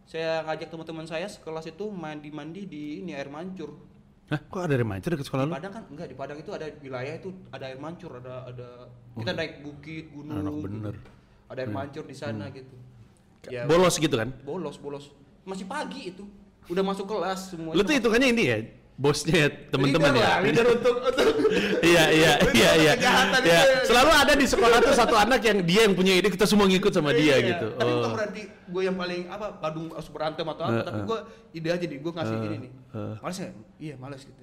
Saya 0.06 0.42
ngajak 0.46 0.70
teman-teman 0.70 1.06
saya 1.06 1.26
sekelas 1.26 1.70
itu 1.70 1.90
mandi-mandi 1.90 2.66
di 2.66 3.02
ini 3.02 3.14
air 3.14 3.30
mancur. 3.30 3.74
Hah, 4.26 4.42
kok 4.42 4.58
ada 4.58 4.74
remaja 4.74 5.06
dekat 5.06 5.26
sekolah 5.30 5.46
Di 5.46 5.50
lu? 5.50 5.54
Padang 5.54 5.72
kan 5.74 5.84
enggak 5.86 6.06
di 6.10 6.16
Padang 6.18 6.38
itu 6.42 6.50
ada 6.50 6.66
wilayah 6.82 7.14
itu 7.14 7.30
ada 7.54 7.64
air 7.70 7.78
mancur, 7.78 8.10
ada 8.18 8.50
ada 8.50 8.68
kita 9.14 9.30
naik 9.38 9.62
bukit, 9.62 10.10
gunung. 10.10 10.42
Anak 10.42 10.54
gitu. 10.58 10.64
bener. 10.66 10.94
Ada 11.46 11.58
air 11.62 11.70
mancur 11.70 12.04
di 12.10 12.16
sana 12.18 12.50
gitu. 12.50 12.74
Ya, 13.46 13.62
Bolos 13.62 13.94
gitu 14.02 14.18
kan? 14.18 14.34
bolos, 14.42 14.74
bolos. 14.82 15.14
Masih 15.46 15.70
pagi 15.70 16.10
itu. 16.10 16.26
Udah 16.66 16.82
masuk 16.82 17.06
kelas 17.06 17.54
semuanya. 17.54 17.78
Lu 17.78 17.86
tuh 17.86 17.94
hitungannya 17.94 18.28
ini 18.34 18.44
ya, 18.50 18.58
bosnya 18.96 19.52
teman-teman 19.68 20.08
ya. 20.10 20.20
lah, 20.24 20.36
leader 20.40 20.66
untuk 20.72 20.94
untuk 20.98 21.26
Iya 21.86 22.04
iya 22.10 22.32
iya 22.50 22.70
iya. 22.74 22.92
Iya. 22.96 23.12
itu. 23.38 23.86
Selalu 23.86 24.10
ada 24.10 24.32
di 24.32 24.46
sekolah 24.46 24.78
tuh 24.80 24.92
satu 24.92 25.14
anak 25.14 25.40
yang 25.40 25.58
dia 25.62 25.84
yang 25.84 25.92
punya 25.92 26.16
ide 26.16 26.28
kita 26.28 26.44
semua 26.44 26.64
ngikut 26.64 26.90
sama 26.90 27.12
dia 27.12 27.36
Iya, 27.36 27.46
gitu. 27.46 27.66
Tapi 27.72 27.84
Oh. 27.86 27.96
bukan 28.00 28.10
berarti 28.14 28.42
gue 28.48 28.82
yang 28.82 28.96
paling 28.96 29.22
apa 29.28 29.46
Badung 29.54 29.92
harus 29.92 30.08
berantem 30.08 30.44
atau 30.44 30.62
apa, 30.62 30.72
Eh, 30.72 30.82
tapi 30.82 30.98
eh. 30.98 31.04
gue 31.04 31.18
ide 31.54 31.68
aja 31.70 31.84
nih, 31.84 31.98
gue 31.98 32.12
ngasih 32.12 32.34
Eh, 32.34 32.42
ini 32.42 32.56
nih. 32.58 32.70
eh. 32.90 33.14
Males 33.20 33.38
ya? 33.38 33.48
Iya, 33.78 33.94
males 33.96 34.22
gitu. 34.22 34.42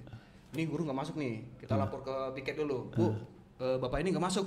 Ini 0.54 0.64
guru 0.66 0.82
nggak 0.84 1.00
masuk 1.00 1.16
nih, 1.16 1.34
kita 1.58 1.74
lapor 1.74 2.00
ke 2.00 2.16
piket 2.36 2.56
dulu. 2.56 2.94
Bu, 2.94 3.06
eh, 3.58 3.78
bapak 3.78 4.00
ini 4.00 4.14
nggak 4.14 4.22
masuk. 4.24 4.46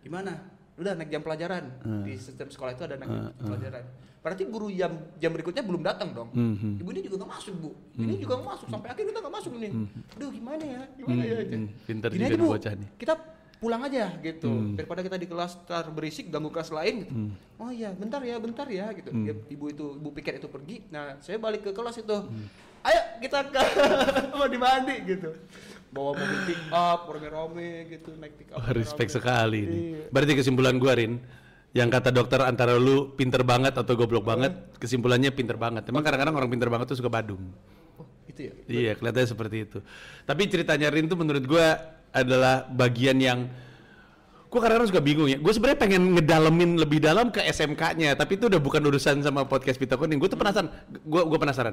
Gimana? 0.00 0.32
Udah 0.74 0.96
naik 0.96 1.08
jam 1.08 1.20
pelajaran. 1.20 1.68
Di 2.02 2.16
sistem 2.16 2.48
sekolah 2.48 2.72
itu 2.72 2.82
ada 2.82 2.96
naik 2.96 3.10
jam 3.36 3.46
pelajaran. 3.46 3.84
Berarti 4.22 4.46
guru 4.46 4.70
jam 4.70 4.94
jam 5.18 5.34
berikutnya 5.34 5.66
belum 5.66 5.82
datang 5.82 6.14
dong. 6.14 6.30
Mhm. 6.30 6.78
Ibu 6.78 6.88
ini 6.94 7.00
juga 7.02 7.26
nggak 7.26 7.30
masuk 7.34 7.54
bu. 7.58 7.70
Ini 7.98 8.14
juga 8.22 8.32
nggak 8.38 8.48
masuk 8.54 8.66
sampai 8.70 8.88
akhirnya 8.94 9.10
kita 9.10 9.20
nggak 9.20 9.34
masuk 9.34 9.52
nih. 9.58 9.72
Aduh 10.14 10.30
gimana 10.30 10.62
ya? 10.62 10.80
Gimana 10.94 11.22
ya? 11.26 11.36
Mhm. 11.42 11.66
Pinter 11.82 12.08
Gini 12.14 12.22
juga 12.22 12.30
aja, 12.30 12.38
nih 12.38 12.46
Bu. 12.46 12.54
bocah 12.54 12.72
nih. 12.78 12.88
Kita 13.02 13.14
pulang 13.62 13.82
aja 13.86 14.10
gitu 14.18 14.50
daripada 14.74 15.06
kita 15.06 15.14
di 15.14 15.26
kelas 15.30 15.54
tar 15.70 15.86
berisik 15.94 16.30
ganggu 16.30 16.50
kelas 16.50 16.70
lain 16.74 16.94
gitu. 17.06 17.14
Hmm. 17.14 17.30
Oh 17.62 17.70
iya, 17.70 17.94
bentar 17.94 18.18
ya, 18.22 18.34
bentar 18.42 18.66
ya 18.66 18.90
gitu. 18.90 19.10
Ya, 19.22 19.34
ibu 19.38 19.64
itu 19.70 19.86
ibu 19.98 20.08
piket 20.10 20.42
itu 20.42 20.50
pergi. 20.50 20.82
Nah, 20.90 21.18
saya 21.22 21.38
balik 21.38 21.66
ke 21.66 21.70
kelas 21.70 21.98
itu. 21.98 22.16
Hmm. 22.26 22.46
Ayo 22.82 22.98
kita 23.22 23.38
ke 23.54 23.62
mau 24.38 24.46
mandi 24.50 24.96
gitu. 25.06 25.30
Bawa 25.94 26.16
mobil 26.16 26.38
pick 26.48 26.62
up, 26.72 27.04
rame-rame 27.06 27.84
gitu, 27.86 28.10
naik 28.18 28.34
pick 28.34 28.50
up. 28.50 28.58
Wah, 28.58 28.70
respect 28.74 29.14
rame-rame. 29.14 29.18
sekali 29.18 29.58
ini. 29.62 29.78
Iya. 29.94 30.02
Berarti 30.10 30.32
kesimpulan 30.34 30.74
gua 30.82 30.92
Rin, 30.98 31.20
yang 31.72 31.88
kata 31.88 32.12
dokter 32.12 32.40
antara 32.44 32.76
lu 32.76 33.16
pinter 33.16 33.40
banget 33.40 33.72
atau 33.72 33.96
goblok 33.96 34.28
banget, 34.28 34.52
kesimpulannya 34.76 35.32
pinter 35.32 35.56
banget. 35.56 35.88
Emang 35.88 36.04
kadang-kadang 36.04 36.36
orang 36.36 36.50
pinter 36.52 36.68
banget 36.68 36.92
tuh 36.92 37.00
suka 37.00 37.08
badung. 37.08 37.48
Oh, 37.96 38.04
itu 38.28 38.48
ya. 38.48 38.52
Iya, 38.68 38.92
kelihatannya 39.00 39.28
seperti 39.32 39.56
itu. 39.64 39.78
Tapi 40.28 40.42
ceritanya 40.52 40.92
Rin 40.92 41.08
tuh 41.08 41.16
menurut 41.16 41.44
gua 41.48 41.80
adalah 42.12 42.68
bagian 42.68 43.16
yang 43.16 43.48
gua 44.52 44.60
kadang-kadang 44.60 44.92
suka 44.92 45.00
bingung 45.00 45.32
ya. 45.32 45.40
Gue 45.40 45.48
sebenarnya 45.56 45.80
pengen 45.80 46.12
ngedalemin 46.12 46.76
lebih 46.76 47.00
dalam 47.00 47.32
ke 47.32 47.40
SMK-nya, 47.40 48.20
tapi 48.20 48.36
itu 48.36 48.52
udah 48.52 48.60
bukan 48.60 48.84
urusan 48.84 49.24
sama 49.24 49.48
podcast 49.48 49.80
Pita 49.80 49.96
Kuning. 49.96 50.20
Gue 50.20 50.28
tuh 50.28 50.36
penasaran, 50.36 50.68
gua 51.08 51.24
gua 51.24 51.40
penasaran. 51.40 51.72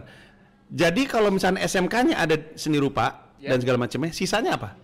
Jadi 0.72 1.12
kalau 1.12 1.28
misalnya 1.28 1.60
SMK-nya 1.68 2.16
ada 2.16 2.40
seni 2.56 2.80
rupa 2.80 3.28
Ya. 3.40 3.56
dan 3.56 3.64
segala 3.64 3.80
macamnya, 3.80 4.12
sisanya 4.12 4.60
apa? 4.60 4.76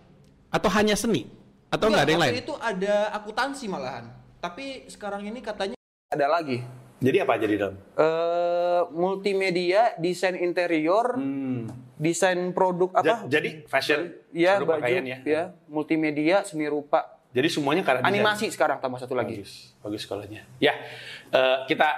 Atau 0.48 0.72
hanya 0.72 0.96
seni? 0.96 1.28
Atau 1.68 1.92
nggak 1.92 2.04
ada 2.08 2.12
yang 2.16 2.24
lain? 2.24 2.34
itu 2.40 2.56
ada 2.56 3.12
akuntansi 3.12 3.68
malahan. 3.68 4.08
Tapi 4.46 4.86
sekarang 4.86 5.26
ini 5.26 5.42
katanya 5.42 5.74
Ada 6.14 6.30
lagi. 6.30 6.62
Jadi 7.02 7.18
apa 7.18 7.34
aja 7.34 7.50
di 7.50 7.58
dalam? 7.58 7.82
Eh 7.98 8.82
multimedia, 8.94 9.98
desain 9.98 10.38
interior, 10.38 11.18
desain 11.98 12.38
produk 12.54 12.94
apa? 12.94 13.26
Ja- 13.26 13.26
jadi 13.26 13.66
fashion, 13.66 14.14
produk 14.30 14.68
baju, 14.70 14.82
pakaian 14.86 15.04
ya. 15.04 15.18
ya. 15.26 15.44
multimedia, 15.66 16.46
seni 16.46 16.70
rupa, 16.70 17.18
Jadi 17.34 17.52
semuanya 17.52 17.82
karena 17.84 18.06
animasi 18.06 18.48
sekarang 18.54 18.78
tambah 18.80 19.02
satu 19.02 19.18
lagi. 19.18 19.42
Bagus, 19.42 19.76
bagus 19.82 20.06
sekolahnya. 20.06 20.46
Ya, 20.62 20.78
eh, 21.34 21.58
kita 21.66 21.90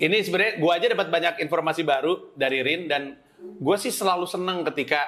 ini 0.00 0.24
sebenarnya 0.24 0.58
gua 0.58 0.80
aja 0.80 0.88
dapat 0.88 1.12
banyak 1.12 1.34
informasi 1.44 1.84
baru 1.84 2.32
dari 2.34 2.64
Rin 2.64 2.88
dan 2.88 3.14
gue 3.38 3.76
sih 3.76 3.92
selalu 3.92 4.24
senang 4.24 4.64
ketika 4.72 5.04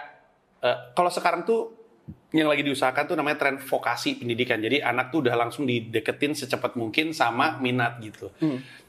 eh, 0.60 0.92
kalau 0.92 1.08
sekarang 1.08 1.42
tuh 1.42 1.85
yang 2.34 2.50
lagi 2.50 2.62
diusahakan 2.66 3.04
tuh 3.06 3.16
namanya 3.16 3.38
tren 3.38 3.56
vokasi 3.56 4.18
pendidikan. 4.20 4.60
Jadi 4.60 4.82
anak 4.82 5.14
tuh 5.14 5.24
udah 5.24 5.34
langsung 5.38 5.64
dideketin 5.64 6.34
secepat 6.36 6.74
mungkin 6.74 7.14
sama 7.14 7.56
minat 7.62 7.98
gitu. 8.02 8.28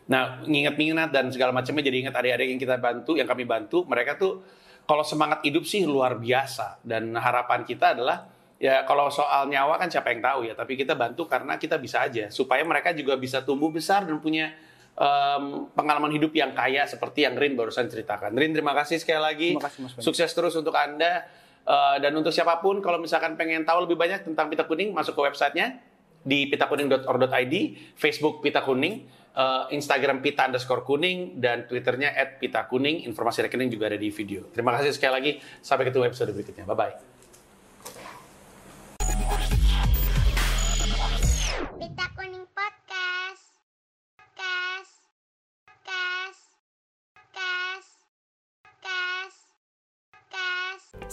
Nah, 0.07 0.43
nginget 0.43 0.75
minat 0.79 1.09
dan 1.11 1.31
segala 1.31 1.51
macamnya 1.51 1.83
jadi 1.83 2.07
ingat 2.07 2.15
adik-adik 2.15 2.47
yang 2.55 2.61
kita 2.61 2.75
bantu, 2.79 3.11
yang 3.19 3.27
kami 3.27 3.43
bantu, 3.43 3.83
mereka 3.87 4.15
tuh 4.15 4.43
kalau 4.87 5.03
semangat 5.03 5.43
hidup 5.43 5.67
sih 5.67 5.83
luar 5.83 6.15
biasa 6.15 6.79
dan 6.83 7.11
harapan 7.19 7.67
kita 7.67 7.91
adalah 7.91 8.23
ya 8.55 8.87
kalau 8.87 9.11
soal 9.11 9.51
nyawa 9.51 9.75
kan 9.75 9.91
siapa 9.91 10.15
yang 10.15 10.23
tahu 10.23 10.39
ya, 10.47 10.53
tapi 10.55 10.79
kita 10.79 10.95
bantu 10.95 11.27
karena 11.27 11.59
kita 11.59 11.75
bisa 11.75 12.07
aja 12.07 12.31
supaya 12.31 12.63
mereka 12.63 12.95
juga 12.95 13.19
bisa 13.19 13.43
tumbuh 13.43 13.67
besar 13.67 14.07
dan 14.07 14.17
punya 14.23 14.55
em, 14.95 15.67
pengalaman 15.75 16.09
hidup 16.15 16.31
yang 16.31 16.55
kaya 16.55 16.87
seperti 16.87 17.27
yang 17.27 17.35
Rin 17.35 17.59
barusan 17.59 17.91
ceritakan. 17.91 18.31
Rin 18.31 18.55
terima 18.55 18.71
kasih 18.73 18.97
sekali 18.97 19.21
lagi. 19.21 19.49
Terima 19.59 19.67
kasih, 19.67 19.79
Mas. 19.83 19.91
Sukses 19.99 20.31
terus 20.31 20.55
untuk 20.55 20.73
Anda 20.73 21.27
Eh, 21.67 21.97
dan 21.99 22.15
untuk 22.15 22.31
siapa 22.31 22.63
pun 22.63 22.79
kalau 22.79 22.95
misalkan 22.95 23.35
pengen 23.35 23.67
tahu 23.67 23.83
lebih 23.83 23.99
banyak 23.99 24.23
tentang 24.23 24.47
Pita 24.47 24.63
Kuning 24.63 24.95
masuk 24.95 25.19
ke 25.19 25.21
websitenya 25.27 25.75
di 26.23 26.47
pitakuning.or.id, 26.47 27.55
Facebook 27.99 28.39
Pita 28.39 28.63
Kuning, 28.63 29.03
eh, 29.35 29.63
Instagram 29.75 30.23
Pita 30.23 30.47
underscore 30.47 30.87
kuning, 30.87 31.43
dan 31.43 31.67
Twitternya 31.67 32.15
at 32.15 32.39
Pita 32.39 32.63
Kuning. 32.71 33.03
Informasi 33.03 33.43
rekening 33.43 33.67
juga 33.67 33.91
ada 33.91 33.99
di 33.99 34.07
video. 34.07 34.47
Terima 34.55 34.71
kasih 34.79 34.95
sekali 34.95 35.11
lagi. 35.11 35.31
Sampai 35.59 35.91
ketemu 35.91 36.07
episode 36.07 36.31
berikutnya. 36.31 36.63
Bye-bye. 36.63 37.16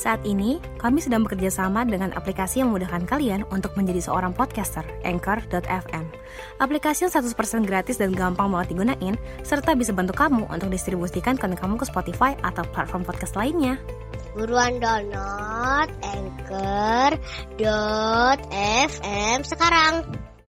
Saat 0.04 0.20
ini, 0.28 0.60
kami 0.76 1.00
sedang 1.00 1.24
bekerja 1.24 1.48
sama 1.48 1.80
dengan 1.88 2.12
aplikasi 2.12 2.60
yang 2.60 2.68
memudahkan 2.68 3.08
kalian 3.08 3.48
untuk 3.48 3.72
menjadi 3.72 4.04
seorang 4.04 4.36
podcaster, 4.36 4.84
Anchor.fm. 5.00 6.04
Aplikasi 6.60 7.08
yang 7.08 7.12
100% 7.24 7.64
gratis 7.64 7.96
dan 7.96 8.12
gampang 8.12 8.52
banget 8.52 8.76
digunain, 8.76 9.16
serta 9.40 9.72
bisa 9.72 9.96
bantu 9.96 10.12
kamu 10.12 10.44
untuk 10.52 10.68
distribusikan 10.68 11.40
konten 11.40 11.56
kamu 11.56 11.80
ke 11.80 11.88
Spotify 11.88 12.36
atau 12.44 12.68
platform 12.76 13.08
podcast 13.08 13.32
lainnya. 13.32 13.80
Buruan 14.36 14.76
download 14.76 15.88
Anchor.fm 16.04 17.16
sekarang. 19.40 20.23